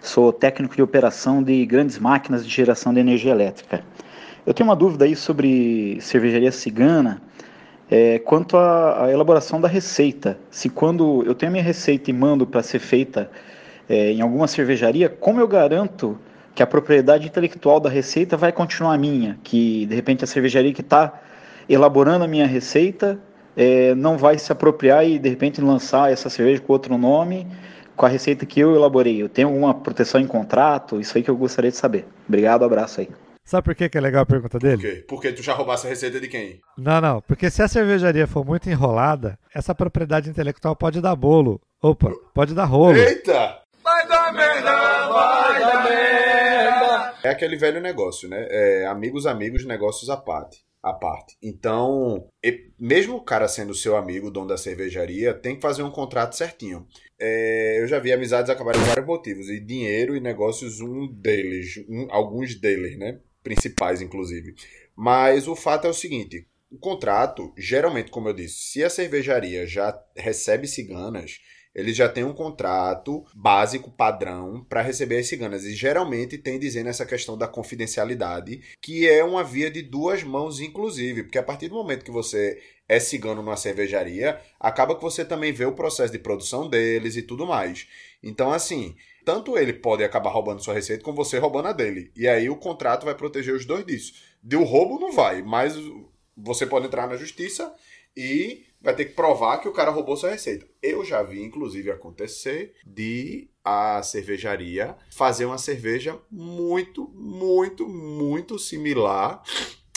Sou 0.00 0.32
técnico 0.32 0.74
de 0.74 0.82
operação 0.82 1.40
de 1.40 1.64
grandes 1.64 1.98
máquinas 1.98 2.44
de 2.44 2.52
geração 2.52 2.92
de 2.92 2.98
energia 2.98 3.30
elétrica. 3.30 3.84
Eu 4.44 4.52
tenho 4.52 4.68
uma 4.68 4.74
dúvida 4.74 5.04
aí 5.04 5.14
sobre 5.14 6.00
cervejaria 6.00 6.50
cigana, 6.50 7.22
é, 7.92 8.18
quanto 8.18 8.56
à, 8.56 9.04
à 9.04 9.12
elaboração 9.12 9.60
da 9.60 9.68
receita. 9.68 10.38
Se 10.50 10.70
quando 10.70 11.22
eu 11.26 11.34
tenho 11.34 11.50
a 11.50 11.52
minha 11.52 11.62
receita 11.62 12.08
e 12.08 12.12
mando 12.14 12.46
para 12.46 12.62
ser 12.62 12.78
feita 12.78 13.30
é, 13.86 14.12
em 14.12 14.22
alguma 14.22 14.48
cervejaria, 14.48 15.10
como 15.10 15.38
eu 15.38 15.46
garanto 15.46 16.18
que 16.54 16.62
a 16.62 16.66
propriedade 16.66 17.26
intelectual 17.26 17.78
da 17.78 17.90
receita 17.90 18.34
vai 18.34 18.50
continuar 18.50 18.96
minha? 18.96 19.38
Que 19.44 19.84
de 19.84 19.94
repente 19.94 20.24
a 20.24 20.26
cervejaria 20.26 20.72
que 20.72 20.80
está 20.80 21.20
elaborando 21.68 22.24
a 22.24 22.28
minha 22.28 22.46
receita 22.46 23.20
é, 23.54 23.94
não 23.94 24.16
vai 24.16 24.38
se 24.38 24.50
apropriar 24.50 25.06
e 25.06 25.18
de 25.18 25.28
repente 25.28 25.60
lançar 25.60 26.10
essa 26.10 26.30
cerveja 26.30 26.62
com 26.62 26.72
outro 26.72 26.96
nome, 26.96 27.46
com 27.94 28.06
a 28.06 28.08
receita 28.08 28.46
que 28.46 28.58
eu 28.58 28.74
elaborei. 28.74 29.20
Eu 29.20 29.28
tenho 29.28 29.48
alguma 29.48 29.74
proteção 29.74 30.18
em 30.18 30.26
contrato? 30.26 30.98
Isso 30.98 31.18
aí 31.18 31.22
que 31.22 31.30
eu 31.30 31.36
gostaria 31.36 31.70
de 31.70 31.76
saber. 31.76 32.06
Obrigado, 32.26 32.64
abraço 32.64 33.02
aí. 33.02 33.08
Sabe 33.44 33.64
por 33.64 33.74
que, 33.74 33.88
que 33.88 33.98
é 33.98 34.00
legal 34.00 34.22
a 34.22 34.26
pergunta 34.26 34.58
dele? 34.58 34.76
Por 34.76 34.82
quê? 34.82 35.04
Porque 35.08 35.32
tu 35.32 35.42
já 35.42 35.52
roubasse 35.52 35.86
a 35.86 35.90
receita 35.90 36.20
de 36.20 36.28
quem? 36.28 36.60
Não, 36.78 37.00
não, 37.00 37.20
porque 37.22 37.50
se 37.50 37.60
a 37.62 37.68
cervejaria 37.68 38.26
for 38.26 38.44
muito 38.44 38.70
enrolada, 38.70 39.38
essa 39.54 39.74
propriedade 39.74 40.30
intelectual 40.30 40.76
pode 40.76 41.00
dar 41.00 41.16
bolo. 41.16 41.60
Opa, 41.82 42.10
pode 42.32 42.54
dar 42.54 42.64
rolo. 42.66 42.96
Eita! 42.96 43.60
Vai 43.82 44.06
dar 44.06 44.32
merda, 44.32 45.08
vai 45.08 45.60
dar 45.60 45.84
merda. 45.84 47.14
É 47.24 47.30
aquele 47.30 47.56
velho 47.56 47.80
negócio, 47.80 48.28
né? 48.28 48.46
É, 48.48 48.86
amigos, 48.86 49.26
amigos, 49.26 49.64
negócios 49.66 50.08
à 50.08 50.16
parte. 50.16 50.58
À 50.80 50.92
parte. 50.92 51.36
Então, 51.42 52.26
e- 52.44 52.70
mesmo 52.78 53.16
o 53.16 53.24
cara 53.24 53.46
sendo 53.46 53.72
seu 53.74 53.96
amigo, 53.96 54.30
dono 54.32 54.48
da 54.48 54.56
cervejaria, 54.56 55.32
tem 55.32 55.54
que 55.56 55.62
fazer 55.62 55.82
um 55.84 55.90
contrato 55.92 56.36
certinho. 56.36 56.86
É, 57.20 57.80
eu 57.80 57.86
já 57.86 57.98
vi 58.00 58.12
amizades 58.12 58.50
acabarem 58.50 58.80
por 58.80 58.88
vários 58.88 59.06
motivos, 59.06 59.48
e 59.48 59.60
dinheiro 59.60 60.16
e 60.16 60.20
negócios, 60.20 60.80
um 60.80 61.06
deles, 61.12 61.74
um- 61.88 62.08
alguns 62.10 62.54
deles, 62.60 62.98
né? 62.98 63.18
Principais, 63.42 64.00
inclusive. 64.00 64.54
Mas 64.96 65.48
o 65.48 65.56
fato 65.56 65.86
é 65.86 65.90
o 65.90 65.94
seguinte: 65.94 66.46
o 66.70 66.78
contrato, 66.78 67.52
geralmente, 67.56 68.10
como 68.10 68.28
eu 68.28 68.32
disse, 68.32 68.56
se 68.56 68.84
a 68.84 68.90
cervejaria 68.90 69.66
já 69.66 69.98
recebe 70.16 70.66
ciganas, 70.66 71.40
eles 71.74 71.96
já 71.96 72.08
têm 72.08 72.24
um 72.24 72.34
contrato 72.34 73.24
básico, 73.34 73.90
padrão, 73.90 74.64
para 74.68 74.82
receber 74.82 75.18
as 75.18 75.26
ciganas. 75.26 75.64
E 75.64 75.74
geralmente 75.74 76.36
tem 76.36 76.58
dizendo 76.58 76.88
essa 76.88 77.06
questão 77.06 77.36
da 77.36 77.48
confidencialidade, 77.48 78.60
que 78.80 79.08
é 79.08 79.24
uma 79.24 79.42
via 79.42 79.70
de 79.70 79.80
duas 79.82 80.22
mãos, 80.22 80.60
inclusive. 80.60 81.22
Porque 81.22 81.38
a 81.38 81.42
partir 81.42 81.68
do 81.68 81.74
momento 81.74 82.04
que 82.04 82.10
você 82.10 82.60
é 82.88 83.00
cigano 83.00 83.42
numa 83.42 83.56
cervejaria, 83.56 84.38
acaba 84.60 84.94
que 84.94 85.02
você 85.02 85.24
também 85.24 85.52
vê 85.52 85.64
o 85.64 85.74
processo 85.74 86.12
de 86.12 86.18
produção 86.18 86.68
deles 86.68 87.16
e 87.16 87.22
tudo 87.22 87.46
mais. 87.46 87.88
Então, 88.22 88.52
assim, 88.52 88.94
tanto 89.24 89.56
ele 89.56 89.72
pode 89.72 90.04
acabar 90.04 90.30
roubando 90.30 90.62
sua 90.62 90.74
receita, 90.74 91.04
como 91.04 91.16
você 91.16 91.38
roubando 91.38 91.68
a 91.68 91.72
dele. 91.72 92.10
E 92.16 92.28
aí 92.28 92.48
o 92.48 92.56
contrato 92.56 93.04
vai 93.04 93.14
proteger 93.14 93.54
os 93.54 93.64
dois 93.64 93.84
disso. 93.84 94.12
De 94.42 94.56
o 94.56 94.64
roubo 94.64 94.98
não 94.98 95.12
vai, 95.12 95.42
mas 95.42 95.74
você 96.36 96.66
pode 96.66 96.86
entrar 96.86 97.06
na 97.06 97.16
justiça 97.16 97.72
e 98.16 98.64
vai 98.80 98.94
ter 98.94 99.06
que 99.06 99.14
provar 99.14 99.58
que 99.58 99.68
o 99.68 99.72
cara 99.72 99.90
roubou 99.90 100.16
sua 100.16 100.30
receita. 100.30 100.66
Eu 100.82 101.04
já 101.04 101.22
vi, 101.22 101.42
inclusive, 101.42 101.90
acontecer 101.90 102.74
de 102.84 103.48
a 103.64 104.02
cervejaria 104.02 104.96
fazer 105.10 105.44
uma 105.44 105.58
cerveja 105.58 106.18
muito, 106.30 107.08
muito, 107.14 107.88
muito 107.88 108.58
similar 108.58 109.42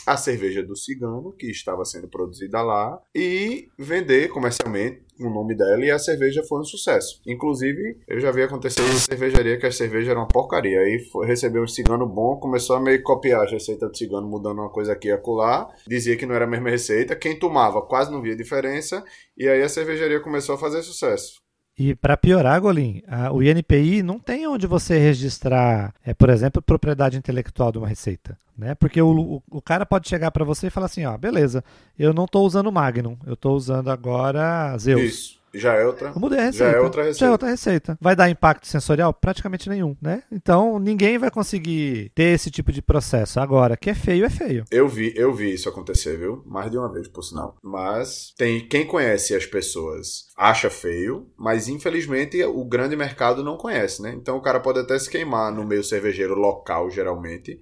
à 0.05 0.15
cerveja 0.15 0.61
do 0.61 0.75
cigano 0.75 1.33
que 1.33 1.47
estava 1.49 1.83
sendo 1.83 2.07
produzida 2.07 2.61
lá 2.61 3.01
e 3.13 3.69
vender 3.77 4.29
comercialmente 4.29 5.04
o 5.19 5.29
nome 5.29 5.55
dela 5.55 5.83
e 5.83 5.91
a 5.91 5.99
cerveja 5.99 6.43
foi 6.43 6.59
um 6.59 6.63
sucesso. 6.63 7.21
Inclusive, 7.25 7.97
eu 8.07 8.19
já 8.19 8.31
vi 8.31 8.43
acontecer 8.43 8.81
em 8.81 8.99
cervejaria 8.99 9.57
que 9.57 9.65
a 9.65 9.71
cerveja 9.71 10.11
era 10.11 10.19
uma 10.19 10.27
porcaria. 10.27 10.79
Aí 10.79 10.99
recebeu 11.25 11.63
um 11.63 11.67
cigano 11.67 12.05
bom, 12.05 12.37
começou 12.37 12.75
a 12.75 12.79
meio 12.79 13.01
copiar 13.03 13.45
a 13.45 13.49
receita 13.49 13.87
do 13.87 13.97
cigano, 13.97 14.27
mudando 14.27 14.59
uma 14.59 14.69
coisa 14.69 14.93
aqui 14.93 15.07
e 15.07 15.11
acolá. 15.11 15.69
Dizia 15.87 16.17
que 16.17 16.25
não 16.25 16.35
era 16.35 16.45
a 16.45 16.49
mesma 16.49 16.69
receita. 16.69 17.15
Quem 17.15 17.37
tomava 17.37 17.81
quase 17.81 18.11
não 18.11 18.21
via 18.21 18.35
diferença. 18.35 19.03
E 19.37 19.47
aí 19.47 19.61
a 19.61 19.69
cervejaria 19.69 20.19
começou 20.19 20.55
a 20.55 20.57
fazer 20.57 20.81
sucesso. 20.83 21.44
E 21.77 21.93
para 21.93 22.15
piorar, 22.15 22.59
Golim, 22.61 23.01
a- 23.07 23.31
o 23.33 23.43
INPI 23.43 24.01
não 24.01 24.17
tem 24.17 24.47
onde 24.47 24.65
você 24.65 24.97
registrar, 24.97 25.93
é, 26.05 26.13
por 26.13 26.29
exemplo, 26.29 26.61
propriedade 26.61 27.17
intelectual 27.17 27.71
de 27.71 27.77
uma 27.77 27.87
receita. 27.87 28.37
Né? 28.57 28.73
Porque 28.75 29.01
o, 29.01 29.09
o, 29.09 29.57
o 29.57 29.61
cara 29.61 29.85
pode 29.85 30.07
chegar 30.07 30.31
para 30.31 30.45
você 30.45 30.67
e 30.67 30.69
falar 30.69 30.85
assim: 30.85 31.03
ó, 31.05 31.17
beleza, 31.17 31.61
eu 31.99 32.13
não 32.13 32.23
estou 32.23 32.45
usando 32.45 32.71
Magnum, 32.71 33.17
eu 33.27 33.33
estou 33.33 33.55
usando 33.57 33.89
agora 33.89 34.77
Zeus. 34.77 35.01
Isso. 35.01 35.39
Já 35.57 35.73
é 35.73 35.85
outra. 35.85 36.13
Mudei 36.15 36.39
a 36.39 36.41
Já 36.43 36.47
receita. 36.47 36.77
é 36.77 36.79
outra 36.81 37.03
receita. 37.03 37.19
Já 37.19 37.25
é 37.27 37.31
outra 37.31 37.49
receita. 37.49 37.97
Vai 38.01 38.15
dar 38.15 38.29
impacto 38.29 38.67
sensorial? 38.67 39.13
Praticamente 39.13 39.69
nenhum, 39.69 39.95
né? 40.01 40.23
Então 40.31 40.79
ninguém 40.79 41.17
vai 41.17 41.31
conseguir 41.31 42.11
ter 42.13 42.33
esse 42.33 42.51
tipo 42.51 42.71
de 42.71 42.81
processo. 42.81 43.39
Agora, 43.39 43.77
que 43.77 43.89
é 43.89 43.95
feio, 43.95 44.25
é 44.25 44.29
feio. 44.29 44.65
Eu 44.71 44.87
vi, 44.87 45.13
eu 45.15 45.33
vi 45.33 45.53
isso 45.53 45.69
acontecer, 45.69 46.17
viu? 46.17 46.43
Mais 46.45 46.69
de 46.69 46.77
uma 46.77 46.91
vez, 46.91 47.07
por 47.07 47.23
sinal. 47.23 47.57
Mas 47.63 48.33
tem 48.37 48.67
quem 48.67 48.85
conhece 48.85 49.35
as 49.35 49.45
pessoas 49.45 50.25
acha 50.37 50.69
feio, 50.69 51.27
mas 51.37 51.67
infelizmente 51.67 52.43
o 52.43 52.65
grande 52.65 52.95
mercado 52.95 53.43
não 53.43 53.57
conhece, 53.57 54.01
né? 54.01 54.13
Então 54.15 54.37
o 54.37 54.41
cara 54.41 54.59
pode 54.59 54.79
até 54.79 54.97
se 54.99 55.09
queimar 55.09 55.51
no 55.51 55.65
meio 55.65 55.83
cervejeiro 55.83 56.35
local, 56.35 56.89
geralmente. 56.89 57.59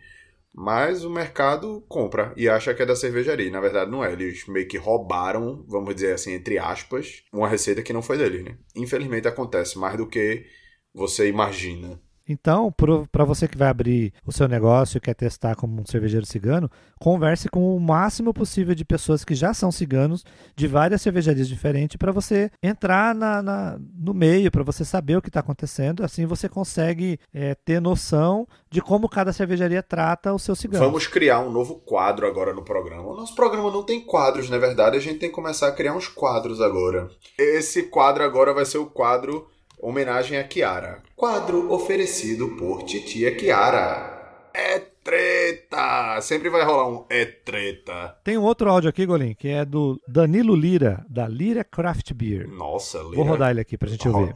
Mas 0.53 1.03
o 1.03 1.09
mercado 1.09 1.83
compra 1.87 2.31
e 2.37 2.47
acha 2.47 2.73
que 2.73 2.83
é 2.83 2.85
da 2.85 2.95
cervejaria. 2.95 3.49
Na 3.49 3.59
verdade, 3.59 3.89
não 3.89 4.03
é. 4.03 4.13
Eles 4.13 4.45
meio 4.47 4.67
que 4.67 4.77
roubaram, 4.77 5.65
vamos 5.67 5.95
dizer 5.95 6.13
assim, 6.13 6.33
entre 6.33 6.59
aspas, 6.59 7.23
uma 7.33 7.47
receita 7.47 7.81
que 7.81 7.91
não 7.91 8.03
foi 8.03 8.17
deles, 8.17 8.43
né? 8.43 8.57
Infelizmente 8.75 9.27
acontece 9.27 9.79
mais 9.79 9.97
do 9.97 10.07
que 10.07 10.45
você 10.93 11.27
imagina. 11.27 11.99
Então, 12.27 12.71
para 13.11 13.25
você 13.25 13.47
que 13.47 13.57
vai 13.57 13.67
abrir 13.67 14.13
o 14.25 14.31
seu 14.31 14.47
negócio 14.47 14.97
e 14.97 15.01
quer 15.01 15.13
testar 15.13 15.55
como 15.55 15.81
um 15.81 15.85
cervejeiro 15.85 16.25
cigano, 16.25 16.69
converse 16.99 17.49
com 17.49 17.75
o 17.75 17.79
máximo 17.79 18.33
possível 18.33 18.73
de 18.73 18.85
pessoas 18.85 19.25
que 19.25 19.35
já 19.35 19.53
são 19.53 19.71
ciganos 19.71 20.23
de 20.55 20.65
várias 20.67 21.01
cervejarias 21.01 21.49
diferentes 21.49 21.97
para 21.97 22.11
você 22.13 22.49
entrar 22.61 23.13
na, 23.13 23.41
na- 23.41 23.77
no 23.93 24.13
meio, 24.13 24.49
para 24.49 24.63
você 24.63 24.85
saber 24.85 25.17
o 25.17 25.21
que 25.21 25.27
está 25.29 25.41
acontecendo. 25.41 26.03
Assim 26.03 26.25
você 26.25 26.47
consegue 26.47 27.19
é, 27.33 27.55
ter 27.55 27.81
noção 27.81 28.47
de 28.71 28.81
como 28.81 29.09
cada 29.09 29.33
cervejaria 29.33 29.83
trata 29.83 30.33
o 30.33 30.39
seu 30.39 30.55
cigano. 30.55 30.85
Vamos 30.85 31.07
criar 31.07 31.41
um 31.41 31.51
novo 31.51 31.75
quadro 31.75 32.25
agora 32.25 32.53
no 32.53 32.63
programa. 32.63 33.09
O 33.11 33.15
nosso 33.17 33.35
programa 33.35 33.69
não 33.69 33.83
tem 33.83 33.99
quadros, 33.99 34.49
na 34.49 34.57
verdade. 34.57 34.95
A 34.95 35.01
gente 35.01 35.19
tem 35.19 35.29
que 35.29 35.35
começar 35.35 35.67
a 35.67 35.71
criar 35.73 35.93
uns 35.93 36.07
quadros 36.07 36.61
agora. 36.61 37.09
Esse 37.37 37.83
quadro 37.83 38.23
agora 38.23 38.53
vai 38.53 38.65
ser 38.65 38.77
o 38.77 38.85
quadro 38.85 39.45
homenagem 39.83 40.37
a 40.37 40.43
Kiara. 40.43 41.01
Quadro 41.15 41.71
oferecido 41.71 42.55
por 42.57 42.83
titia 42.83 43.35
Kiara. 43.35 44.11
É 44.53 44.79
treta! 44.79 46.21
Sempre 46.21 46.49
vai 46.49 46.63
rolar 46.63 46.87
um 46.87 47.05
é 47.09 47.25
treta. 47.25 48.15
Tem 48.23 48.37
um 48.37 48.43
outro 48.43 48.69
áudio 48.69 48.89
aqui, 48.89 49.05
Golim, 49.05 49.33
que 49.33 49.49
é 49.49 49.65
do 49.65 49.99
Danilo 50.07 50.55
Lira, 50.55 51.05
da 51.09 51.27
Lira 51.27 51.63
Craft 51.63 52.13
Beer. 52.13 52.47
Nossa, 52.47 52.99
Lira. 52.99 53.15
Vou 53.15 53.25
rodar 53.25 53.51
ele 53.51 53.61
aqui 53.61 53.77
pra 53.77 53.89
gente 53.89 54.07
ouvir. 54.07 54.35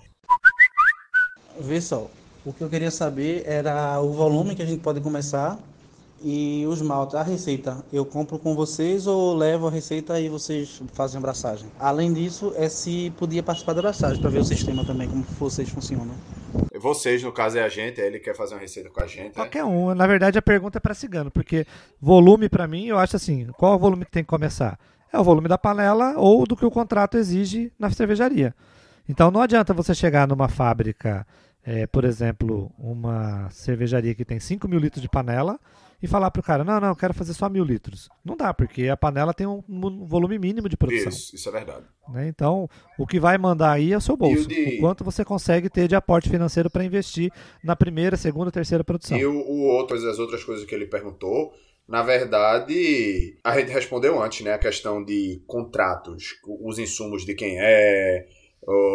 Vê 1.59 1.79
só, 1.81 2.09
o 2.45 2.53
que 2.53 2.61
eu 2.61 2.69
queria 2.69 2.91
saber 2.91 3.43
era 3.45 3.99
o 4.01 4.11
volume 4.11 4.55
que 4.55 4.61
a 4.61 4.65
gente 4.65 4.81
pode 4.81 5.01
começar 5.01 5.57
e 6.21 6.65
os 6.67 6.81
maltes, 6.81 7.15
a 7.15 7.23
receita. 7.23 7.83
Eu 7.91 8.05
compro 8.05 8.39
com 8.39 8.55
vocês 8.55 9.07
ou 9.07 9.35
levo 9.35 9.67
a 9.67 9.71
receita 9.71 10.19
e 10.19 10.29
vocês 10.29 10.81
fazem 10.93 11.17
a 11.17 11.19
abraçagem? 11.19 11.69
Além 11.79 12.13
disso, 12.13 12.53
é 12.55 12.67
se 12.69 13.11
podia 13.17 13.43
participar 13.43 13.73
da 13.73 13.79
abraçagem 13.79 14.21
para 14.21 14.29
ver 14.29 14.39
o 14.39 14.45
sistema 14.45 14.85
também, 14.85 15.07
como 15.07 15.23
vocês 15.39 15.69
funcionam. 15.69 16.15
Vocês, 16.79 17.21
no 17.23 17.31
caso, 17.31 17.57
é 17.57 17.63
a 17.63 17.69
gente. 17.69 17.99
Ele 17.99 18.19
quer 18.19 18.35
fazer 18.35 18.55
uma 18.55 18.61
receita 18.61 18.89
com 18.89 19.01
a 19.01 19.07
gente. 19.07 19.27
né? 19.27 19.31
Qualquer 19.35 19.63
um. 19.63 19.93
Na 19.93 20.07
verdade, 20.07 20.37
a 20.37 20.41
pergunta 20.41 20.77
é 20.77 20.81
para 20.81 20.93
cigano, 20.93 21.31
porque 21.31 21.65
volume, 22.01 22.49
para 22.49 22.67
mim, 22.67 22.85
eu 22.87 22.97
acho 22.97 23.15
assim: 23.15 23.47
qual 23.57 23.73
é 23.73 23.75
o 23.75 23.79
volume 23.79 24.05
que 24.05 24.11
tem 24.11 24.23
que 24.23 24.29
começar? 24.29 24.79
É 25.11 25.19
o 25.19 25.23
volume 25.23 25.47
da 25.47 25.57
panela 25.57 26.15
ou 26.17 26.45
do 26.45 26.55
que 26.55 26.65
o 26.65 26.71
contrato 26.71 27.17
exige 27.17 27.71
na 27.79 27.89
cervejaria. 27.91 28.53
Então, 29.07 29.31
não 29.31 29.41
adianta 29.41 29.73
você 29.73 29.95
chegar 29.95 30.27
numa 30.27 30.49
fábrica, 30.49 31.25
é, 31.63 31.87
por 31.87 32.03
exemplo, 32.03 32.71
uma 32.77 33.49
cervejaria 33.49 34.13
que 34.13 34.25
tem 34.25 34.39
5 34.39 34.67
mil 34.67 34.79
litros 34.79 35.01
de 35.01 35.07
panela 35.09 35.59
e 36.01 36.07
falar 36.07 36.29
para 36.31 36.39
o 36.39 36.43
cara: 36.43 36.63
não, 36.63 36.79
não, 36.79 36.89
eu 36.89 36.95
quero 36.95 37.13
fazer 37.13 37.33
só 37.33 37.49
mil 37.49 37.63
litros. 37.63 38.09
Não 38.23 38.35
dá, 38.37 38.53
porque 38.53 38.87
a 38.87 38.95
panela 38.97 39.33
tem 39.33 39.47
um, 39.47 39.63
um 39.67 40.05
volume 40.05 40.37
mínimo 40.37 40.69
de 40.69 40.77
produção. 40.77 41.09
Isso, 41.09 41.35
isso 41.35 41.49
é 41.49 41.51
verdade. 41.51 41.85
né? 42.09 42.27
Então, 42.27 42.69
o 42.97 43.07
que 43.07 43.19
vai 43.19 43.37
mandar 43.37 43.71
aí 43.71 43.93
é 43.93 43.97
o 43.97 44.01
seu 44.01 44.15
bolso. 44.15 44.45
O 44.45 44.47
de- 44.47 44.77
O 44.77 44.79
quanto 44.79 45.03
você 45.03 45.25
consegue 45.25 45.69
ter 45.69 45.87
de 45.87 45.95
aporte 45.95 46.29
financeiro 46.29 46.69
para 46.69 46.83
investir 46.85 47.31
na 47.63 47.75
primeira, 47.75 48.15
segunda, 48.17 48.51
terceira 48.51 48.83
produção. 48.83 49.17
E 49.17 49.25
o, 49.25 49.33
o 49.33 49.61
outro, 49.63 49.95
as 49.97 50.19
outras 50.19 50.43
coisas 50.43 50.65
que 50.65 50.73
ele 50.75 50.85
perguntou, 50.85 51.51
na 51.87 52.03
verdade, 52.03 53.37
a 53.43 53.59
gente 53.59 53.71
respondeu 53.71 54.21
antes, 54.21 54.41
né? 54.45 54.53
A 54.53 54.57
questão 54.59 55.03
de 55.03 55.41
contratos, 55.47 56.35
os 56.61 56.77
insumos 56.79 57.25
de 57.25 57.33
quem 57.33 57.57
é, 57.59 58.27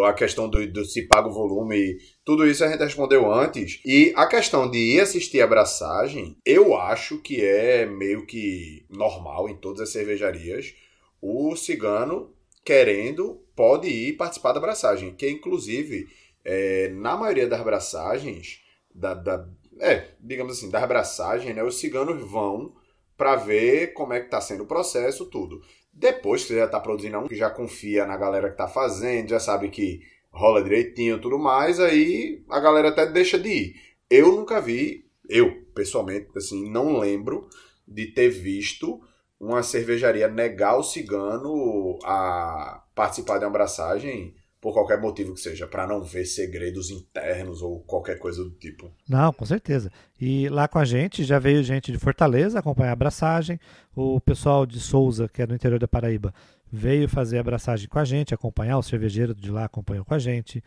a 0.05 0.13
questão 0.13 0.49
do, 0.49 0.67
do 0.71 0.85
se 0.85 1.03
paga 1.03 1.29
o 1.29 1.33
volume, 1.33 1.97
tudo 2.25 2.47
isso 2.47 2.63
a 2.65 2.69
gente 2.69 2.81
respondeu 2.81 3.33
antes. 3.33 3.81
E 3.85 4.13
a 4.15 4.27
questão 4.27 4.71
de 4.71 4.79
ir 4.79 5.01
assistir 5.01 5.41
a 5.41 5.45
abraçagem, 5.45 6.37
eu 6.45 6.77
acho 6.77 7.19
que 7.19 7.43
é 7.43 7.87
meio 7.87 8.27
que 8.27 8.85
normal 8.91 9.49
em 9.49 9.57
todas 9.57 9.81
as 9.81 9.91
cervejarias. 9.91 10.75
O 11.21 11.57
cigano, 11.57 12.35
querendo, 12.65 13.41
pode 13.57 13.89
ir 13.89 14.17
participar 14.17 14.53
da 14.53 14.59
abraçagem, 14.59 15.15
que 15.15 15.29
inclusive, 15.31 16.07
é, 16.45 16.89
na 16.91 17.17
maioria 17.17 17.47
das 17.47 17.61
abraçagens, 17.61 18.61
da, 18.95 19.15
da, 19.15 19.49
é, 19.81 20.09
digamos 20.21 20.59
assim, 20.59 20.69
da 20.69 20.85
abraçagem, 20.85 21.55
né, 21.55 21.63
os 21.63 21.79
ciganos 21.79 22.23
vão 22.31 22.75
para 23.17 23.37
ver 23.37 23.95
como 23.95 24.13
é 24.13 24.21
que 24.21 24.27
está 24.27 24.41
sendo 24.41 24.65
o 24.65 24.67
processo, 24.67 25.27
tudo. 25.27 25.63
Depois 25.93 26.43
que 26.43 26.49
você 26.49 26.57
já 26.57 26.65
está 26.65 26.81
produzindo 26.81 27.19
um, 27.19 27.29
que 27.29 27.37
já 27.37 27.51
confia 27.51 28.07
na 28.07 28.17
galera 28.17 28.49
que 28.49 28.55
está 28.55 28.67
fazendo, 28.67 29.29
já 29.29 29.39
sabe 29.39 29.69
que 29.69 30.01
rola 30.31 30.63
direitinho 30.63 31.21
tudo 31.21 31.39
mais, 31.39 31.79
aí 31.79 32.43
a 32.49 32.59
galera 32.59 32.89
até 32.89 33.07
deixa 33.07 33.39
de 33.39 33.49
ir. 33.49 33.75
Eu 34.09 34.33
nunca 34.33 34.61
vi, 34.61 35.05
eu 35.29 35.63
pessoalmente, 35.75 36.29
assim, 36.37 36.71
não 36.71 36.99
lembro 36.99 37.49
de 37.87 38.07
ter 38.07 38.31
visto 38.31 39.01
uma 39.39 39.63
cervejaria 39.63 40.29
negar 40.29 40.79
o 40.79 40.83
cigano 40.83 41.99
a 42.05 42.83
participar 42.95 43.39
de 43.39 43.45
uma 43.45 43.51
abraçagem 43.51 44.35
por 44.63 44.73
qualquer 44.73 45.01
motivo 45.01 45.35
que 45.35 45.41
seja, 45.41 45.67
para 45.67 45.89
não 45.89 46.01
ver 46.01 46.25
segredos 46.25 46.89
internos 46.89 47.61
ou 47.63 47.81
qualquer 47.81 48.17
coisa 48.17 48.45
do 48.45 48.51
tipo. 48.51 48.93
Não, 49.09 49.33
com 49.33 49.45
certeza. 49.45 49.91
E 50.21 50.49
lá 50.49 50.69
com 50.69 50.79
a 50.79 50.85
gente 50.85 51.25
já 51.25 51.41
veio 51.41 51.65
gente 51.65 51.91
de 51.91 51.99
Fortaleza 51.99 52.61
acompanhar 52.61 52.91
a 52.91 52.93
abraçagem, 52.93 53.59
o 53.93 54.21
pessoal 54.21 54.65
de 54.65 54.79
Souza, 54.79 55.29
que 55.29 55.43
é 55.43 55.47
do 55.49 55.55
interior 55.55 55.81
da 55.81 55.89
Paraíba, 55.89 56.33
veio 56.71 57.09
fazer 57.09 57.39
a 57.39 57.41
abraçagem 57.41 57.89
com 57.89 57.99
a 57.99 58.05
gente, 58.05 58.33
acompanhar, 58.33 58.79
o 58.79 58.85
cervejeiro 58.85 59.35
de 59.35 59.51
lá 59.51 59.65
acompanhou 59.65 60.05
com 60.05 60.15
a 60.15 60.19
gente. 60.21 60.63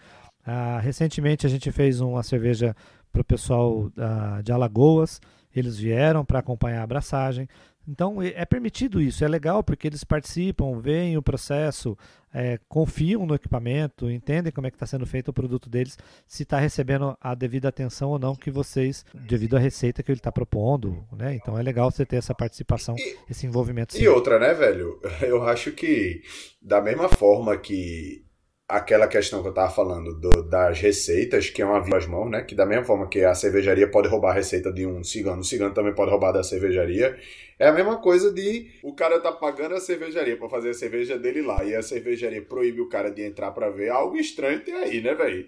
Ah, 0.45 0.77
recentemente 0.81 1.47
a 1.47 1.49
gente 1.49 1.71
fez 1.71 2.01
uma 2.01 2.21
cerveja 2.21 2.75
para 3.13 3.21
o 3.21 3.25
pessoal 3.25 3.89
ah, 3.97 4.41
de 4.43 4.51
Alagoas, 4.51 5.21
eles 5.55 5.77
vieram 5.77 6.25
para 6.25 6.39
acompanhar 6.39 6.81
a 6.81 6.83
abraçagem. 6.83 7.47
Então 7.87 8.21
é 8.21 8.43
permitido 8.45 9.01
isso, 9.01 9.23
é 9.23 9.27
legal 9.27 9.63
porque 9.63 9.87
eles 9.87 10.03
participam, 10.03 10.79
veem 10.79 11.17
o 11.17 11.21
processo, 11.21 11.95
é, 12.33 12.59
confiam 12.67 13.25
no 13.25 13.35
equipamento, 13.35 14.09
entendem 14.09 14.51
como 14.51 14.65
é 14.67 14.71
que 14.71 14.75
está 14.75 14.85
sendo 14.87 15.05
feito 15.05 15.29
o 15.29 15.33
produto 15.33 15.69
deles, 15.69 15.97
se 16.27 16.43
está 16.43 16.59
recebendo 16.59 17.15
a 17.21 17.35
devida 17.35 17.69
atenção 17.69 18.09
ou 18.09 18.19
não 18.19 18.35
que 18.35 18.49
vocês, 18.51 19.05
devido 19.13 19.55
à 19.55 19.59
receita 19.59 20.01
que 20.03 20.11
ele 20.11 20.19
está 20.19 20.31
propondo, 20.31 21.05
né? 21.15 21.35
Então 21.35 21.57
é 21.57 21.61
legal 21.61 21.89
você 21.91 22.05
ter 22.05 22.17
essa 22.17 22.33
participação, 22.33 22.95
E- 22.97 23.17
esse 23.29 23.45
envolvimento. 23.45 23.93
sim. 23.93 24.01
E 24.01 24.07
outra, 24.07 24.39
né, 24.39 24.53
velho? 24.53 24.99
Eu 25.21 25.43
acho 25.43 25.71
que 25.71 26.21
da 26.61 26.81
mesma 26.81 27.07
forma 27.07 27.55
que 27.55 28.24
aquela 28.67 29.07
questão 29.07 29.41
que 29.41 29.47
eu 29.49 29.53
tava 29.53 29.71
falando 29.71 30.13
do- 30.19 30.43
das 30.43 30.79
receitas, 30.79 31.49
que 31.49 31.61
é 31.61 31.65
uma 31.65 31.81
via 31.83 31.97
às 31.97 32.07
mãos, 32.07 32.29
né? 32.29 32.41
Que 32.43 32.55
da 32.55 32.65
mesma 32.65 32.83
forma 32.83 33.07
que 33.07 33.23
a 33.23 33.35
cervejaria 33.35 33.89
pode 33.89 34.07
roubar 34.07 34.31
a 34.31 34.33
receita 34.33 34.71
de 34.73 34.85
um 34.87 35.03
cigano, 35.03 35.41
o 35.41 35.43
cigano 35.43 35.73
também 35.73 35.93
pode 35.93 36.09
roubar 36.11 36.31
da 36.31 36.43
cervejaria. 36.43 37.15
É 37.59 37.67
a 37.67 37.71
mesma 37.71 37.97
coisa 38.01 38.33
de 38.33 38.67
o 38.83 38.93
cara 38.95 39.19
tá 39.19 39.31
pagando 39.31 39.75
a 39.75 39.79
cervejaria 39.79 40.35
pra 40.35 40.49
fazer 40.49 40.71
a 40.71 40.73
cerveja 40.73 41.17
dele 41.17 41.41
lá 41.41 41.63
e 41.63 41.75
a 41.75 41.81
cervejaria 41.81 42.41
proíbe 42.41 42.81
o 42.81 42.89
cara 42.89 43.09
de 43.09 43.21
entrar 43.23 43.51
pra 43.51 43.69
ver. 43.69 43.89
Algo 43.89 44.17
estranho 44.17 44.59
tem 44.63 44.73
aí, 44.73 45.01
né, 45.01 45.13
velho? 45.13 45.47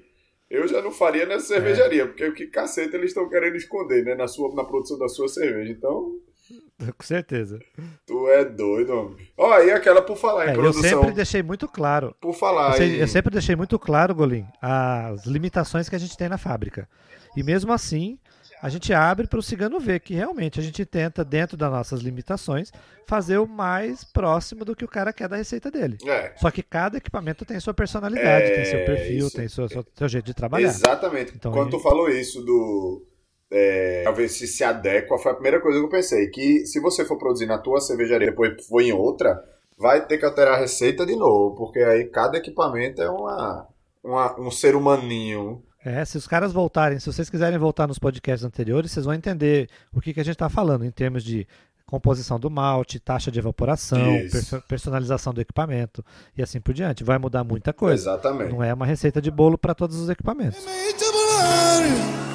Eu 0.50 0.66
já 0.68 0.82
não 0.82 0.92
faria 0.92 1.26
nessa 1.26 1.48
cervejaria, 1.48 2.06
porque 2.08 2.24
o 2.26 2.34
que 2.34 2.48
caceta 2.48 2.96
eles 2.96 3.10
estão 3.10 3.28
querendo 3.28 3.58
esconder, 3.58 4.06
né? 4.06 4.16
Na, 4.16 4.28
sua, 4.28 4.54
na 4.56 4.64
produção 4.64 4.98
da 4.98 5.10
sua 5.10 5.28
cerveja. 5.28 5.72
Então, 5.72 6.20
Com 6.98 7.04
certeza. 7.04 7.60
Tu 8.06 8.28
é 8.30 8.46
doido, 8.46 8.94
homem. 8.94 9.28
Ó, 9.38 9.60
e 9.60 9.72
aquela 9.72 10.02
por 10.02 10.16
falar 10.18 10.46
em 10.46 10.50
É, 10.50 10.52
eu 10.52 10.56
produção. 10.56 10.84
sempre 10.84 11.12
deixei 11.12 11.44
muito 11.44 11.68
claro. 11.68 12.16
Por 12.22 12.30
Eu, 12.30 12.34
falar 12.34 12.74
sei- 12.74 12.96
em. 12.98 13.00
eu 13.00 13.08
sempre 13.08 13.32
deixei 13.32 13.56
muito 13.56 13.78
claro, 13.80 14.14
Golim, 14.16 14.46
as 14.62 15.26
limitações 15.26 15.90
que 15.90 15.96
a 15.96 16.00
gente 16.00 16.18
tem 16.18 16.30
na 16.30 16.38
fábrica. 16.38 16.88
E 17.36 17.44
mesmo 17.44 17.72
assim, 17.72 18.18
a 18.62 18.70
gente 18.70 18.92
abre 18.94 19.28
para 19.28 19.38
o 19.40 19.44
cigano 19.44 19.80
ver 19.80 20.00
que 20.00 20.14
realmente 20.16 20.60
a 20.60 20.64
gente 20.64 20.84
tenta, 20.86 21.24
dentro 21.24 21.56
das 21.56 21.72
nossas 21.72 22.02
limitações, 22.02 22.72
fazer 23.06 23.38
o 23.38 23.46
mais 23.48 24.04
próximo 24.04 24.66
do 24.66 24.76
que 24.76 24.84
o 24.84 24.88
cara 24.88 25.14
quer 25.14 25.28
da 25.30 25.36
receita 25.38 25.70
dele. 25.70 25.98
É, 26.06 26.34
Só 26.38 26.50
que 26.50 26.64
cada 26.64 26.98
equipamento 26.98 27.46
tem 27.46 27.60
sua 27.60 27.74
personalidade, 27.74 28.46
É, 28.52 28.56
tem 28.56 28.66
seu 28.66 28.86
perfil, 28.86 29.28
isso. 29.28 29.36
tem 29.36 29.48
seu, 29.48 29.70
seu, 29.70 29.86
seu 29.96 30.08
jeito 30.08 30.26
de 30.26 30.34
trabalhar. 30.34 30.68
exatamente. 30.70 31.34
Então, 31.36 31.52
Quando 31.52 31.66
aí- 31.68 31.72
tu 31.72 31.80
falou 31.80 32.10
isso 32.10 32.42
do. 32.42 33.06
É, 33.50 34.02
talvez 34.04 34.34
se 34.34 34.46
se 34.48 34.64
adequa, 34.64 35.18
foi 35.18 35.32
a 35.32 35.36
primeira 35.36 35.62
coisa 35.62 35.80
que 35.80 35.86
eu 35.86 35.90
pensei. 35.90 36.28
Que 36.28 36.66
se 36.66 36.80
você 36.82 37.06
for 37.06 37.18
produzir 37.18 37.46
na 37.46 37.58
tua 37.58 37.80
cervejaria 37.80 38.28
e 38.28 38.30
depois 38.32 38.66
for 38.68 38.82
em 38.82 38.92
outra, 38.92 39.42
vai 39.78 40.06
ter 40.06 40.18
que 40.18 40.26
alterar 40.26 40.56
a 40.56 40.60
receita 40.60 41.06
de 41.06 41.16
novo. 41.16 41.56
Porque 41.56 41.80
aí 41.80 42.06
cada 42.06 42.38
equipamento 42.38 43.02
é 43.02 43.10
uma, 43.10 43.68
uma- 44.04 44.40
um 44.42 44.52
ser 44.52 44.76
humaninho. 44.76 45.64
É, 45.86 46.04
se 46.04 46.18
os 46.18 46.28
caras 46.28 46.52
voltarem, 46.52 47.00
se 47.00 47.06
vocês 47.06 47.30
quiserem 47.30 47.58
voltar 47.58 47.88
nos 47.88 47.98
podcasts 48.00 48.44
anteriores, 48.44 48.92
vocês 48.92 49.06
vão 49.06 49.14
entender 49.14 49.70
o 49.94 50.02
que, 50.02 50.14
que 50.14 50.20
a 50.20 50.24
gente 50.24 50.34
está 50.36 50.50
falando 50.50 50.84
em 50.84 50.92
termos 50.92 51.24
de 51.24 51.48
composição 51.86 52.38
do 52.38 52.50
malte, 52.52 53.00
taxa 53.00 53.32
de 53.32 53.40
evaporação, 53.40 54.04
perso- 54.30 54.62
personalização 54.68 55.34
do 55.34 55.40
equipamento 55.40 56.04
e 56.38 56.44
assim 56.44 56.60
por 56.60 56.74
diante. 56.74 57.02
Vai 57.06 57.18
mudar 57.18 57.46
muita 57.46 57.72
coisa. 57.72 57.94
Exatamente. 58.12 58.52
Não 58.52 58.62
é 58.62 58.74
uma 58.74 58.86
receita 58.86 59.22
de 59.22 59.32
bolo 59.32 59.58
para 59.58 59.74
todos 59.74 59.96
os 59.98 60.10
equipamentos. 60.10 60.66
Me 60.66 62.27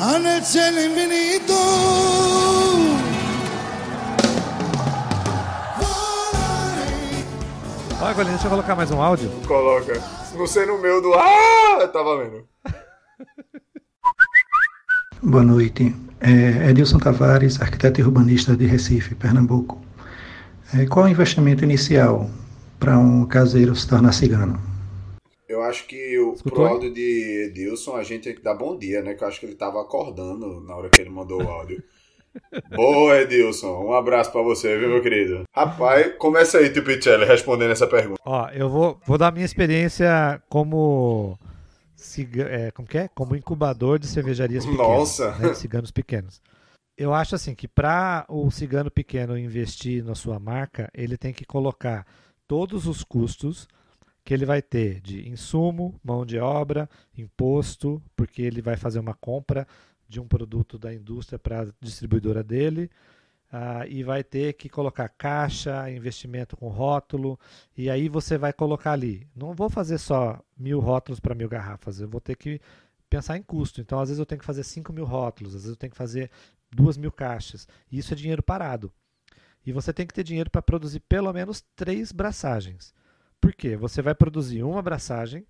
volar 0.00 0.26
al 0.26 0.44
cielo 0.44 0.80
infinito. 0.80 1.52
Olha, 8.00 8.14
Golinho, 8.14 8.32
deixa 8.32 8.46
eu 8.46 8.50
colocar 8.50 8.74
mais 8.74 8.90
um 8.90 9.02
áudio. 9.02 9.30
Coloca. 9.46 10.00
Você 10.36 10.64
no 10.64 10.80
meio 10.80 11.02
do. 11.02 11.12
Ah! 11.12 11.86
Tá 11.92 12.02
valendo. 12.02 12.48
Boa 15.22 15.44
noite. 15.44 15.94
É 16.20 16.70
Edilson 16.70 16.98
Tavares, 16.98 17.60
arquiteto 17.60 18.00
e 18.00 18.04
urbanista 18.04 18.56
de 18.56 18.66
Recife, 18.66 19.14
Pernambuco. 19.14 19.78
É, 20.74 20.86
qual 20.86 21.06
o 21.06 21.08
investimento 21.08 21.64
inicial 21.64 22.30
para 22.78 22.98
um 22.98 23.26
caseiro 23.26 23.74
se 23.74 23.86
tornar 23.86 24.12
cigano? 24.12 24.69
Eu 25.50 25.62
acho 25.64 25.84
que 25.86 26.16
o, 26.20 26.26
pro 26.28 26.34
Escutou? 26.36 26.66
áudio 26.66 26.94
de 26.94 27.48
Edilson 27.50 27.96
a 27.96 28.04
gente 28.04 28.22
tem 28.22 28.34
que 28.36 28.40
dar 28.42 28.54
bom 28.54 28.78
dia, 28.78 29.02
né? 29.02 29.14
Que 29.14 29.24
eu 29.24 29.28
acho 29.28 29.40
que 29.40 29.46
ele 29.46 29.56
tava 29.56 29.80
acordando 29.80 30.60
na 30.60 30.76
hora 30.76 30.88
que 30.88 31.00
ele 31.00 31.10
mandou 31.10 31.42
o 31.42 31.48
áudio. 31.48 31.82
Boa, 32.76 33.18
Edilson. 33.20 33.86
Um 33.86 33.92
abraço 33.92 34.30
pra 34.30 34.42
você, 34.42 34.78
viu, 34.78 34.88
meu 34.88 35.02
querido? 35.02 35.42
Rapaz, 35.52 36.14
começa 36.18 36.58
aí, 36.58 36.70
Tupicelli, 36.72 37.24
respondendo 37.24 37.72
essa 37.72 37.88
pergunta. 37.88 38.20
Ó, 38.24 38.48
eu 38.50 38.68
vou, 38.68 39.00
vou 39.04 39.18
dar 39.18 39.26
a 39.26 39.32
minha 39.32 39.44
experiência 39.44 40.40
como. 40.48 41.36
ciga- 41.96 42.48
é, 42.48 42.70
como 42.70 42.86
que 42.86 42.98
é? 42.98 43.08
Como 43.08 43.34
incubador 43.34 43.98
de 43.98 44.06
cervejarias 44.06 44.64
pequenas. 44.64 44.86
Nossa. 44.86 45.36
né, 45.38 45.52
ciganos 45.54 45.90
pequenos. 45.90 46.40
Eu 46.96 47.12
acho 47.12 47.34
assim 47.34 47.56
que 47.56 47.66
para 47.66 48.24
o 48.28 48.48
cigano 48.52 48.88
pequeno 48.90 49.36
investir 49.36 50.04
na 50.04 50.14
sua 50.14 50.38
marca, 50.38 50.88
ele 50.94 51.16
tem 51.16 51.32
que 51.32 51.44
colocar 51.44 52.06
todos 52.46 52.86
os 52.86 53.02
custos 53.02 53.66
que 54.30 54.34
ele 54.34 54.46
vai 54.46 54.62
ter 54.62 55.00
de 55.00 55.28
insumo, 55.28 56.00
mão 56.04 56.24
de 56.24 56.38
obra, 56.38 56.88
imposto, 57.18 58.00
porque 58.14 58.40
ele 58.40 58.62
vai 58.62 58.76
fazer 58.76 59.00
uma 59.00 59.12
compra 59.12 59.66
de 60.08 60.20
um 60.20 60.28
produto 60.28 60.78
da 60.78 60.94
indústria 60.94 61.36
para 61.36 61.62
a 61.62 61.66
distribuidora 61.80 62.40
dele, 62.40 62.88
ah, 63.50 63.84
e 63.88 64.04
vai 64.04 64.22
ter 64.22 64.52
que 64.52 64.68
colocar 64.68 65.08
caixa, 65.08 65.90
investimento 65.90 66.56
com 66.56 66.68
rótulo, 66.68 67.36
e 67.76 67.90
aí 67.90 68.08
você 68.08 68.38
vai 68.38 68.52
colocar 68.52 68.92
ali. 68.92 69.26
Não 69.34 69.52
vou 69.52 69.68
fazer 69.68 69.98
só 69.98 70.40
mil 70.56 70.78
rótulos 70.78 71.18
para 71.18 71.34
mil 71.34 71.48
garrafas, 71.48 72.00
eu 72.00 72.08
vou 72.08 72.20
ter 72.20 72.36
que 72.36 72.60
pensar 73.08 73.36
em 73.36 73.42
custo. 73.42 73.80
Então, 73.80 73.98
às 73.98 74.10
vezes 74.10 74.20
eu 74.20 74.26
tenho 74.26 74.38
que 74.38 74.46
fazer 74.46 74.62
5 74.62 74.92
mil 74.92 75.06
rótulos, 75.06 75.56
às 75.56 75.62
vezes 75.62 75.74
eu 75.74 75.76
tenho 75.76 75.90
que 75.90 75.98
fazer 75.98 76.30
duas 76.70 76.96
mil 76.96 77.10
caixas. 77.10 77.66
Isso 77.90 78.14
é 78.14 78.16
dinheiro 78.16 78.44
parado. 78.44 78.92
E 79.66 79.72
você 79.72 79.92
tem 79.92 80.06
que 80.06 80.14
ter 80.14 80.22
dinheiro 80.22 80.50
para 80.50 80.62
produzir 80.62 81.00
pelo 81.00 81.32
menos 81.32 81.64
três 81.74 82.12
braçagens. 82.12 82.94
Por 83.40 83.54
quê? 83.54 83.76
Você 83.76 84.02
vai 84.02 84.14
produzir 84.14 84.62
uma 84.62 84.82
braçagem. 84.82 85.46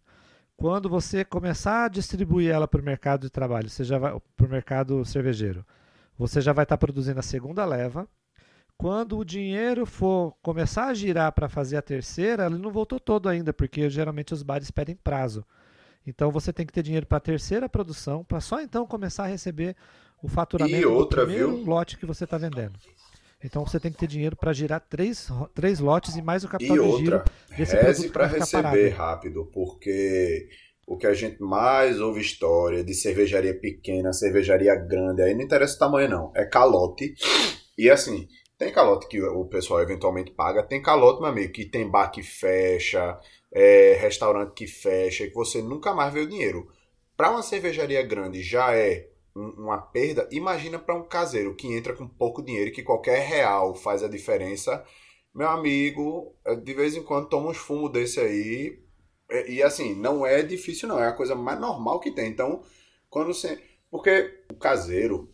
Quando 0.56 0.88
você 0.88 1.24
começar 1.24 1.84
a 1.84 1.88
distribuir 1.88 2.50
ela 2.50 2.68
para 2.68 2.80
o 2.80 2.84
mercado 2.84 3.22
de 3.22 3.30
trabalho, 3.30 3.68
você 3.70 3.82
já 3.82 3.98
vai 3.98 4.14
para 4.36 4.46
o 4.46 4.50
mercado 4.50 5.04
cervejeiro, 5.06 5.64
você 6.18 6.40
já 6.40 6.52
vai 6.52 6.64
estar 6.64 6.76
produzindo 6.76 7.18
a 7.18 7.22
segunda 7.22 7.64
leva. 7.64 8.06
Quando 8.76 9.18
o 9.18 9.24
dinheiro 9.24 9.84
for 9.86 10.34
começar 10.42 10.86
a 10.86 10.94
girar 10.94 11.32
para 11.32 11.48
fazer 11.48 11.76
a 11.76 11.82
terceira, 11.82 12.46
ele 12.46 12.58
não 12.58 12.70
voltou 12.70 13.00
todo 13.00 13.28
ainda, 13.28 13.52
porque 13.52 13.88
geralmente 13.90 14.32
os 14.34 14.42
bares 14.42 14.70
pedem 14.70 14.96
prazo. 14.96 15.44
Então 16.06 16.30
você 16.30 16.52
tem 16.52 16.66
que 16.66 16.72
ter 16.72 16.82
dinheiro 16.82 17.06
para 17.06 17.18
a 17.18 17.20
terceira 17.22 17.68
produção, 17.68 18.24
para 18.24 18.40
só 18.40 18.60
então 18.60 18.86
começar 18.86 19.24
a 19.24 19.28
receber 19.28 19.76
o 20.22 20.28
faturamento 20.28 20.76
E 20.76 20.84
outra, 20.86 21.22
do 21.22 21.26
primeiro 21.26 21.56
viu? 21.56 21.64
lote 21.66 21.96
que 21.98 22.06
você 22.06 22.24
está 22.24 22.36
vendendo. 22.38 22.78
Então 23.42 23.64
você 23.64 23.80
tem 23.80 23.90
que 23.90 23.98
ter 23.98 24.06
dinheiro 24.06 24.36
para 24.36 24.52
girar 24.52 24.80
três, 24.80 25.28
três 25.54 25.80
lotes 25.80 26.16
e 26.16 26.22
mais 26.22 26.44
o 26.44 26.48
capital 26.48 26.76
E 26.76 26.80
de 26.80 26.86
outra, 26.86 26.96
giro 26.96 27.24
desse 27.56 27.76
reze 27.76 28.08
ficar 28.08 28.26
receber 28.26 28.62
parado. 28.62 28.96
rápido, 28.96 29.50
porque 29.52 30.48
o 30.86 30.96
que 30.96 31.06
a 31.06 31.14
gente 31.14 31.40
mais 31.40 32.00
ouve 32.00 32.20
história 32.20 32.84
de 32.84 32.94
cervejaria 32.94 33.58
pequena, 33.58 34.12
cervejaria 34.12 34.74
grande, 34.74 35.22
aí 35.22 35.34
não 35.34 35.42
interessa 35.42 35.76
o 35.76 35.78
tamanho 35.78 36.08
não, 36.08 36.32
é 36.34 36.44
calote. 36.44 37.14
E 37.78 37.88
assim, 37.88 38.28
tem 38.58 38.72
calote 38.72 39.08
que 39.08 39.22
o 39.22 39.46
pessoal 39.46 39.80
eventualmente 39.80 40.32
paga, 40.32 40.62
tem 40.62 40.82
calote, 40.82 41.20
meu 41.20 41.30
amigo, 41.30 41.52
que 41.52 41.64
tem 41.64 41.88
bar 41.88 42.10
que 42.10 42.22
fecha, 42.22 43.18
é, 43.52 43.96
restaurante 44.00 44.52
que 44.52 44.66
fecha, 44.66 45.26
que 45.26 45.34
você 45.34 45.62
nunca 45.62 45.94
mais 45.94 46.12
vê 46.12 46.20
o 46.20 46.28
dinheiro. 46.28 46.68
Para 47.16 47.30
uma 47.30 47.42
cervejaria 47.42 48.02
grande 48.02 48.42
já 48.42 48.76
é 48.76 49.09
uma 49.34 49.80
perda, 49.80 50.28
imagina 50.32 50.78
para 50.78 50.94
um 50.94 51.02
caseiro 51.02 51.54
que 51.54 51.72
entra 51.72 51.94
com 51.94 52.06
pouco 52.06 52.42
dinheiro 52.42 52.72
que 52.72 52.82
qualquer 52.82 53.26
real 53.26 53.74
faz 53.74 54.02
a 54.02 54.08
diferença. 54.08 54.84
Meu 55.34 55.48
amigo, 55.48 56.34
eh, 56.44 56.56
de 56.56 56.74
vez 56.74 56.96
em 56.96 57.02
quando 57.02 57.28
toma 57.28 57.50
uns 57.50 57.56
fumos 57.56 57.92
desse 57.92 58.20
aí. 58.20 58.82
E, 59.30 59.54
e, 59.54 59.62
assim, 59.62 59.94
não 59.94 60.26
é 60.26 60.42
difícil, 60.42 60.88
não. 60.88 60.98
É 60.98 61.06
a 61.06 61.12
coisa 61.12 61.34
mais 61.34 61.60
normal 61.60 62.00
que 62.00 62.10
tem. 62.10 62.28
Então, 62.28 62.62
quando 63.08 63.28
você. 63.28 63.62
Porque 63.90 64.44
o 64.50 64.56
caseiro 64.56 65.28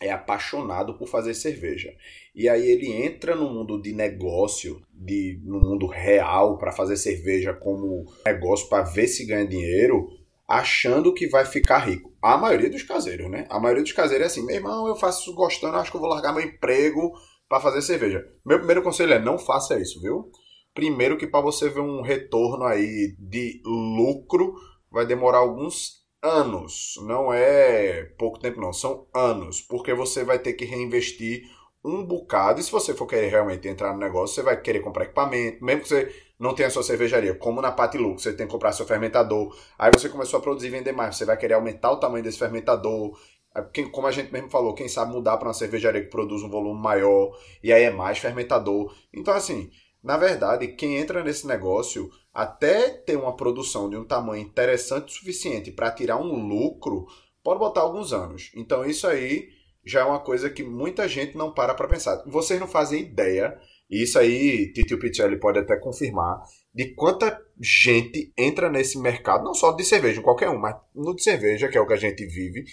é 0.00 0.10
apaixonado 0.10 0.94
por 0.94 1.08
fazer 1.08 1.34
cerveja. 1.34 1.94
E 2.34 2.48
aí 2.48 2.68
ele 2.68 2.90
entra 2.90 3.34
no 3.34 3.48
mundo 3.48 3.80
de 3.80 3.92
negócio, 3.92 4.82
de, 4.92 5.40
no 5.44 5.60
mundo 5.60 5.86
real, 5.86 6.58
para 6.58 6.72
fazer 6.72 6.96
cerveja 6.96 7.52
como 7.52 8.12
negócio, 8.26 8.68
para 8.68 8.82
ver 8.82 9.06
se 9.06 9.24
ganha 9.24 9.46
dinheiro, 9.46 10.08
achando 10.52 11.14
que 11.14 11.26
vai 11.26 11.46
ficar 11.46 11.78
rico. 11.78 12.12
A 12.20 12.36
maioria 12.36 12.68
dos 12.68 12.82
caseiros, 12.82 13.30
né? 13.30 13.46
A 13.48 13.58
maioria 13.58 13.82
dos 13.82 13.92
caseiros 13.92 14.24
é 14.24 14.26
assim: 14.26 14.44
meu 14.44 14.56
irmão, 14.56 14.86
eu 14.86 14.94
faço 14.94 15.22
isso 15.22 15.34
gostando, 15.34 15.78
acho 15.78 15.90
que 15.90 15.96
eu 15.96 16.00
vou 16.00 16.10
largar 16.10 16.34
meu 16.34 16.44
emprego 16.44 17.12
para 17.48 17.60
fazer 17.60 17.80
cerveja. 17.80 18.22
Meu 18.44 18.58
primeiro 18.58 18.82
conselho 18.82 19.14
é: 19.14 19.18
não 19.18 19.38
faça 19.38 19.80
isso, 19.80 20.00
viu? 20.02 20.30
Primeiro, 20.74 21.16
que 21.16 21.26
para 21.26 21.40
você 21.40 21.70
ver 21.70 21.80
um 21.80 22.02
retorno 22.02 22.64
aí 22.64 23.16
de 23.18 23.62
lucro, 23.64 24.54
vai 24.90 25.06
demorar 25.06 25.38
alguns 25.38 26.02
anos. 26.22 26.94
Não 27.06 27.32
é 27.32 28.04
pouco 28.18 28.38
tempo, 28.38 28.60
não. 28.60 28.72
São 28.72 29.06
anos. 29.14 29.60
Porque 29.60 29.94
você 29.94 30.22
vai 30.24 30.38
ter 30.38 30.52
que 30.52 30.64
reinvestir 30.64 31.42
um 31.84 32.04
bocado. 32.04 32.60
E 32.60 32.62
se 32.62 32.70
você 32.70 32.94
for 32.94 33.06
querer 33.06 33.28
realmente 33.28 33.68
entrar 33.68 33.92
no 33.92 33.98
negócio, 33.98 34.34
você 34.34 34.42
vai 34.42 34.60
querer 34.60 34.80
comprar 34.80 35.04
equipamento. 35.04 35.64
Mesmo 35.64 35.82
que 35.82 35.88
você 35.88 36.31
não 36.38 36.54
tenha 36.54 36.70
sua 36.70 36.82
cervejaria, 36.82 37.34
como 37.34 37.60
na 37.62 37.70
Patilu, 37.72 38.18
você 38.18 38.32
tem 38.32 38.46
que 38.46 38.52
comprar 38.52 38.72
seu 38.72 38.86
fermentador. 38.86 39.56
Aí 39.78 39.90
você 39.92 40.08
começou 40.08 40.38
a 40.38 40.42
produzir 40.42 40.68
e 40.68 40.70
vender 40.70 40.92
mais. 40.92 41.16
Você 41.16 41.24
vai 41.24 41.36
querer 41.36 41.54
aumentar 41.54 41.92
o 41.92 41.98
tamanho 41.98 42.24
desse 42.24 42.38
fermentador. 42.38 43.16
Aí, 43.54 43.64
quem- 43.72 43.90
Como 43.90 44.06
a 44.06 44.10
gente 44.12 44.32
mesmo 44.32 44.50
falou, 44.50 44.74
quem 44.74 44.88
sabe 44.88 45.12
mudar 45.12 45.36
para 45.36 45.48
uma 45.48 45.54
cervejaria 45.54 46.02
que 46.02 46.10
produz 46.10 46.42
um 46.42 46.50
volume 46.50 46.80
maior. 46.80 47.36
E 47.62 47.72
aí 47.72 47.84
é 47.84 47.90
mais 47.90 48.18
fermentador. 48.18 48.94
Então, 49.12 49.34
assim, 49.34 49.70
na 50.02 50.16
verdade, 50.16 50.68
quem 50.68 50.96
entra 50.96 51.22
nesse 51.22 51.46
negócio, 51.46 52.10
até 52.34 52.88
ter 52.90 53.16
uma 53.16 53.36
produção 53.36 53.88
de 53.88 53.96
um 53.96 54.04
tamanho 54.04 54.42
interessante 54.42 55.08
o 55.08 55.12
suficiente 55.16 55.70
para 55.70 55.90
tirar 55.92 56.16
um 56.16 56.34
lucro, 56.48 57.06
pode 57.44 57.60
botar 57.60 57.82
alguns 57.82 58.12
anos. 58.12 58.50
Então, 58.56 58.84
isso 58.84 59.06
aí 59.06 59.48
já 59.84 60.00
é 60.00 60.04
uma 60.04 60.20
coisa 60.20 60.48
que 60.50 60.62
muita 60.62 61.06
gente 61.08 61.36
não 61.36 61.52
para 61.52 61.74
para 61.74 61.88
pensar. 61.88 62.22
Vocês 62.26 62.58
não 62.58 62.68
fazem 62.68 63.02
ideia, 63.02 63.58
isso 64.00 64.18
aí 64.18 64.72
Titio 64.72 64.98
Pichelli 64.98 65.38
pode 65.38 65.58
até 65.58 65.76
confirmar, 65.76 66.40
de 66.74 66.94
quanta 66.94 67.38
gente 67.60 68.32
entra 68.38 68.70
nesse 68.70 68.98
mercado, 68.98 69.44
não 69.44 69.52
só 69.52 69.72
de 69.72 69.84
cerveja, 69.84 70.22
qualquer 70.22 70.48
um, 70.48 70.58
mas 70.58 70.76
no 70.94 71.14
de 71.14 71.22
cerveja, 71.22 71.68
que 71.68 71.76
é 71.76 71.80
o 71.80 71.86
que 71.86 71.92
a 71.92 71.98
gente 71.98 72.24
vive, 72.24 72.64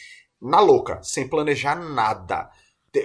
na 0.41 0.61
louca, 0.61 1.01
sem 1.03 1.27
planejar 1.27 1.75
nada. 1.75 2.49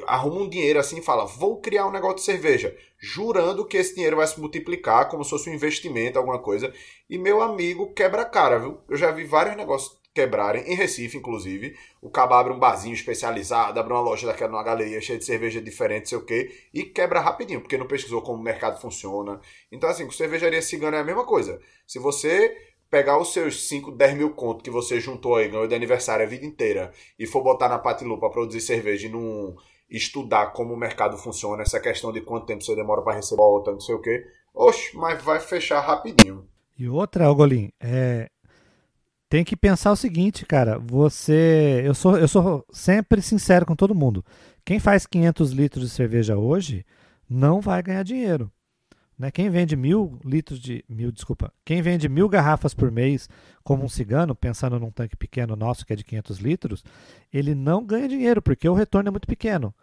Arruma 0.07 0.43
um 0.43 0.49
dinheiro 0.49 0.79
assim 0.79 0.99
e 0.99 1.03
fala: 1.03 1.27
vou 1.27 1.61
criar 1.61 1.87
um 1.87 1.93
negócio 1.93 2.17
de 2.17 2.23
cerveja, 2.23 2.75
jurando 2.99 3.67
que 3.67 3.77
esse 3.77 3.95
dinheiro 3.95 4.17
vai 4.17 4.27
se 4.27 4.41
multiplicar 4.41 5.09
como 5.11 5.25
se 5.25 5.31
fosse 5.31 5.51
um 5.51 5.55
investimento, 5.55 6.19
alguma 6.19 6.41
coisa. 6.41 6.73
E 7.11 7.19
meu 7.19 7.43
amigo 7.43 7.93
quebra 7.93 8.23
a 8.23 8.25
cara, 8.25 8.59
viu? 8.59 8.81
Eu 8.89 8.97
já 8.97 9.11
vi 9.11 9.25
vários 9.25 9.57
negócios 9.57 10.04
quebrarem, 10.15 10.63
em 10.71 10.77
Recife, 10.77 11.19
inclusive. 11.19 11.77
O 12.01 12.09
cabo 12.09 12.35
abre 12.35 12.53
um 12.53 12.59
barzinho 12.59 12.95
especializado, 12.95 13.79
abre 13.79 13.93
uma 13.93 14.01
loja 14.01 14.27
daquela 14.27 14.53
numa 14.53 14.63
galeria 14.63 15.01
cheia 15.01 15.19
de 15.19 15.25
cerveja 15.25 15.61
diferente, 15.61 16.09
sei 16.09 16.19
o 16.19 16.25
quê, 16.25 16.51
e 16.73 16.85
quebra 16.85 17.21
rapidinho, 17.21 17.61
porque 17.61 17.77
não 17.77 17.87
pesquisou 17.87 18.23
como 18.23 18.39
o 18.39 18.43
mercado 18.43 18.81
funciona. 18.81 19.41
Então, 19.71 19.91
assim, 19.91 20.05
com 20.05 20.13
cervejaria 20.13 20.63
cigana 20.63 20.99
é 20.99 21.01
a 21.01 21.05
mesma 21.05 21.25
coisa. 21.25 21.61
Se 21.87 21.99
você 21.99 22.57
pegar 22.89 23.19
os 23.19 23.33
seus 23.33 23.69
5, 23.69 23.91
10 23.91 24.15
mil 24.17 24.31
contos 24.35 24.63
que 24.63 24.71
você 24.71 25.01
juntou 25.01 25.35
aí, 25.35 25.49
ganhou 25.49 25.67
de 25.67 25.75
aniversário 25.75 26.25
a 26.25 26.29
vida 26.29 26.47
inteira, 26.47 26.93
e 27.19 27.27
for 27.27 27.43
botar 27.43 27.69
na 27.69 27.79
Patilu 27.79 28.21
para 28.21 28.31
produzir 28.31 28.61
cerveja 28.61 29.09
e 29.09 29.11
não 29.11 29.57
estudar 29.91 30.53
como 30.53 30.73
o 30.73 30.77
mercado 30.77 31.19
funciona, 31.19 31.63
essa 31.63 31.81
questão 31.81 32.13
de 32.13 32.21
quanto 32.21 32.47
tempo 32.47 32.63
você 32.63 32.75
demora 32.77 33.03
para 33.03 33.17
receber 33.17 33.39
volta, 33.39 33.73
não 33.73 33.81
sei 33.81 33.95
o 33.97 34.01
quê, 34.01 34.25
oxe, 34.55 34.97
mas 34.97 35.21
vai 35.23 35.41
fechar 35.41 35.81
rapidinho. 35.81 36.49
E 36.79 36.89
outra, 36.89 37.27
Algolim, 37.27 37.71
é, 37.81 38.29
tem 39.35 39.43
que 39.43 39.57
pensar 39.57 39.91
o 39.91 39.97
seguinte, 39.97 40.47
cara. 40.47 40.79
Você, 40.79 41.83
eu 41.85 41.93
sou, 41.93 42.17
eu 42.17 42.29
sou 42.29 42.65
sempre 42.71 43.21
sincero 43.21 43.67
com 43.67 43.75
todo 43.75 43.93
mundo. 43.93 44.25
Quem 44.65 44.79
faz 44.79 45.07
500 45.07 45.51
litros 45.51 45.83
de 45.83 45.91
cerveja 45.91 46.37
hoje 46.37 46.87
não 47.29 47.61
vai 47.61 47.83
ganhar 47.83 48.05
dinheiro. 48.05 48.49
Né? 49.19 49.33
Quem 49.33 49.51
vende 49.51 49.75
mil 49.75 50.21
litros 50.25 50.61
de 50.61 50.85
mil, 50.89 51.11
desculpa, 51.11 51.53
quem 51.65 51.83
vende 51.83 52.09
mil 52.09 52.29
garrafas 52.29 52.75
por 52.75 52.93
mês 52.93 53.29
como 53.65 53.83
um 53.83 53.89
cigano, 53.89 54.37
pensando 54.37 54.79
num 54.79 54.93
tanque 54.93 55.17
pequeno 55.17 55.57
nosso 55.57 55.85
que 55.85 55.93
é 55.93 55.97
de 55.97 56.05
500 56.05 56.39
litros, 56.39 56.85
ele 57.33 57.57
não 57.57 57.85
ganha 57.85 58.07
dinheiro 58.07 58.41
porque 58.41 58.69
o 58.69 58.75
retorno 58.75 59.09
é 59.09 59.11
muito 59.11 59.27
pequeno. 59.27 59.75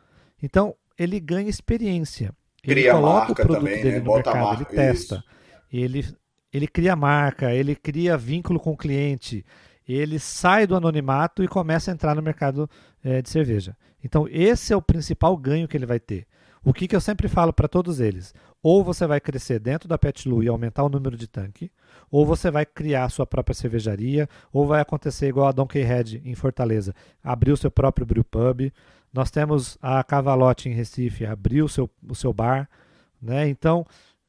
Então 0.41 0.73
ele 0.97 1.19
ganha 1.19 1.49
experiência. 1.49 2.33
Ele 2.63 2.75
Cria 2.75 2.93
coloca 2.93 3.17
marca 3.17 3.31
o 3.33 3.35
produto 3.35 3.57
também, 3.57 3.83
dele 3.83 3.91
né? 3.91 3.99
no 3.99 4.05
Bota 4.05 4.33
mercado, 4.33 4.61
ele 4.61 4.65
testa, 4.77 5.21
ele 5.69 6.05
ele 6.53 6.67
cria 6.67 6.95
marca, 6.95 7.53
ele 7.53 7.75
cria 7.75 8.17
vínculo 8.17 8.59
com 8.59 8.71
o 8.71 8.77
cliente, 8.77 9.45
ele 9.87 10.19
sai 10.19 10.67
do 10.67 10.75
anonimato 10.75 11.43
e 11.43 11.47
começa 11.47 11.91
a 11.91 11.93
entrar 11.93 12.15
no 12.15 12.21
mercado 12.21 12.69
eh, 13.03 13.21
de 13.21 13.29
cerveja. 13.29 13.75
Então, 14.03 14.27
esse 14.29 14.73
é 14.73 14.75
o 14.75 14.81
principal 14.81 15.35
ganho 15.37 15.67
que 15.67 15.77
ele 15.77 15.85
vai 15.85 15.99
ter. 15.99 16.27
O 16.63 16.73
que, 16.73 16.87
que 16.87 16.95
eu 16.95 17.01
sempre 17.01 17.27
falo 17.27 17.51
para 17.51 17.67
todos 17.67 17.99
eles? 17.99 18.33
Ou 18.61 18.83
você 18.83 19.07
vai 19.07 19.19
crescer 19.19 19.59
dentro 19.59 19.89
da 19.89 19.97
Petlu 19.97 20.43
e 20.43 20.47
aumentar 20.47 20.83
o 20.83 20.89
número 20.89 21.17
de 21.17 21.27
tanque, 21.27 21.71
ou 22.09 22.25
você 22.25 22.51
vai 22.51 22.65
criar 22.65 23.09
sua 23.09 23.25
própria 23.25 23.55
cervejaria, 23.55 24.29
ou 24.53 24.67
vai 24.67 24.79
acontecer 24.79 25.27
igual 25.27 25.47
a 25.47 25.51
Donkey 25.51 25.81
Head 25.81 26.21
em 26.23 26.35
Fortaleza, 26.35 26.93
abrir 27.23 27.51
o 27.51 27.57
seu 27.57 27.71
próprio 27.71 28.05
brewpub. 28.05 28.71
Nós 29.11 29.31
temos 29.31 29.77
a 29.81 30.03
Cavalote 30.03 30.69
em 30.69 30.73
Recife, 30.73 31.25
abriu 31.25 31.65
o 31.65 31.69
seu, 31.69 31.89
o 32.07 32.13
seu 32.13 32.31
bar. 32.31 32.69
Né? 33.19 33.47
Então, 33.49 33.85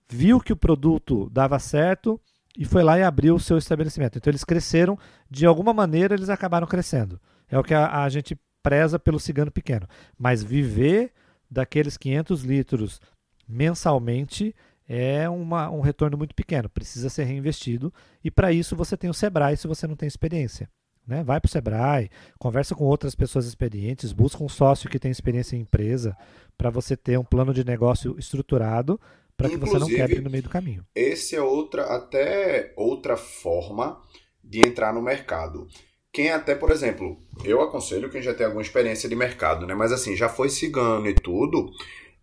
viu 0.08 0.40
que 0.40 0.52
o 0.52 0.56
produto 0.56 1.28
dava 1.30 1.58
certo 1.58 2.20
e 2.56 2.64
foi 2.64 2.82
lá 2.82 2.98
e 2.98 3.02
abriu 3.02 3.34
o 3.34 3.40
seu 3.40 3.56
estabelecimento. 3.56 4.18
Então 4.18 4.30
eles 4.30 4.44
cresceram, 4.44 4.98
de 5.30 5.46
alguma 5.46 5.72
maneira 5.72 6.14
eles 6.14 6.28
acabaram 6.28 6.66
crescendo. 6.66 7.20
É 7.48 7.58
o 7.58 7.62
que 7.62 7.74
a, 7.74 8.02
a 8.02 8.08
gente 8.08 8.38
preza 8.62 8.98
pelo 8.98 9.18
cigano 9.18 9.50
pequeno. 9.50 9.86
Mas 10.18 10.42
viver 10.42 11.12
daqueles 11.50 11.96
500 11.96 12.42
litros 12.42 13.00
mensalmente 13.48 14.54
é 14.88 15.28
uma, 15.28 15.70
um 15.70 15.80
retorno 15.80 16.16
muito 16.18 16.34
pequeno, 16.34 16.68
precisa 16.68 17.08
ser 17.08 17.24
reinvestido 17.24 17.92
e 18.22 18.30
para 18.30 18.52
isso 18.52 18.76
você 18.76 18.96
tem 18.96 19.08
o 19.08 19.14
Sebrae 19.14 19.56
se 19.56 19.68
você 19.68 19.86
não 19.86 19.96
tem 19.96 20.06
experiência. 20.06 20.68
Né? 21.06 21.22
Vai 21.24 21.40
para 21.40 21.48
o 21.48 21.50
Sebrae, 21.50 22.10
conversa 22.38 22.74
com 22.74 22.84
outras 22.84 23.14
pessoas 23.14 23.46
experientes, 23.46 24.12
busca 24.12 24.42
um 24.42 24.48
sócio 24.48 24.88
que 24.88 24.98
tem 24.98 25.10
experiência 25.10 25.56
em 25.56 25.60
empresa 25.60 26.16
para 26.56 26.70
você 26.70 26.96
ter 26.96 27.18
um 27.18 27.24
plano 27.24 27.52
de 27.52 27.64
negócio 27.64 28.16
estruturado 28.18 29.00
para 29.42 29.50
que 29.50 29.56
você 29.56 29.78
não 29.78 29.86
Inclusive, 29.86 29.96
quebre 29.96 30.20
no 30.20 30.30
meio 30.30 30.42
do 30.42 30.48
caminho. 30.48 30.86
Esse 30.94 31.36
é 31.36 31.42
outra, 31.42 31.84
até 31.84 32.72
outra 32.76 33.16
forma 33.16 34.00
de 34.42 34.60
entrar 34.60 34.92
no 34.92 35.02
mercado. 35.02 35.66
Quem 36.12 36.30
até, 36.30 36.54
por 36.54 36.70
exemplo, 36.70 37.16
eu 37.44 37.60
aconselho 37.62 38.10
quem 38.10 38.20
já 38.20 38.34
tem 38.34 38.44
alguma 38.44 38.62
experiência 38.62 39.08
de 39.08 39.16
mercado, 39.16 39.66
né? 39.66 39.74
Mas 39.74 39.92
assim, 39.92 40.14
já 40.14 40.28
foi 40.28 40.50
cigano 40.50 41.08
e 41.08 41.14
tudo, 41.14 41.70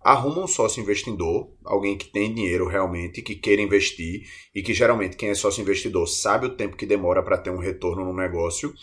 arruma 0.02 0.44
um 0.44 0.48
sócio 0.48 0.82
investidor, 0.82 1.52
alguém 1.64 1.98
que 1.98 2.08
tem 2.08 2.34
dinheiro 2.34 2.68
realmente, 2.68 3.22
que 3.22 3.36
queira 3.36 3.62
investir, 3.62 4.28
e 4.54 4.62
que 4.62 4.74
geralmente 4.74 5.18
quem 5.18 5.30
é 5.30 5.36
sócio 5.36 5.62
investidor 5.62 6.08
sabe 6.08 6.46
o 6.46 6.56
tempo 6.56 6.78
que 6.78 6.86
demora 6.86 7.24
para 7.24 7.38
ter 7.38 7.50
um 7.50 7.58
retorno 7.58 8.06
no 8.06 8.14
negócio, 8.14 8.74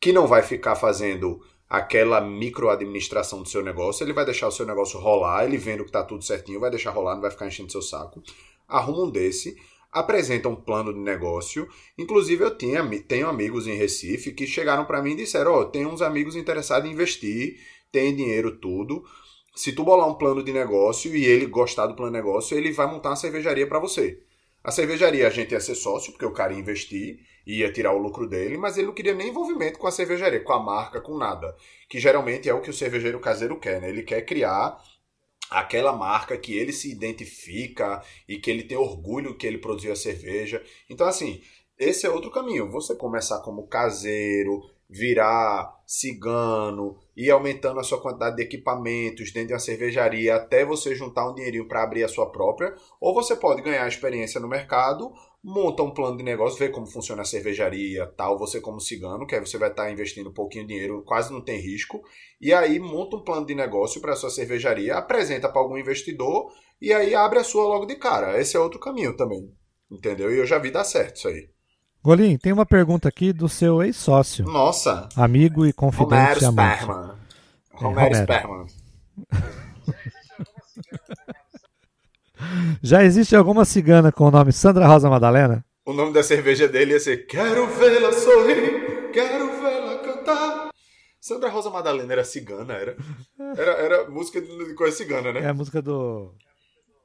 que 0.00 0.12
não 0.12 0.26
vai 0.26 0.42
ficar 0.42 0.76
fazendo 0.76 1.40
aquela 1.72 2.20
microadministração 2.20 3.42
do 3.42 3.48
seu 3.48 3.62
negócio, 3.62 4.04
ele 4.04 4.12
vai 4.12 4.26
deixar 4.26 4.46
o 4.46 4.52
seu 4.52 4.66
negócio 4.66 5.00
rolar, 5.00 5.46
ele 5.46 5.56
vendo 5.56 5.84
que 5.84 5.88
está 5.88 6.02
tudo 6.02 6.22
certinho, 6.22 6.60
vai 6.60 6.68
deixar 6.68 6.90
rolar, 6.90 7.14
não 7.14 7.22
vai 7.22 7.30
ficar 7.30 7.46
enchendo 7.46 7.72
seu 7.72 7.80
saco. 7.80 8.22
Arruma 8.68 9.04
um 9.04 9.10
desse, 9.10 9.56
apresenta 9.90 10.50
um 10.50 10.54
plano 10.54 10.92
de 10.92 11.00
negócio. 11.00 11.66
Inclusive, 11.96 12.44
eu 12.44 12.54
tinha, 12.54 12.86
tenho 13.08 13.26
amigos 13.26 13.66
em 13.66 13.74
Recife 13.74 14.32
que 14.32 14.46
chegaram 14.46 14.84
para 14.84 15.00
mim 15.00 15.12
e 15.12 15.16
disseram: 15.16 15.52
Ó, 15.52 15.60
oh, 15.60 15.64
tem 15.64 15.86
uns 15.86 16.02
amigos 16.02 16.36
interessados 16.36 16.86
em 16.86 16.92
investir, 16.92 17.58
tem 17.90 18.14
dinheiro, 18.14 18.58
tudo. 18.58 19.02
Se 19.56 19.72
tu 19.72 19.82
bolar 19.82 20.06
um 20.06 20.14
plano 20.14 20.42
de 20.42 20.52
negócio 20.52 21.16
e 21.16 21.24
ele 21.24 21.46
gostar 21.46 21.86
do 21.86 21.94
plano 21.94 22.12
de 22.12 22.18
negócio, 22.18 22.54
ele 22.54 22.70
vai 22.70 22.86
montar 22.86 23.08
uma 23.08 23.16
cervejaria 23.16 23.66
para 23.66 23.78
você. 23.78 24.20
A 24.64 24.70
cervejaria 24.70 25.26
a 25.26 25.30
gente 25.30 25.52
ia 25.52 25.60
ser 25.60 25.74
sócio, 25.74 26.12
porque 26.12 26.24
o 26.24 26.32
cara 26.32 26.52
ia 26.52 26.58
investir, 26.58 27.20
ia 27.46 27.72
tirar 27.72 27.92
o 27.92 27.98
lucro 27.98 28.28
dele, 28.28 28.56
mas 28.56 28.76
ele 28.76 28.86
não 28.86 28.94
queria 28.94 29.14
nem 29.14 29.28
envolvimento 29.28 29.78
com 29.78 29.86
a 29.86 29.92
cervejaria, 29.92 30.42
com 30.42 30.52
a 30.52 30.62
marca, 30.62 31.00
com 31.00 31.18
nada. 31.18 31.54
Que 31.88 31.98
geralmente 31.98 32.48
é 32.48 32.54
o 32.54 32.60
que 32.60 32.70
o 32.70 32.74
cervejeiro 32.74 33.18
caseiro 33.18 33.58
quer, 33.58 33.80
né? 33.80 33.88
Ele 33.88 34.02
quer 34.02 34.22
criar 34.22 34.80
aquela 35.50 35.92
marca 35.92 36.36
que 36.36 36.56
ele 36.56 36.72
se 36.72 36.90
identifica 36.90 38.02
e 38.28 38.38
que 38.38 38.50
ele 38.50 38.62
tem 38.62 38.78
orgulho 38.78 39.36
que 39.36 39.46
ele 39.46 39.58
produziu 39.58 39.92
a 39.92 39.96
cerveja. 39.96 40.62
Então, 40.88 41.06
assim, 41.06 41.42
esse 41.78 42.06
é 42.06 42.10
outro 42.10 42.30
caminho. 42.30 42.70
Você 42.70 42.94
começar 42.94 43.40
como 43.40 43.66
caseiro, 43.66 44.62
virar 44.88 45.82
cigano, 45.86 46.98
ir 47.16 47.30
aumentando 47.30 47.78
a 47.80 47.84
sua 47.84 48.00
quantidade 48.00 48.36
de 48.36 48.42
equipamentos 48.42 49.32
dentro 49.32 49.48
de 49.48 49.54
uma 49.54 49.60
cervejaria 49.60 50.34
até 50.34 50.64
você 50.64 50.94
juntar 50.94 51.28
um 51.28 51.34
dinheirinho 51.34 51.68
para 51.68 51.82
abrir 51.82 52.04
a 52.04 52.08
sua 52.08 52.30
própria, 52.30 52.74
ou 53.00 53.14
você 53.14 53.36
pode 53.36 53.62
ganhar 53.62 53.86
experiência 53.86 54.40
no 54.40 54.48
mercado, 54.48 55.12
monta 55.42 55.82
um 55.82 55.90
plano 55.90 56.16
de 56.16 56.22
negócio, 56.22 56.58
vê 56.58 56.68
como 56.68 56.86
funciona 56.86 57.22
a 57.22 57.24
cervejaria, 57.24 58.06
tal, 58.16 58.38
você 58.38 58.60
como 58.60 58.80
cigano, 58.80 59.26
que 59.26 59.34
aí 59.34 59.40
você 59.40 59.58
vai 59.58 59.70
estar 59.70 59.90
investindo 59.90 60.30
um 60.30 60.34
pouquinho 60.34 60.66
de 60.66 60.74
dinheiro, 60.74 61.02
quase 61.04 61.32
não 61.32 61.40
tem 61.40 61.58
risco, 61.58 62.00
e 62.40 62.52
aí 62.54 62.78
monta 62.78 63.16
um 63.16 63.24
plano 63.24 63.44
de 63.44 63.54
negócio 63.54 64.00
para 64.00 64.12
a 64.12 64.16
sua 64.16 64.30
cervejaria, 64.30 64.94
apresenta 64.94 65.48
para 65.48 65.60
algum 65.60 65.76
investidor 65.76 66.52
e 66.80 66.92
aí 66.92 67.14
abre 67.14 67.38
a 67.38 67.44
sua 67.44 67.64
logo 67.64 67.86
de 67.86 67.96
cara. 67.96 68.40
Esse 68.40 68.56
é 68.56 68.60
outro 68.60 68.80
caminho 68.80 69.16
também, 69.16 69.52
entendeu? 69.90 70.32
E 70.32 70.38
eu 70.38 70.46
já 70.46 70.58
vi 70.58 70.70
dar 70.70 70.84
certo 70.84 71.16
isso 71.16 71.28
aí. 71.28 71.51
Golim, 72.04 72.36
tem 72.36 72.52
uma 72.52 72.66
pergunta 72.66 73.08
aqui 73.08 73.32
do 73.32 73.48
seu 73.48 73.80
ex-sócio. 73.80 74.44
Nossa! 74.44 75.08
Amigo 75.14 75.64
e 75.64 75.72
confidente 75.72 76.44
Romero 76.44 76.46
amante. 76.46 76.82
Sperman. 76.82 77.10
É, 77.10 77.14
Romero 77.76 78.00
Romero. 78.00 78.14
Sperman. 78.16 78.66
Já 82.82 83.04
existe 83.04 83.36
alguma 83.36 83.64
cigana 83.64 84.10
com 84.10 84.24
o 84.24 84.30
nome 84.32 84.52
Sandra 84.52 84.84
Rosa 84.88 85.08
Madalena? 85.08 85.64
O 85.86 85.92
nome 85.92 86.12
da 86.12 86.24
cerveja 86.24 86.66
dele 86.66 86.94
ia 86.94 86.98
ser 86.98 87.18
Quero 87.26 87.68
vê-la 87.68 88.12
sorrir, 88.12 89.10
quero 89.12 89.46
vê-la 89.62 89.98
cantar. 89.98 90.70
Sandra 91.20 91.48
Rosa 91.50 91.70
Madalena 91.70 92.12
era 92.12 92.24
cigana, 92.24 92.74
era? 92.74 92.96
Era, 93.56 93.70
era 93.72 94.10
música 94.10 94.40
de 94.40 94.74
coisa 94.74 94.96
cigana, 94.96 95.32
né? 95.32 95.42
É 95.42 95.48
a 95.50 95.54
música 95.54 95.80
do. 95.80 96.34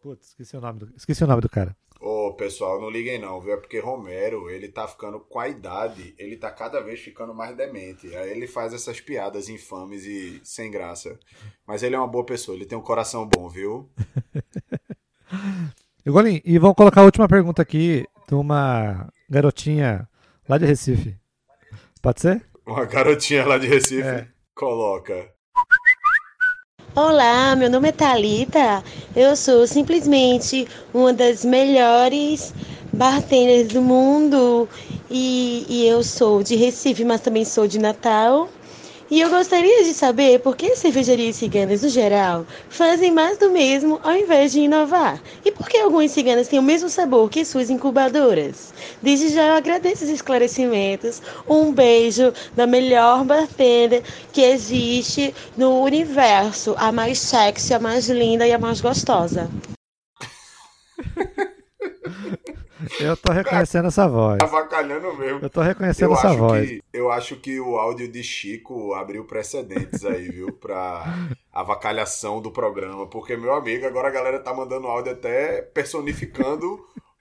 Putz, 0.01 0.29
esqueci 0.29 0.57
o 0.57 0.61
nome 0.61 0.79
do, 0.79 0.91
esqueci 0.97 1.23
o 1.23 1.27
nome 1.27 1.41
do 1.41 1.49
cara. 1.49 1.75
Ô, 1.99 2.33
pessoal, 2.33 2.79
não 2.79 2.89
liguem 2.89 3.19
não, 3.19 3.41
viu? 3.41 3.53
É 3.53 3.57
porque 3.57 3.79
Romero, 3.79 4.49
ele 4.49 4.67
tá 4.67 4.87
ficando 4.87 5.19
com 5.19 5.39
a 5.39 5.47
idade, 5.47 6.13
ele 6.17 6.37
tá 6.37 6.51
cada 6.51 6.79
vez 6.81 6.99
ficando 6.99 7.33
mais 7.33 7.55
demente. 7.57 8.15
Aí 8.15 8.29
ele 8.31 8.47
faz 8.47 8.73
essas 8.73 9.01
piadas 9.01 9.49
infames 9.49 10.05
e 10.05 10.39
sem 10.43 10.69
graça. 10.69 11.19
Mas 11.65 11.81
ele 11.83 11.95
é 11.95 11.97
uma 11.97 12.07
boa 12.07 12.25
pessoa, 12.25 12.55
ele 12.55 12.65
tem 12.65 12.77
um 12.77 12.81
coração 12.81 13.27
bom, 13.27 13.49
viu? 13.49 13.89
E, 16.05 16.09
Golim, 16.09 16.41
e 16.45 16.57
vamos 16.57 16.77
colocar 16.77 17.01
a 17.01 17.03
última 17.03 17.27
pergunta 17.27 17.61
aqui 17.61 18.05
de 18.29 18.33
uma 18.33 19.11
garotinha 19.29 20.07
lá 20.47 20.57
de 20.57 20.65
Recife. 20.65 21.17
Pode 22.01 22.21
ser? 22.21 22.45
Uma 22.65 22.85
garotinha 22.85 23.45
lá 23.45 23.57
de 23.57 23.67
Recife 23.67 24.07
É. 24.07 24.27
coloca. 24.55 25.29
Olá, 26.99 27.55
meu 27.55 27.69
nome 27.69 27.89
é 27.89 27.91
Thalita. 27.91 28.83
Eu 29.15 29.35
sou 29.35 29.67
simplesmente 29.67 30.67
uma 30.91 31.13
das 31.13 31.45
melhores 31.45 32.55
bartenders 32.91 33.71
do 33.71 33.83
mundo. 33.83 34.67
E, 35.09 35.63
e 35.69 35.85
eu 35.87 36.03
sou 36.03 36.41
de 36.41 36.55
Recife, 36.55 37.05
mas 37.05 37.21
também 37.21 37.45
sou 37.45 37.67
de 37.67 37.77
Natal. 37.77 38.49
E 39.11 39.21
eu 39.21 39.29
gostaria 39.29 39.83
de 39.83 39.93
saber 39.93 40.39
por 40.39 40.57
que 40.57 40.65
as 40.71 40.79
cervejarias 40.79 41.35
ciganas, 41.35 41.83
no 41.83 41.89
geral, 41.89 42.47
fazem 42.67 43.11
mais 43.11 43.37
do 43.37 43.51
mesmo 43.51 43.99
ao 44.03 44.15
invés 44.15 44.51
de 44.51 44.61
inovar. 44.61 45.21
E 45.45 45.51
por 45.51 45.69
que 45.69 45.77
algumas 45.77 46.11
ciganas 46.11 46.47
têm 46.47 46.57
o 46.59 46.63
mesmo 46.63 46.89
sabor 46.89 47.29
que 47.29 47.45
suas 47.45 47.69
incubadoras? 47.69 48.73
Desde 49.01 49.29
já 49.29 49.47
eu 49.47 49.53
agradeço 49.53 50.03
os 50.03 50.09
esclarecimentos. 50.09 51.21
Um 51.47 51.71
beijo 51.71 52.33
da 52.55 52.65
melhor 52.67 53.23
bartender 53.23 54.03
que 54.31 54.41
existe 54.41 55.33
no 55.55 55.81
universo. 55.81 56.75
A 56.77 56.91
mais 56.91 57.19
sexy, 57.19 57.73
a 57.73 57.79
mais 57.79 58.09
linda 58.09 58.47
e 58.47 58.53
a 58.53 58.59
mais 58.59 58.81
gostosa. 58.81 59.49
Eu 62.99 63.17
tô 63.17 63.31
reconhecendo 63.31 63.87
essa 63.87 64.07
voz. 64.07 64.37
Avacalhando 64.41 65.13
mesmo. 65.15 65.39
Eu 65.41 65.49
tô 65.49 65.61
reconhecendo 65.61 66.11
Eu 66.11 66.13
essa 66.13 66.29
acho 66.29 66.37
voz. 66.37 66.67
Que, 66.67 66.81
eu 66.93 67.11
acho 67.11 67.35
que 67.37 67.59
o 67.59 67.77
áudio 67.77 68.07
de 68.07 68.23
Chico 68.23 68.93
abriu 68.93 69.25
precedentes 69.25 70.05
aí, 70.05 70.29
viu? 70.29 70.51
Pra 70.53 71.03
avacalhação 71.51 72.41
do 72.41 72.51
programa. 72.51 73.07
Porque, 73.07 73.35
meu 73.35 73.53
amigo, 73.53 73.85
agora 73.85 74.07
a 74.07 74.11
galera 74.11 74.39
tá 74.39 74.53
mandando 74.53 74.87
áudio 74.87 75.11
até 75.11 75.61
personificando 75.61 76.79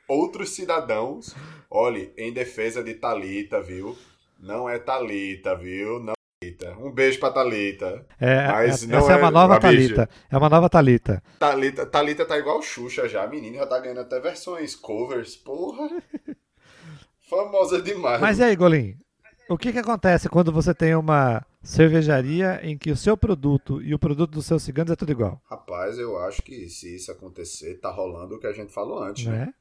outros 0.09 0.51
cidadãos. 0.51 1.35
Olhe, 1.71 2.13
em 2.17 2.33
defesa 2.33 2.83
de 2.83 2.95
Talita, 2.95 3.61
viu? 3.61 3.97
Não 4.39 4.69
é 4.69 4.79
Talita, 4.79 5.55
viu? 5.57 5.99
Não 6.01 6.13
é 6.13 6.17
Thalita. 6.41 6.77
Um 6.79 6.91
beijo 6.93 7.19
pra 7.19 7.31
Talita. 7.31 8.07
É, 8.21 8.47
Mas 8.47 8.85
é- 8.85 8.87
não 8.87 8.99
essa 8.99 9.13
é 9.13 9.17
uma 9.17 9.31
nova. 9.31 9.59
Thalita. 9.59 10.09
É 10.31 10.37
uma 10.37 10.49
nova 10.49 10.69
Thalita. 10.69 11.23
Thalita, 11.39 11.87
Thalita 11.87 12.25
tá 12.27 12.39
igual 12.39 12.63
Xuxa 12.63 13.09
já. 13.09 13.25
A 13.25 13.27
menina 13.27 13.59
já 13.59 13.67
tá 13.67 13.79
ganhando 13.81 14.01
até 14.01 14.21
versões, 14.21 14.77
covers. 14.77 15.37
Porra. 15.37 15.89
Famosa 17.29 17.83
demais. 17.83 18.21
Mas 18.21 18.39
e 18.39 18.45
aí, 18.45 18.55
Golim? 18.55 18.97
O 19.49 19.57
que, 19.57 19.73
que 19.73 19.79
acontece 19.79 20.29
quando 20.29 20.53
você 20.53 20.75
tem 20.75 20.95
uma 20.95 21.45
cervejaria 21.63 22.61
em 22.63 22.77
que 22.77 22.91
o 22.91 22.97
seu 22.97 23.17
produto 23.17 23.81
e 23.83 23.95
o 23.95 23.99
produto 23.99 24.33
dos 24.33 24.47
seus 24.47 24.63
ciganos 24.63 24.93
é 24.93 24.97
tudo 24.97 25.13
igual? 25.13 25.41
Rapaz, 25.49 25.99
eu 25.99 26.19
acho 26.19 26.43
que 26.43 26.69
se 26.69 26.97
isso 26.97 27.11
acontecer, 27.13 27.77
tá 27.81 27.91
rolando 27.91 28.35
o 28.37 28.39
que 28.41 28.47
a 28.47 28.53
gente 28.53 28.73
falou 28.73 29.03
antes, 29.03 29.27
né? 29.27 29.47
Né? 29.47 29.55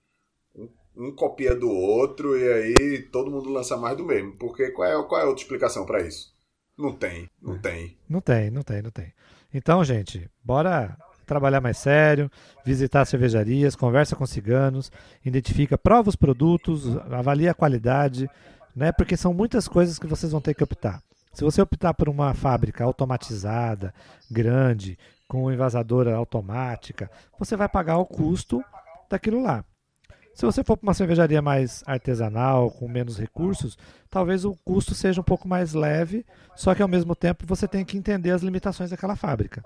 Um 0.97 1.11
copia 1.11 1.55
do 1.55 1.69
outro 1.69 2.37
e 2.37 2.51
aí 2.51 2.99
todo 3.11 3.31
mundo 3.31 3.49
lança 3.49 3.75
mais 3.75 3.97
do 3.97 4.05
mesmo. 4.05 4.37
Porque 4.37 4.71
qual 4.71 4.87
é, 4.87 5.07
qual 5.07 5.21
é 5.21 5.23
a 5.23 5.27
outra 5.27 5.43
explicação 5.43 5.85
pra 5.85 6.01
isso? 6.01 6.33
Não 6.77 6.93
tem, 6.93 7.29
não 7.41 7.57
tem. 7.57 7.97
Não 8.09 8.21
tem, 8.21 8.49
não 8.51 8.61
tem, 8.61 8.81
não 8.81 8.91
tem. 8.91 9.13
Então, 9.53 9.83
gente, 9.83 10.29
bora 10.43 10.97
trabalhar 11.25 11.61
mais 11.61 11.77
sério, 11.77 12.29
visitar 12.65 13.05
cervejarias, 13.05 13.75
conversa 13.75 14.15
com 14.15 14.25
ciganos, 14.25 14.91
identifica, 15.23 15.77
prova 15.77 16.09
os 16.09 16.15
produtos, 16.15 16.95
avalia 17.11 17.51
a 17.51 17.55
qualidade, 17.55 18.29
né? 18.75 18.91
Porque 18.91 19.17
são 19.17 19.33
muitas 19.33 19.67
coisas 19.67 19.97
que 19.97 20.07
vocês 20.07 20.31
vão 20.31 20.41
ter 20.41 20.53
que 20.53 20.63
optar. 20.63 21.01
Se 21.33 21.43
você 21.43 21.61
optar 21.61 21.93
por 21.93 22.07
uma 22.07 22.33
fábrica 22.33 22.83
automatizada, 22.83 23.93
grande, 24.29 24.97
com 25.27 25.51
envasadora 25.51 26.15
automática, 26.15 27.09
você 27.37 27.55
vai 27.55 27.67
pagar 27.67 27.97
o 27.97 28.05
custo 28.05 28.63
daquilo 29.09 29.41
lá. 29.41 29.65
Se 30.35 30.45
você 30.45 30.65
for 30.65 30.75
para 30.75 30.87
uma 30.87 30.93
cervejaria 30.93 31.41
mais 31.41 31.81
artesanal, 31.87 32.69
com 32.69 32.89
menos 32.89 33.17
recursos, 33.17 33.77
talvez 34.09 34.43
o 34.43 34.53
custo 34.65 34.93
seja 34.93 35.21
um 35.21 35.23
pouco 35.23 35.47
mais 35.47 35.73
leve, 35.73 36.25
só 36.55 36.75
que 36.75 36.81
ao 36.81 36.89
mesmo 36.89 37.15
tempo 37.15 37.45
você 37.47 37.67
tem 37.69 37.85
que 37.85 37.97
entender 37.97 38.31
as 38.31 38.41
limitações 38.43 38.89
daquela 38.89 39.15
fábrica. 39.15 39.63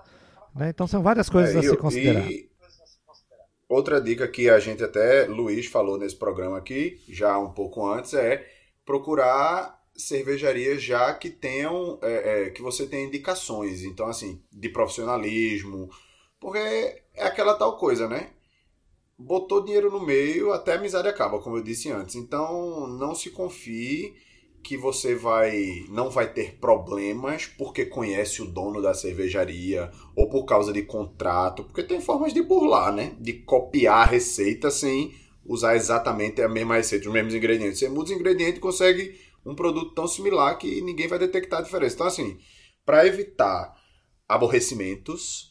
né? 0.55 0.69
Então 0.69 0.85
são 0.87 1.01
várias 1.01 1.27
coisas 1.27 1.55
É, 1.55 1.59
a 1.59 1.63
se 1.63 1.75
considerar. 1.75 2.27
outra 3.67 3.99
dica 3.99 4.27
que 4.27 4.49
a 4.49 4.59
gente 4.59 4.83
até, 4.83 5.25
Luiz 5.25 5.65
falou 5.65 5.97
nesse 5.97 6.15
programa 6.15 6.57
aqui, 6.57 7.01
já 7.09 7.37
um 7.39 7.51
pouco 7.51 7.85
antes, 7.87 8.13
é 8.13 8.45
procurar 8.85 9.79
cervejarias 9.95 10.81
já 10.83 11.13
que 11.13 11.29
tenham, 11.29 11.99
é, 12.01 12.47
é, 12.47 12.49
que 12.51 12.61
você 12.61 12.85
tenha 12.87 13.05
indicações, 13.07 13.83
então 13.83 14.07
assim, 14.07 14.41
de 14.51 14.69
profissionalismo, 14.69 15.89
porque 16.39 16.57
é 17.15 17.23
aquela 17.23 17.55
tal 17.55 17.77
coisa, 17.77 18.07
né? 18.07 18.29
Botou 19.19 19.63
dinheiro 19.63 19.91
no 19.91 19.99
meio, 19.99 20.53
até 20.53 20.73
a 20.73 20.75
amizade 20.75 21.07
acaba, 21.07 21.39
como 21.39 21.57
eu 21.57 21.63
disse 21.63 21.91
antes. 21.91 22.15
Então, 22.15 22.87
não 22.87 23.13
se 23.13 23.29
confie 23.29 24.15
que 24.63 24.77
você 24.77 25.15
vai 25.15 25.85
não 25.89 26.09
vai 26.09 26.31
ter 26.31 26.57
problemas 26.59 27.45
porque 27.45 27.85
conhece 27.85 28.41
o 28.41 28.45
dono 28.45 28.81
da 28.81 28.93
cervejaria 28.93 29.89
ou 30.15 30.29
por 30.29 30.45
causa 30.45 30.71
de 30.73 30.81
contrato, 30.83 31.63
porque 31.63 31.83
tem 31.83 32.01
formas 32.01 32.33
de 32.33 32.41
burlar, 32.41 32.93
né? 32.93 33.15
De 33.19 33.33
copiar 33.33 34.03
a 34.03 34.05
receita 34.05 34.69
sem 34.71 35.13
usar 35.45 35.75
exatamente 35.75 36.41
a 36.41 36.47
mesma 36.47 36.75
receita, 36.75 37.07
os 37.07 37.13
mesmos 37.13 37.33
ingredientes. 37.33 37.79
Você 37.79 37.89
muda 37.89 38.05
os 38.05 38.11
ingredientes 38.11 38.57
e 38.57 38.61
consegue 38.61 39.19
um 39.45 39.55
produto 39.55 39.93
tão 39.93 40.07
similar 40.07 40.57
que 40.57 40.81
ninguém 40.81 41.07
vai 41.07 41.17
detectar 41.19 41.59
a 41.59 41.63
diferença. 41.63 41.95
Então, 41.95 42.07
assim, 42.07 42.37
para 42.85 43.05
evitar 43.07 43.75
aborrecimentos, 44.27 45.48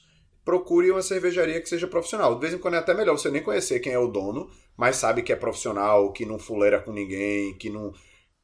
procure 0.48 0.90
uma 0.90 1.02
cervejaria 1.02 1.60
que 1.60 1.68
seja 1.68 1.86
profissional. 1.86 2.34
De 2.34 2.40
vez 2.40 2.54
em 2.54 2.58
quando 2.58 2.72
é 2.72 2.78
até 2.78 2.94
melhor 2.94 3.18
você 3.18 3.30
nem 3.30 3.42
conhecer 3.42 3.80
quem 3.80 3.92
é 3.92 3.98
o 3.98 4.08
dono, 4.08 4.50
mas 4.78 4.96
sabe 4.96 5.20
que 5.20 5.30
é 5.30 5.36
profissional, 5.36 6.10
que 6.10 6.24
não 6.24 6.38
fuleira 6.38 6.80
com 6.80 6.90
ninguém, 6.90 7.52
que 7.58 7.68
não 7.68 7.92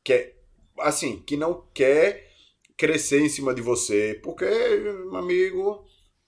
quer, 0.05 0.37
assim, 0.81 1.23
que 1.27 1.35
não 1.35 1.67
quer 1.73 2.29
crescer 2.77 3.23
em 3.23 3.31
cima 3.31 3.55
de 3.55 3.63
você, 3.63 4.21
porque, 4.23 4.45
meu 4.45 5.17
amigo, 5.17 5.83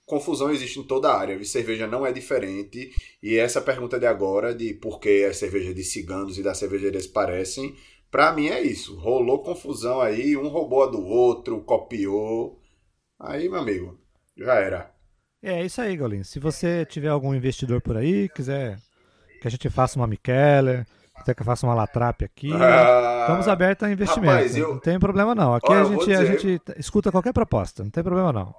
confusão 0.07 0.51
existe 0.51 0.81
em 0.81 0.83
toda 0.83 1.11
a 1.11 1.19
área. 1.19 1.35
E 1.35 1.45
cerveja 1.45 1.87
não 1.87 2.07
é 2.07 2.11
diferente. 2.11 2.91
E 3.23 3.37
essa 3.37 3.61
pergunta 3.61 3.99
de 4.01 4.07
agora, 4.07 4.55
de 4.55 4.73
por 4.73 4.99
que 4.99 5.25
as 5.25 5.37
cervejas 5.37 5.75
de 5.75 5.85
ciganos 5.85 6.39
e 6.39 6.43
das 6.43 6.57
cervejarias 6.57 7.07
parecem, 7.07 7.77
pra 8.11 8.33
mim 8.33 8.49
é 8.49 8.63
isso. 8.63 8.97
Rolou 8.97 9.43
confusão 9.43 10.01
aí, 10.01 10.39
um 10.39 10.49
roubou 10.49 10.85
a 10.85 10.87
do 10.87 11.05
outro, 11.05 11.63
copiou. 11.65 12.59
Aí, 13.19 13.47
meu 13.47 13.61
amigo, 13.61 14.01
já 14.39 14.55
era. 14.55 14.96
É 15.43 15.65
isso 15.65 15.81
aí, 15.81 15.97
Golim. 15.97 16.23
Se 16.25 16.39
você 16.39 16.85
tiver 16.85 17.09
algum 17.09 17.35
investidor 17.35 17.81
por 17.81 17.97
aí, 17.97 18.29
quiser 18.29 18.79
que 19.41 19.47
a 19.47 19.51
gente 19.51 19.69
faça 19.71 19.99
uma 19.99 20.07
Mikeller, 20.07 20.87
quiser 21.19 21.35
que 21.35 21.43
eu 21.43 21.47
faça 21.47 21.67
uma 21.67 21.75
Latrap 21.75 22.23
aqui, 22.25 22.53
Ah, 22.53 23.19
estamos 23.23 23.47
abertos 23.49 23.87
a 23.87 23.91
investimento. 23.93 24.31
rapaz, 24.33 24.57
eu- 24.57 24.69
Não 24.75 24.79
tem 24.81 24.99
problema 24.99 25.35
não. 25.35 25.55
Aqui 25.55 25.71
Olha, 25.71 25.83
a, 25.83 25.85
gente, 25.85 26.13
a 26.13 26.23
dizer- 26.23 26.39
gente 26.41 26.63
escuta 26.79 27.13
qualquer 27.13 27.33
proposta, 27.33 27.85
não 27.85 27.91
tem 27.91 28.03
problema 28.03 28.33
não. 28.33 28.55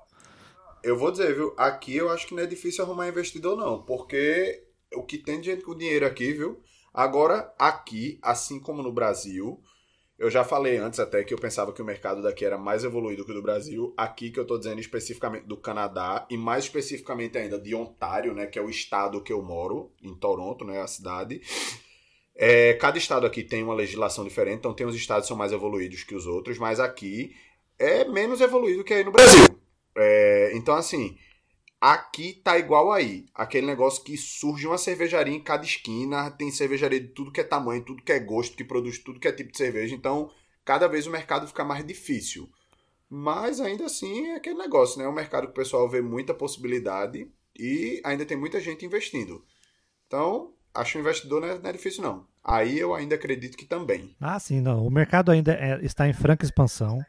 Eu 0.84 0.98
vou 0.98 1.12
dizer, 1.12 1.34
viu? 1.36 1.54
Aqui 1.58 1.96
eu 1.98 2.10
acho 2.10 2.28
que 2.28 2.36
não 2.36 2.44
é 2.44 2.46
difícil 2.46 2.84
arrumar 2.86 3.08
investidor, 3.10 3.58
não. 3.58 3.82
Porque 3.82 4.64
o 4.94 5.04
que 5.04 5.18
tem 5.18 5.42
de 5.42 5.48
gente 5.48 5.64
com 5.64 5.76
dinheiro 5.76 6.06
aqui, 6.06 6.32
viu? 6.32 6.62
Agora, 6.94 7.52
aqui, 7.60 8.18
assim 8.22 8.60
como 8.60 8.82
no 8.82 8.92
Brasil, 8.94 9.60
eu 10.18 10.32
já 10.32 10.44
falei 10.44 10.78
antes 10.78 11.00
até 11.00 11.24
que 11.24 11.34
eu 11.34 11.38
pensava 11.38 11.72
que 11.72 11.82
o 11.82 11.86
mercado 11.86 12.24
daqui 12.24 12.44
era 12.44 12.58
mais 12.58 12.84
evoluído 12.84 13.24
que 13.24 13.32
o 13.32 13.36
do 13.36 13.42
Brasil. 13.42 13.94
Aqui 13.96 14.32
que 14.32 14.40
eu 14.40 14.46
tô 14.46 14.58
dizendo 14.58 14.80
especificamente 14.80 15.46
do 15.46 15.56
Canadá 15.56 16.26
e 16.30 16.36
mais 16.36 16.64
especificamente 16.64 17.38
ainda 17.38 17.60
de 17.60 17.76
Ontário, 17.76 18.34
né? 18.34 18.48
Que 18.48 18.58
é 18.58 18.62
o 18.62 18.70
estado 18.70 19.22
que 19.22 19.32
eu 19.32 19.44
moro, 19.44 19.92
em 20.02 20.16
Toronto, 20.16 20.66
né? 20.66 20.82
A 20.82 20.88
cidade. 20.88 21.40
É, 22.36 22.74
cada 22.76 22.98
estado 22.98 23.26
aqui 23.28 23.44
tem 23.44 23.64
uma 23.64 23.76
legislação 23.76 24.24
diferente, 24.24 24.60
então 24.60 24.74
tem 24.74 24.88
uns 24.88 24.96
estados 24.96 25.24
que 25.24 25.28
são 25.28 25.38
mais 25.38 25.52
evoluídos 25.52 26.04
que 26.04 26.16
os 26.16 26.26
outros, 26.26 26.58
mas 26.58 26.80
aqui 26.80 27.36
é 27.78 28.06
menos 28.06 28.42
evoluído 28.42 28.84
que 28.84 28.94
aí 28.94 29.04
no 29.04 29.12
Brasil. 29.12 29.46
É, 29.96 30.52
então, 30.54 30.76
assim, 30.76 31.18
aqui 31.80 32.34
tá 32.44 32.58
igual 32.58 32.92
aí. 32.92 33.26
Aquele 33.34 33.68
negócio 33.68 34.04
que 34.04 34.18
surge 34.18 34.68
uma 34.68 34.78
cervejaria 34.78 35.34
em 35.34 35.44
cada 35.44 35.64
esquina, 35.64 36.30
tem 36.32 36.52
cervejaria 36.52 37.00
de 37.00 37.08
tudo 37.10 37.32
que 37.32 37.42
é 37.42 37.44
tamanho, 37.44 37.84
tudo 37.84 38.04
que 38.04 38.12
é 38.12 38.20
gosto, 38.20 38.56
que 38.58 38.64
produz 38.64 38.98
tudo 39.00 39.20
que 39.20 39.28
é 39.28 39.32
tipo 39.32 39.52
de 39.52 39.58
cerveja. 39.58 39.96
Então, 39.96 40.30
cada 40.66 40.88
vez 40.88 41.08
o 41.08 41.12
mercado 41.12 41.48
fica 41.48 41.64
mais 41.64 41.86
difícil. 41.86 42.50
Mas 43.10 43.62
ainda 43.62 43.86
assim 43.86 44.28
é 44.28 44.36
aquele 44.36 44.58
negócio, 44.58 45.00
né? 45.00 45.06
É 45.06 45.10
um 45.10 45.14
mercado 45.14 45.46
que 45.46 45.52
o 45.52 45.56
pessoal 45.56 45.88
vê 45.90 46.02
muita 46.02 46.34
possibilidade 46.34 47.28
e 47.58 48.02
ainda 48.04 48.26
tem 48.26 48.36
muita 48.38 48.60
gente 48.60 48.86
investindo. 48.86 49.44
Então, 50.06 50.54
acho 50.74 50.94
que 50.94 50.98
o 50.98 51.02
investidor 51.02 51.42
não 51.42 51.48
é, 51.48 51.60
não 51.60 51.70
é 51.70 51.74
difícil, 51.74 52.04
não. 52.04 52.28
Aí 52.44 52.78
eu 52.78 52.94
ainda 52.94 53.16
acredito 53.16 53.58
que 53.58 53.66
também. 53.66 54.16
Ah, 54.20 54.40
sim, 54.40 54.60
não. 54.62 54.86
O 54.86 54.92
mercado 54.92 55.32
ainda 55.32 55.54
é- 55.54 55.84
está 55.84 56.08
em 56.08 56.14
franca 56.14 56.46
expansão. 56.46 57.00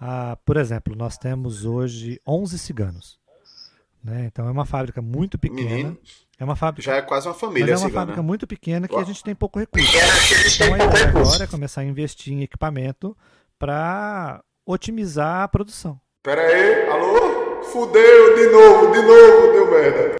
Ah, 0.00 0.36
por 0.44 0.56
exemplo, 0.56 0.94
nós 0.94 1.16
temos 1.18 1.64
hoje 1.64 2.20
11 2.26 2.58
ciganos. 2.58 3.18
Né? 4.08 4.26
Então 4.26 4.48
é 4.48 4.50
uma 4.50 4.64
fábrica 4.64 5.02
muito 5.02 5.38
pequena. 5.38 5.70
Menino, 5.70 5.98
é 6.38 6.44
uma 6.44 6.56
fábrica, 6.56 6.90
já 6.90 6.96
é 6.96 7.02
quase 7.02 7.26
uma 7.26 7.32
mas 7.34 7.40
família 7.40 7.72
é 7.72 7.74
uma 7.74 7.78
cigana. 7.78 7.94
fábrica 7.94 8.22
muito 8.22 8.46
pequena 8.46 8.88
que 8.88 8.94
Uau. 8.94 9.02
a 9.02 9.06
gente 9.06 9.22
tem 9.22 9.34
pouco 9.34 9.58
recurso. 9.58 9.86
Então 10.54 10.74
a 10.74 10.78
ideia 10.78 11.08
agora 11.08 11.44
é 11.44 11.46
começar 11.46 11.82
a 11.82 11.84
investir 11.84 12.32
em 12.32 12.42
equipamento 12.42 13.16
para 13.58 14.42
otimizar 14.66 15.42
a 15.42 15.48
produção. 15.48 16.00
Pera 16.22 16.40
aí, 16.42 16.88
alô? 16.88 17.62
Fudeu, 17.64 18.34
de 18.36 18.46
novo, 18.50 18.92
de 18.92 19.02
novo, 19.02 19.52
deu 19.52 19.70
merda. 19.70 20.16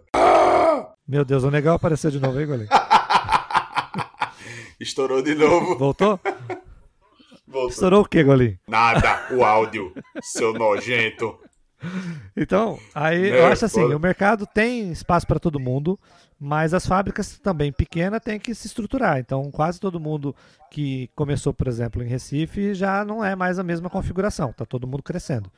Meu 1.07 1.24
Deus, 1.24 1.43
o 1.45 1.51
negão 1.51 1.74
apareceu 1.74 2.11
de 2.11 2.20
novo 2.20 2.39
aí, 2.39 2.45
goleiro. 2.45 2.70
Estourou 4.78 5.22
de 5.22 5.34
novo. 5.34 5.78
Voltou? 5.78 6.20
Voltou. 7.47 7.68
Estourou 7.70 8.03
o 8.03 8.09
quê, 8.09 8.22
golinho? 8.22 8.59
Nada, 8.68 9.26
o 9.32 9.43
áudio, 9.43 9.93
seu 10.22 10.53
nojento. 10.53 11.39
Então, 12.37 12.79
aí 12.95 13.29
eu 13.29 13.47
acho 13.47 13.64
assim, 13.64 13.83
o 13.83 13.99
mercado 13.99 14.47
tem 14.47 14.91
espaço 14.91 15.26
para 15.26 15.39
todo 15.39 15.61
mundo, 15.61 15.99
mas 16.39 16.74
as 16.74 16.87
fábricas 16.87 17.39
também 17.39 17.72
pequenas 17.72 18.20
têm 18.22 18.39
que 18.39 18.55
se 18.55 18.66
estruturar. 18.66 19.18
Então, 19.18 19.51
quase 19.51 19.81
todo 19.81 20.01
mundo 20.01 20.35
que 20.70 21.09
começou, 21.14 21.53
por 21.53 21.68
exemplo, 21.68 22.03
em 22.03 22.07
Recife 22.07 22.74
já 22.74 23.05
não 23.05 23.24
é 23.24 23.35
mais 23.35 23.59
a 23.59 23.62
mesma 23.62 23.89
configuração, 23.89 24.53
tá 24.53 24.64
todo 24.64 24.87
mundo 24.87 25.03
crescendo. 25.03 25.51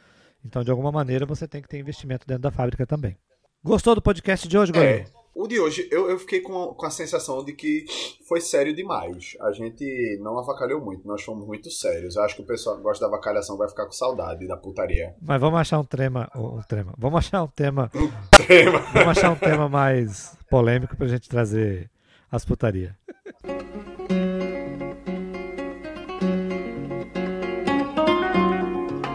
Então, 0.45 0.65
de 0.65 0.71
alguma 0.71 0.91
maneira, 0.91 1.27
você 1.27 1.47
tem 1.47 1.61
que 1.61 1.69
ter 1.69 1.79
investimento 1.79 2.27
dentro 2.27 2.43
da 2.43 2.51
fábrica 2.51 2.87
também. 2.87 3.17
Gostou 3.63 3.95
do 3.95 4.01
podcast 4.01 4.49
de 4.49 4.57
hoje, 4.57 4.73
Golinho? 4.73 4.91
É, 4.91 5.07
o 5.41 5.49
de 5.49 5.59
hoje, 5.59 5.89
eu, 5.91 6.11
eu 6.11 6.19
fiquei 6.19 6.41
com, 6.41 6.75
com 6.75 6.87
a 6.87 6.91
sensação 6.91 7.43
de 7.43 7.55
que 7.55 7.87
foi 8.29 8.43
sério 8.43 8.75
demais. 8.75 9.37
A 9.41 9.53
gente 9.53 10.19
não 10.21 10.39
avacalhou 10.39 10.85
muito, 10.85 11.09
nós 11.09 11.23
fomos 11.23 11.47
muito 11.47 11.71
sérios. 11.71 12.15
Eu 12.15 12.23
acho 12.23 12.37
que 12.37 12.43
o 12.43 12.47
pessoal 12.47 12.77
que 12.77 12.83
gosta 12.83 13.07
da 13.07 13.09
avacalhação 13.11 13.57
vai 13.57 13.67
ficar 13.67 13.87
com 13.87 13.93
saudade 13.93 14.47
da 14.47 14.57
putaria. 14.57 15.15
Mas 15.21 15.41
vamos 15.41 15.59
achar 15.59 15.79
um 15.79 15.85
tema, 15.85 16.31
um 16.37 16.61
tema. 16.69 16.93
Vamos 16.99 17.19
achar 17.19 17.43
um 17.43 17.47
tema, 17.47 17.91
Tema. 18.47 18.81
vamos 18.93 19.09
achar 19.09 19.31
um 19.31 19.37
tema 19.37 19.67
mais 19.67 20.37
polêmico 20.51 20.95
pra 20.95 21.09
gente 21.09 21.27
trazer 21.27 21.91
as 22.31 22.45
putaria. 22.45 22.95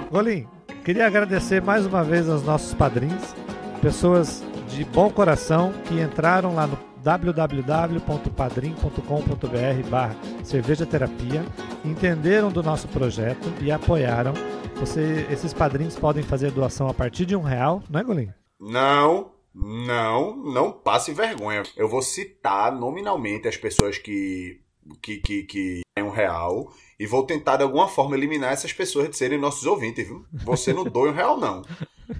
Golim, 0.09 0.47
queria 0.83 1.05
agradecer 1.05 1.61
mais 1.61 1.85
uma 1.85 2.03
vez 2.03 2.27
aos 2.27 2.41
nossos 2.41 2.73
padrinhos, 2.73 3.35
pessoas 3.81 4.44
de 4.67 4.85
bom 4.85 5.09
coração 5.09 5.73
que 5.87 5.99
entraram 5.99 6.53
lá 6.53 6.67
no 6.67 6.77
www.padrim.com.br 7.03 9.89
barra 9.89 10.15
cerveja 10.43 10.85
terapia, 10.85 11.43
entenderam 11.83 12.51
do 12.51 12.63
nosso 12.63 12.87
projeto 12.87 13.51
e 13.61 13.71
apoiaram. 13.71 14.33
Você, 14.75 15.27
esses 15.29 15.53
padrinhos 15.53 15.95
podem 15.95 16.23
fazer 16.23 16.51
doação 16.51 16.87
a 16.87 16.93
partir 16.93 17.25
de 17.25 17.35
um 17.35 17.41
real, 17.41 17.83
não 17.89 17.99
é, 17.99 18.03
Golim? 18.03 18.29
Não, 18.59 19.31
não, 19.53 20.35
não 20.35 20.71
passe 20.71 21.13
vergonha. 21.13 21.63
Eu 21.77 21.87
vou 21.87 22.01
citar 22.01 22.75
nominalmente 22.75 23.47
as 23.47 23.55
pessoas 23.55 23.97
que 23.97 24.61
que 25.01 25.17
que, 25.17 25.43
que 25.43 25.81
têm 25.95 26.03
um 26.03 26.11
real 26.11 26.71
e 26.99 27.05
vou 27.05 27.25
tentar 27.25 27.57
de 27.57 27.63
alguma 27.63 27.87
forma 27.87 28.15
eliminar 28.15 28.53
essas 28.53 28.71
pessoas 28.71 29.09
de 29.09 29.17
serem 29.17 29.37
nossos 29.37 29.65
ouvintes, 29.65 30.07
viu? 30.07 30.25
Você 30.31 30.73
não 30.73 30.83
doe 30.83 31.09
um 31.09 31.13
real 31.13 31.37
não. 31.37 31.61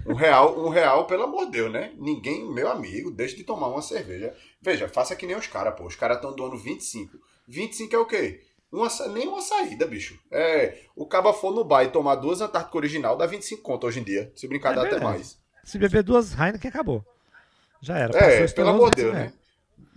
Um 0.06 0.14
real, 0.14 0.58
um 0.58 0.68
real, 0.68 1.06
pelo 1.06 1.22
amor 1.24 1.46
de 1.46 1.52
Deus, 1.52 1.72
né? 1.72 1.92
Ninguém, 1.96 2.44
meu 2.52 2.68
amigo, 2.70 3.10
deixa 3.10 3.36
de 3.36 3.44
tomar 3.44 3.68
uma 3.68 3.82
cerveja. 3.82 4.34
Veja, 4.60 4.88
faça 4.88 5.14
que 5.14 5.26
nem 5.26 5.36
os 5.36 5.46
caras, 5.46 5.74
pô. 5.76 5.86
Os 5.86 5.96
caras 5.96 6.16
estão 6.16 6.34
doando 6.34 6.56
25. 6.56 7.18
25 7.46 7.94
é 7.94 7.98
o 7.98 8.06
quê? 8.06 8.42
Uma, 8.70 8.88
nem 9.12 9.28
uma 9.28 9.40
saída, 9.40 9.86
bicho. 9.86 10.18
É, 10.30 10.80
o 10.94 11.06
caba 11.06 11.32
for 11.32 11.54
no 11.54 11.64
bar 11.64 11.84
e 11.84 11.88
tomar 11.88 12.16
duas 12.16 12.40
Antártica 12.40 12.76
original 12.76 13.16
dá 13.16 13.26
25 13.26 13.62
conto 13.62 13.86
hoje 13.86 14.00
em 14.00 14.04
dia. 14.04 14.32
Se 14.34 14.48
brincar, 14.48 14.72
É 14.72 14.74
dá 14.74 14.82
até 14.82 15.00
mais. 15.00 15.38
Se 15.64 15.78
beber 15.78 16.02
duas 16.02 16.32
Heineken, 16.32 16.68
acabou. 16.68 17.04
Já 17.80 17.96
era. 17.96 18.18
É, 18.18 18.46
pelo 18.48 18.70
amor 18.70 18.90
de 18.90 19.02
Deus, 19.02 19.14
25 19.14 19.32
né? 19.32 19.46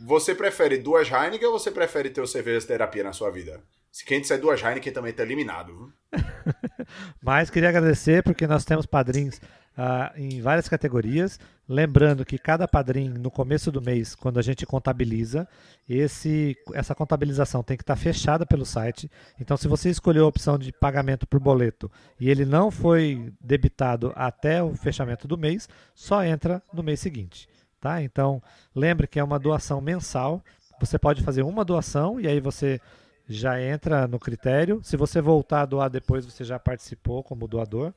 Você 0.05 0.33
prefere 0.33 0.77
duas 0.77 1.09
Heineken 1.09 1.47
ou 1.47 1.59
você 1.59 1.71
prefere 1.71 2.09
ter 2.09 2.21
o 2.21 2.27
cerveja 2.27 2.65
terapia 2.65 3.03
na 3.03 3.11
sua 3.11 3.29
vida? 3.31 3.61
Se 3.91 4.05
quem 4.05 4.21
disser 4.21 4.39
duas 4.39 4.61
Heineken 4.61 4.93
também 4.93 5.13
tá 5.13 5.23
eliminado. 5.23 5.73
viu? 5.75 5.93
Mas 7.21 7.49
queria 7.49 7.69
agradecer 7.69 8.23
porque 8.23 8.47
nós 8.47 8.63
temos 8.63 8.85
padrinhos 8.85 9.41
ah, 9.75 10.11
em 10.15 10.41
várias 10.41 10.67
categorias. 10.67 11.39
Lembrando 11.67 12.25
que 12.25 12.37
cada 12.37 12.67
padrinho, 12.67 13.13
no 13.19 13.31
começo 13.31 13.71
do 13.71 13.81
mês, 13.81 14.15
quando 14.15 14.39
a 14.39 14.41
gente 14.41 14.65
contabiliza, 14.65 15.47
esse, 15.87 16.57
essa 16.73 16.93
contabilização 16.93 17.63
tem 17.63 17.77
que 17.77 17.83
estar 17.83 17.95
fechada 17.95 18.45
pelo 18.45 18.65
site. 18.65 19.09
Então, 19.39 19.55
se 19.55 19.67
você 19.67 19.89
escolheu 19.89 20.25
a 20.25 20.27
opção 20.27 20.57
de 20.57 20.71
pagamento 20.71 21.25
por 21.27 21.39
boleto 21.39 21.91
e 22.19 22.29
ele 22.29 22.45
não 22.45 22.69
foi 22.69 23.31
debitado 23.39 24.11
até 24.15 24.61
o 24.61 24.75
fechamento 24.75 25.27
do 25.27 25.37
mês, 25.37 25.69
só 25.95 26.23
entra 26.23 26.61
no 26.73 26.83
mês 26.83 26.99
seguinte. 26.99 27.47
Tá? 27.79 28.01
Então, 28.01 28.41
lembre 28.75 29.07
que 29.07 29.19
é 29.19 29.23
uma 29.23 29.39
doação 29.39 29.79
mensal. 29.79 30.43
Você 30.81 30.99
pode 30.99 31.23
fazer 31.23 31.43
uma 31.43 31.63
doação 31.63 32.19
e 32.19 32.27
aí 32.27 32.39
você 32.39 32.81
já 33.29 33.61
entra 33.61 34.07
no 34.07 34.19
critério. 34.19 34.81
Se 34.83 34.97
você 34.97 35.21
voltar 35.21 35.61
a 35.61 35.65
doar 35.65 35.89
depois, 35.89 36.25
você 36.25 36.43
já 36.43 36.57
participou 36.59 37.23
como 37.23 37.47
doador. 37.47 37.93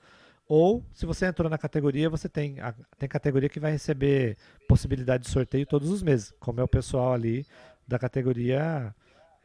Ou, 0.49 0.85
se 0.93 1.07
você 1.07 1.27
entrou 1.27 1.49
na 1.49 1.57
categoria, 1.57 2.11
você 2.11 2.29
tem, 2.29 2.61
a- 2.61 2.75
tem 2.99 3.09
categoria 3.09 3.49
que 3.49 3.59
vai 3.61 3.73
receber 3.73 4.37
possibilidade 4.69 5.25
de 5.25 5.31
sorteio 5.31 5.65
todos 5.67 5.89
os 5.91 6.03
meses, 6.03 6.35
como 6.39 6.61
é 6.61 6.63
o 6.65 6.69
pessoal 6.69 7.15
ali 7.15 7.47
da 7.89 7.99
categoria 7.99 8.95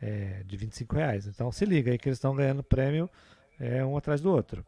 é, 0.01 0.43
de 0.45 0.57
25 0.57 0.95
reais. 0.95 1.25
Então 1.27 1.51
se 1.51 1.65
liga 1.65 1.91
aí 1.91 1.97
que 1.97 2.09
eles 2.09 2.17
estão 2.17 2.35
ganhando 2.35 2.61
prêmio 2.63 3.09
é, 3.59 3.83
um 3.85 3.95
atrás 3.97 4.19
do 4.21 4.31
outro. 4.31 4.65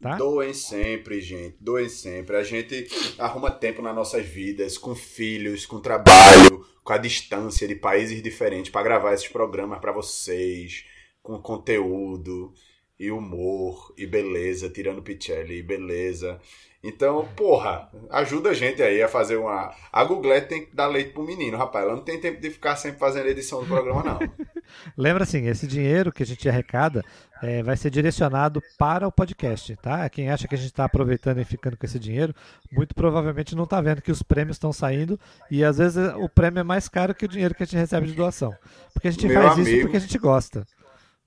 Tá? 0.00 0.16
Doem 0.16 0.52
sempre, 0.52 1.20
gente. 1.20 1.56
Doem 1.60 1.88
sempre. 1.88 2.36
A 2.36 2.42
gente 2.42 2.86
arruma 3.18 3.50
tempo 3.50 3.80
nas 3.80 3.94
nossas 3.94 4.26
vidas, 4.26 4.76
com 4.76 4.94
filhos, 4.94 5.64
com 5.64 5.80
trabalho, 5.80 6.66
com 6.84 6.92
a 6.92 6.98
distância 6.98 7.66
de 7.66 7.74
países 7.74 8.22
diferentes, 8.22 8.70
para 8.70 8.82
gravar 8.82 9.14
esses 9.14 9.28
programas 9.28 9.80
para 9.80 9.92
vocês, 9.92 10.84
com 11.22 11.40
conteúdo 11.40 12.52
e 12.98 13.10
humor 13.10 13.92
e 13.96 14.06
beleza, 14.06 14.70
tirando 14.70 15.02
Pichelli 15.02 15.58
e 15.58 15.62
beleza. 15.62 16.40
Então, 16.82 17.26
porra, 17.34 17.90
ajuda 18.10 18.50
a 18.50 18.54
gente 18.54 18.80
aí 18.80 19.02
a 19.02 19.08
fazer 19.08 19.36
uma. 19.36 19.74
A 19.92 20.04
Google 20.04 20.40
tem 20.42 20.66
que 20.66 20.76
dar 20.76 20.86
leite 20.86 21.10
pro 21.10 21.24
menino, 21.24 21.56
rapaz. 21.56 21.84
Ela 21.84 21.96
não 21.96 22.04
tem 22.04 22.20
tempo 22.20 22.40
de 22.40 22.48
ficar 22.48 22.76
sempre 22.76 23.00
fazendo 23.00 23.26
edição 23.26 23.60
do 23.60 23.66
programa, 23.66 24.04
não. 24.04 24.18
Lembra 24.96 25.24
assim, 25.24 25.48
esse 25.48 25.66
dinheiro 25.66 26.12
que 26.12 26.22
a 26.22 26.26
gente 26.26 26.48
arrecada 26.48 27.04
é, 27.42 27.62
vai 27.62 27.76
ser 27.76 27.90
direcionado 27.90 28.62
para 28.78 29.06
o 29.06 29.12
podcast, 29.12 29.74
tá? 29.76 30.08
Quem 30.08 30.30
acha 30.30 30.46
que 30.46 30.54
a 30.54 30.58
gente 30.58 30.68
está 30.70 30.84
aproveitando 30.84 31.40
e 31.40 31.44
ficando 31.44 31.76
com 31.76 31.86
esse 31.86 31.98
dinheiro, 31.98 32.34
muito 32.70 32.94
provavelmente 32.94 33.56
não 33.56 33.64
está 33.64 33.80
vendo 33.80 34.00
que 34.00 34.12
os 34.12 34.22
prêmios 34.22 34.56
estão 34.56 34.72
saindo 34.72 35.18
e 35.50 35.64
às 35.64 35.78
vezes 35.78 35.96
o 36.18 36.28
prêmio 36.28 36.60
é 36.60 36.64
mais 36.64 36.88
caro 36.88 37.14
que 37.14 37.24
o 37.24 37.28
dinheiro 37.28 37.54
que 37.54 37.62
a 37.62 37.66
gente 37.66 37.76
recebe 37.76 38.06
de 38.06 38.14
doação. 38.14 38.54
Porque 38.92 39.08
a 39.08 39.10
gente 39.10 39.26
Meu 39.26 39.42
faz 39.42 39.58
isso 39.58 39.68
amigo. 39.68 39.82
porque 39.82 39.96
a 39.96 40.00
gente 40.00 40.18
gosta. 40.18 40.66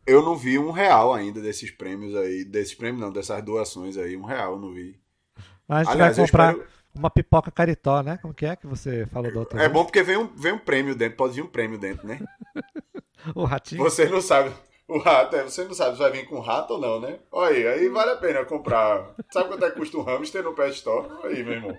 Eu 0.05 0.23
não 0.23 0.35
vi 0.35 0.57
um 0.57 0.71
real 0.71 1.13
ainda 1.13 1.39
desses 1.41 1.69
prêmios 1.71 2.15
aí. 2.15 2.43
Desses 2.43 2.73
prêmios 2.73 3.01
não, 3.01 3.11
dessas 3.11 3.43
doações 3.43 3.97
aí. 3.97 4.15
Um 4.17 4.23
real 4.25 4.53
eu 4.53 4.59
não 4.59 4.73
vi. 4.73 4.99
Mas 5.67 5.79
a 5.87 5.91
gente 5.91 5.93
Aliás, 5.93 6.17
vai 6.17 6.25
comprar 6.25 6.51
espero- 6.53 6.69
uma 6.95 7.09
pipoca 7.09 7.51
caritó, 7.51 8.01
né? 8.01 8.17
Como 8.21 8.33
que 8.33 8.45
é 8.45 8.55
que 8.55 8.65
você 8.65 9.05
falou 9.07 9.31
da 9.31 9.39
outra 9.39 9.59
É 9.59 9.61
vez? 9.63 9.71
bom 9.73 9.85
porque 9.85 10.01
vem 10.01 10.17
um, 10.17 10.27
vem 10.35 10.53
um 10.53 10.57
prêmio 10.59 10.95
dentro, 10.95 11.17
pode 11.17 11.33
vir 11.35 11.43
um 11.43 11.47
prêmio 11.47 11.77
dentro, 11.77 12.07
né? 12.07 12.19
O 13.35 13.43
ratinho. 13.43 13.83
Você 13.83 14.05
não 14.07 14.21
sabe. 14.21 14.51
O 14.87 14.97
rato, 14.97 15.35
é, 15.35 15.43
você 15.43 15.63
não 15.65 15.73
sabe 15.73 15.91
se 15.91 15.99
vai 16.01 16.09
vir 16.09 16.25
com 16.27 16.39
rato 16.39 16.73
ou 16.75 16.79
não, 16.79 16.99
né? 17.01 17.19
Olha 17.31 17.53
aí, 17.55 17.67
aí 17.67 17.89
vale 17.89 18.11
a 18.11 18.15
pena 18.15 18.43
comprar. 18.45 19.13
Sabe 19.31 19.49
quanto 19.49 19.65
é 19.65 19.69
que 19.69 19.77
custa 19.77 19.97
um 19.97 20.01
hamster 20.03 20.41
no 20.41 20.53
Pet 20.55 20.73
Store? 20.73 21.05
Aí, 21.25 21.43
meu 21.43 21.53
irmão. 21.53 21.77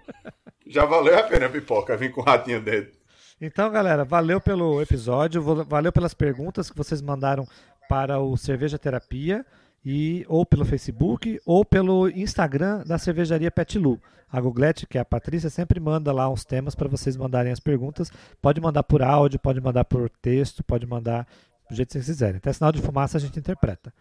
Já 0.67 0.85
valeu 0.85 1.19
a 1.19 1.23
pena 1.25 1.47
a 1.47 1.49
pipoca 1.49 1.97
vir 1.97 2.13
com 2.13 2.21
ratinho 2.21 2.61
dentro. 2.61 2.93
Então, 3.41 3.71
galera, 3.71 4.05
valeu 4.05 4.39
pelo 4.39 4.81
episódio, 4.83 5.43
valeu 5.65 5.91
pelas 5.91 6.13
perguntas 6.15 6.71
que 6.71 6.77
vocês 6.77 7.01
mandaram 7.01 7.49
para 7.91 8.21
o 8.21 8.37
Cerveja 8.37 8.79
Terapia 8.79 9.45
e 9.85 10.25
ou 10.29 10.47
pelo 10.47 10.65
Facebook 10.65 11.41
ou 11.45 11.65
pelo 11.65 12.09
Instagram 12.09 12.85
da 12.87 12.99
Cervejaria 12.99 13.51
Pet 13.51 13.77
Lu. 13.81 14.01
A 14.31 14.41
Googlete, 14.41 14.87
que 14.87 14.97
é 14.97 15.01
a 15.01 15.05
Patrícia, 15.05 15.51
sempre 15.51 15.81
manda 15.81 16.13
lá 16.13 16.31
uns 16.31 16.45
temas 16.45 16.77
para 16.77 16.87
vocês 16.89 17.17
mandarem 17.17 17.51
as 17.51 17.59
perguntas. 17.59 18.09
Pode 18.41 18.61
mandar 18.61 18.85
por 18.85 19.03
áudio, 19.03 19.41
pode 19.41 19.61
mandar 19.61 19.85
por 19.85 20.09
texto, 20.23 20.63
pode 20.63 20.87
mandar 20.87 21.27
do 21.69 21.75
jeito 21.75 21.89
que 21.89 21.95
vocês 21.95 22.07
quiserem. 22.07 22.37
Até 22.37 22.53
sinal 22.53 22.71
de 22.71 22.81
fumaça 22.81 23.19
a 23.19 23.21
gente 23.21 23.41
interpreta, 23.41 23.93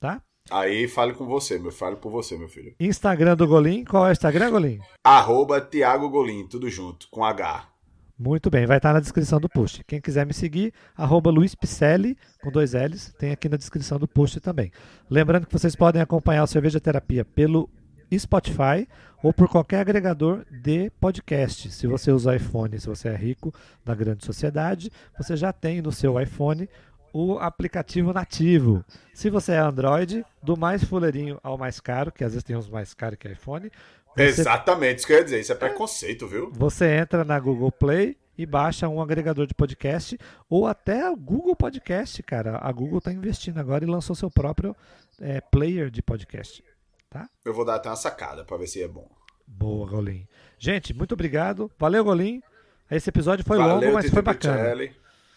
tá? 0.00 0.22
Aí 0.50 0.88
fale 0.88 1.12
com 1.12 1.26
você, 1.26 1.58
meu. 1.58 1.70
Fale 1.70 1.96
por 1.96 2.10
você, 2.10 2.38
meu 2.38 2.48
filho. 2.48 2.74
Instagram 2.80 3.36
do 3.36 3.46
Golim, 3.46 3.84
qual 3.84 4.06
é 4.06 4.08
o 4.08 4.12
Instagram, 4.12 4.52
Golim? 4.52 4.80
Arroba 5.04 5.60
Thiago 5.60 6.08
Golim, 6.08 6.48
tudo 6.48 6.70
junto, 6.70 7.08
com 7.10 7.22
H. 7.22 7.73
Muito 8.16 8.48
bem, 8.48 8.64
vai 8.64 8.76
estar 8.76 8.92
na 8.92 9.00
descrição 9.00 9.40
do 9.40 9.48
post. 9.48 9.82
Quem 9.84 10.00
quiser 10.00 10.24
me 10.24 10.32
seguir, 10.32 10.72
arroba 10.96 11.30
Luiz 11.30 11.54
Picelli, 11.56 12.16
com 12.40 12.50
dois 12.50 12.72
L's, 12.72 13.12
tem 13.18 13.32
aqui 13.32 13.48
na 13.48 13.56
descrição 13.56 13.98
do 13.98 14.06
post 14.06 14.38
também. 14.38 14.70
Lembrando 15.10 15.46
que 15.46 15.52
vocês 15.52 15.74
podem 15.74 16.00
acompanhar 16.00 16.44
o 16.44 16.46
Cerveja 16.46 16.78
Terapia 16.78 17.24
pelo 17.24 17.68
Spotify 18.16 18.86
ou 19.20 19.32
por 19.32 19.48
qualquer 19.48 19.80
agregador 19.80 20.44
de 20.48 20.90
podcast. 21.00 21.72
Se 21.72 21.88
você 21.88 22.12
usa 22.12 22.36
iPhone, 22.36 22.78
se 22.78 22.86
você 22.86 23.08
é 23.08 23.16
rico 23.16 23.52
da 23.84 23.96
grande 23.96 24.24
sociedade, 24.24 24.92
você 25.18 25.36
já 25.36 25.52
tem 25.52 25.82
no 25.82 25.90
seu 25.90 26.20
iPhone 26.20 26.68
o 27.12 27.38
aplicativo 27.38 28.12
nativo. 28.12 28.84
Se 29.12 29.30
você 29.30 29.52
é 29.52 29.58
Android, 29.58 30.24
do 30.42 30.56
mais 30.56 30.82
fuleirinho 30.82 31.38
ao 31.42 31.56
mais 31.56 31.78
caro, 31.78 32.10
que 32.10 32.24
às 32.24 32.32
vezes 32.32 32.42
tem 32.42 32.56
uns 32.56 32.68
mais 32.68 32.92
caros 32.92 33.18
que 33.18 33.28
iPhone. 33.28 33.70
Você, 34.16 34.22
Exatamente, 34.22 34.98
isso 34.98 35.06
que 35.06 35.12
eu 35.12 35.18
ia 35.18 35.24
dizer. 35.24 35.40
Isso 35.40 35.52
é 35.52 35.56
preconceito, 35.56 36.26
viu? 36.26 36.50
você 36.52 36.86
entra 36.96 37.24
na 37.24 37.38
Google 37.38 37.72
Play 37.72 38.16
e 38.36 38.46
baixa 38.46 38.88
um 38.88 39.00
agregador 39.00 39.46
de 39.46 39.54
podcast 39.54 40.18
ou 40.48 40.66
até 40.66 41.08
o 41.10 41.16
Google 41.16 41.56
Podcast, 41.56 42.22
cara. 42.22 42.58
A 42.60 42.70
Google 42.72 42.98
está 42.98 43.12
investindo 43.12 43.58
agora 43.58 43.84
e 43.84 43.88
lançou 43.88 44.14
seu 44.14 44.30
próprio 44.30 44.76
é, 45.20 45.40
player 45.40 45.90
de 45.90 46.02
podcast. 46.02 46.62
Tá? 47.10 47.28
Eu 47.44 47.54
vou 47.54 47.64
dar 47.64 47.76
até 47.76 47.88
uma 47.88 47.96
sacada 47.96 48.44
pra 48.44 48.56
ver 48.56 48.66
se 48.66 48.82
é 48.82 48.88
bom. 48.88 49.08
Boa, 49.46 49.88
Golim. 49.88 50.26
Gente, 50.58 50.94
muito 50.94 51.12
obrigado. 51.12 51.70
Valeu, 51.78 52.04
Golim. 52.04 52.42
Esse 52.90 53.10
episódio 53.10 53.44
foi 53.44 53.58
Valeu, 53.58 53.76
longo, 53.76 53.92
mas 53.94 54.10
foi 54.10 54.22
bacana. 54.22 54.90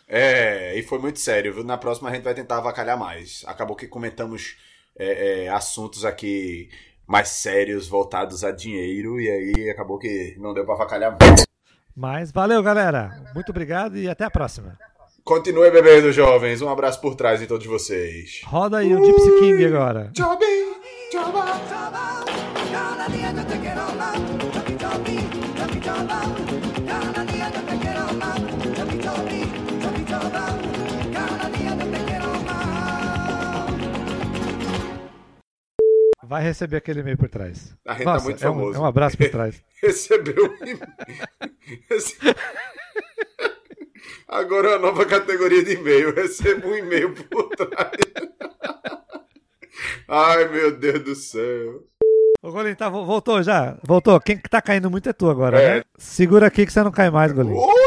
É, 0.07 0.77
e 0.77 0.83
foi 0.83 0.99
muito 0.99 1.19
sério, 1.19 1.53
viu? 1.53 1.63
Na 1.63 1.77
próxima 1.77 2.09
a 2.09 2.13
gente 2.13 2.23
vai 2.23 2.33
tentar 2.33 2.57
avacalhar 2.57 2.97
mais. 2.97 3.43
Acabou 3.45 3.75
que 3.75 3.87
comentamos 3.87 4.57
é, 4.97 5.45
é, 5.45 5.49
assuntos 5.49 6.05
aqui 6.05 6.69
mais 7.07 7.29
sérios, 7.29 7.87
voltados 7.87 8.43
a 8.43 8.51
dinheiro, 8.51 9.19
e 9.19 9.29
aí 9.29 9.69
acabou 9.69 9.97
que 9.97 10.35
não 10.37 10.53
deu 10.53 10.65
pra 10.65 10.75
avacalhar 10.75 11.11
muito. 11.11 11.47
Mas 11.95 12.31
valeu, 12.31 12.61
galera. 12.61 13.23
Muito 13.33 13.49
obrigado 13.49 13.97
e 13.97 14.07
até 14.07 14.25
a 14.25 14.29
próxima. 14.29 14.77
Continue 15.23 15.71
bebendo, 15.71 16.11
jovens. 16.11 16.61
Um 16.61 16.69
abraço 16.69 17.01
por 17.01 17.15
trás 17.15 17.39
de 17.39 17.47
todos 17.47 17.65
vocês. 17.65 18.41
Roda 18.45 18.77
aí 18.77 18.93
o 18.93 19.03
Gypsy 19.03 19.39
King 19.39 19.65
agora. 19.65 20.11
Vai 36.27 36.43
receber 36.43 36.77
aquele 36.77 36.99
e-mail 36.99 37.17
por 37.17 37.29
trás. 37.29 37.73
A 37.85 37.93
gente 37.93 38.05
Nossa, 38.05 38.19
tá 38.19 38.23
muito 38.25 38.43
é 38.45 38.49
um- 38.49 38.53
famoso. 38.53 38.77
É 38.77 38.81
um, 38.81 38.85
abraço 38.85 39.17
por 39.17 39.29
trás. 39.29 39.63
Recebeu 39.81 40.45
um 40.45 40.57
Agora 44.27 44.67
é 44.67 44.71
uma 44.77 44.87
nova 44.87 45.05
categoria 45.05 45.63
de 45.63 45.73
e-mail. 45.75 46.13
Recebo 46.13 46.67
um 46.67 46.75
e-mail 46.75 47.13
por 47.13 47.47
trás. 47.55 47.91
Ai, 50.07 50.47
meu 50.49 50.77
Deus 50.77 50.99
do 51.03 51.15
céu. 51.15 51.83
Ô, 52.41 52.51
Golim, 52.51 52.75
tá, 52.75 52.89
vo- 52.89 53.05
voltou 53.05 53.41
já? 53.41 53.77
Voltou. 53.83 54.19
Quem 54.19 54.37
que 54.37 54.49
tá 54.49 54.61
caindo 54.61 54.91
muito 54.91 55.07
é 55.09 55.13
tu 55.13 55.29
agora, 55.29 55.61
É. 55.61 55.75
né? 55.77 55.83
Segura 55.97 56.47
aqui 56.47 56.65
que 56.65 56.73
você 56.73 56.83
não 56.83 56.91
cai 56.91 57.09
mais, 57.09 57.31
Golim. 57.31 57.53
Oi! 57.53 57.86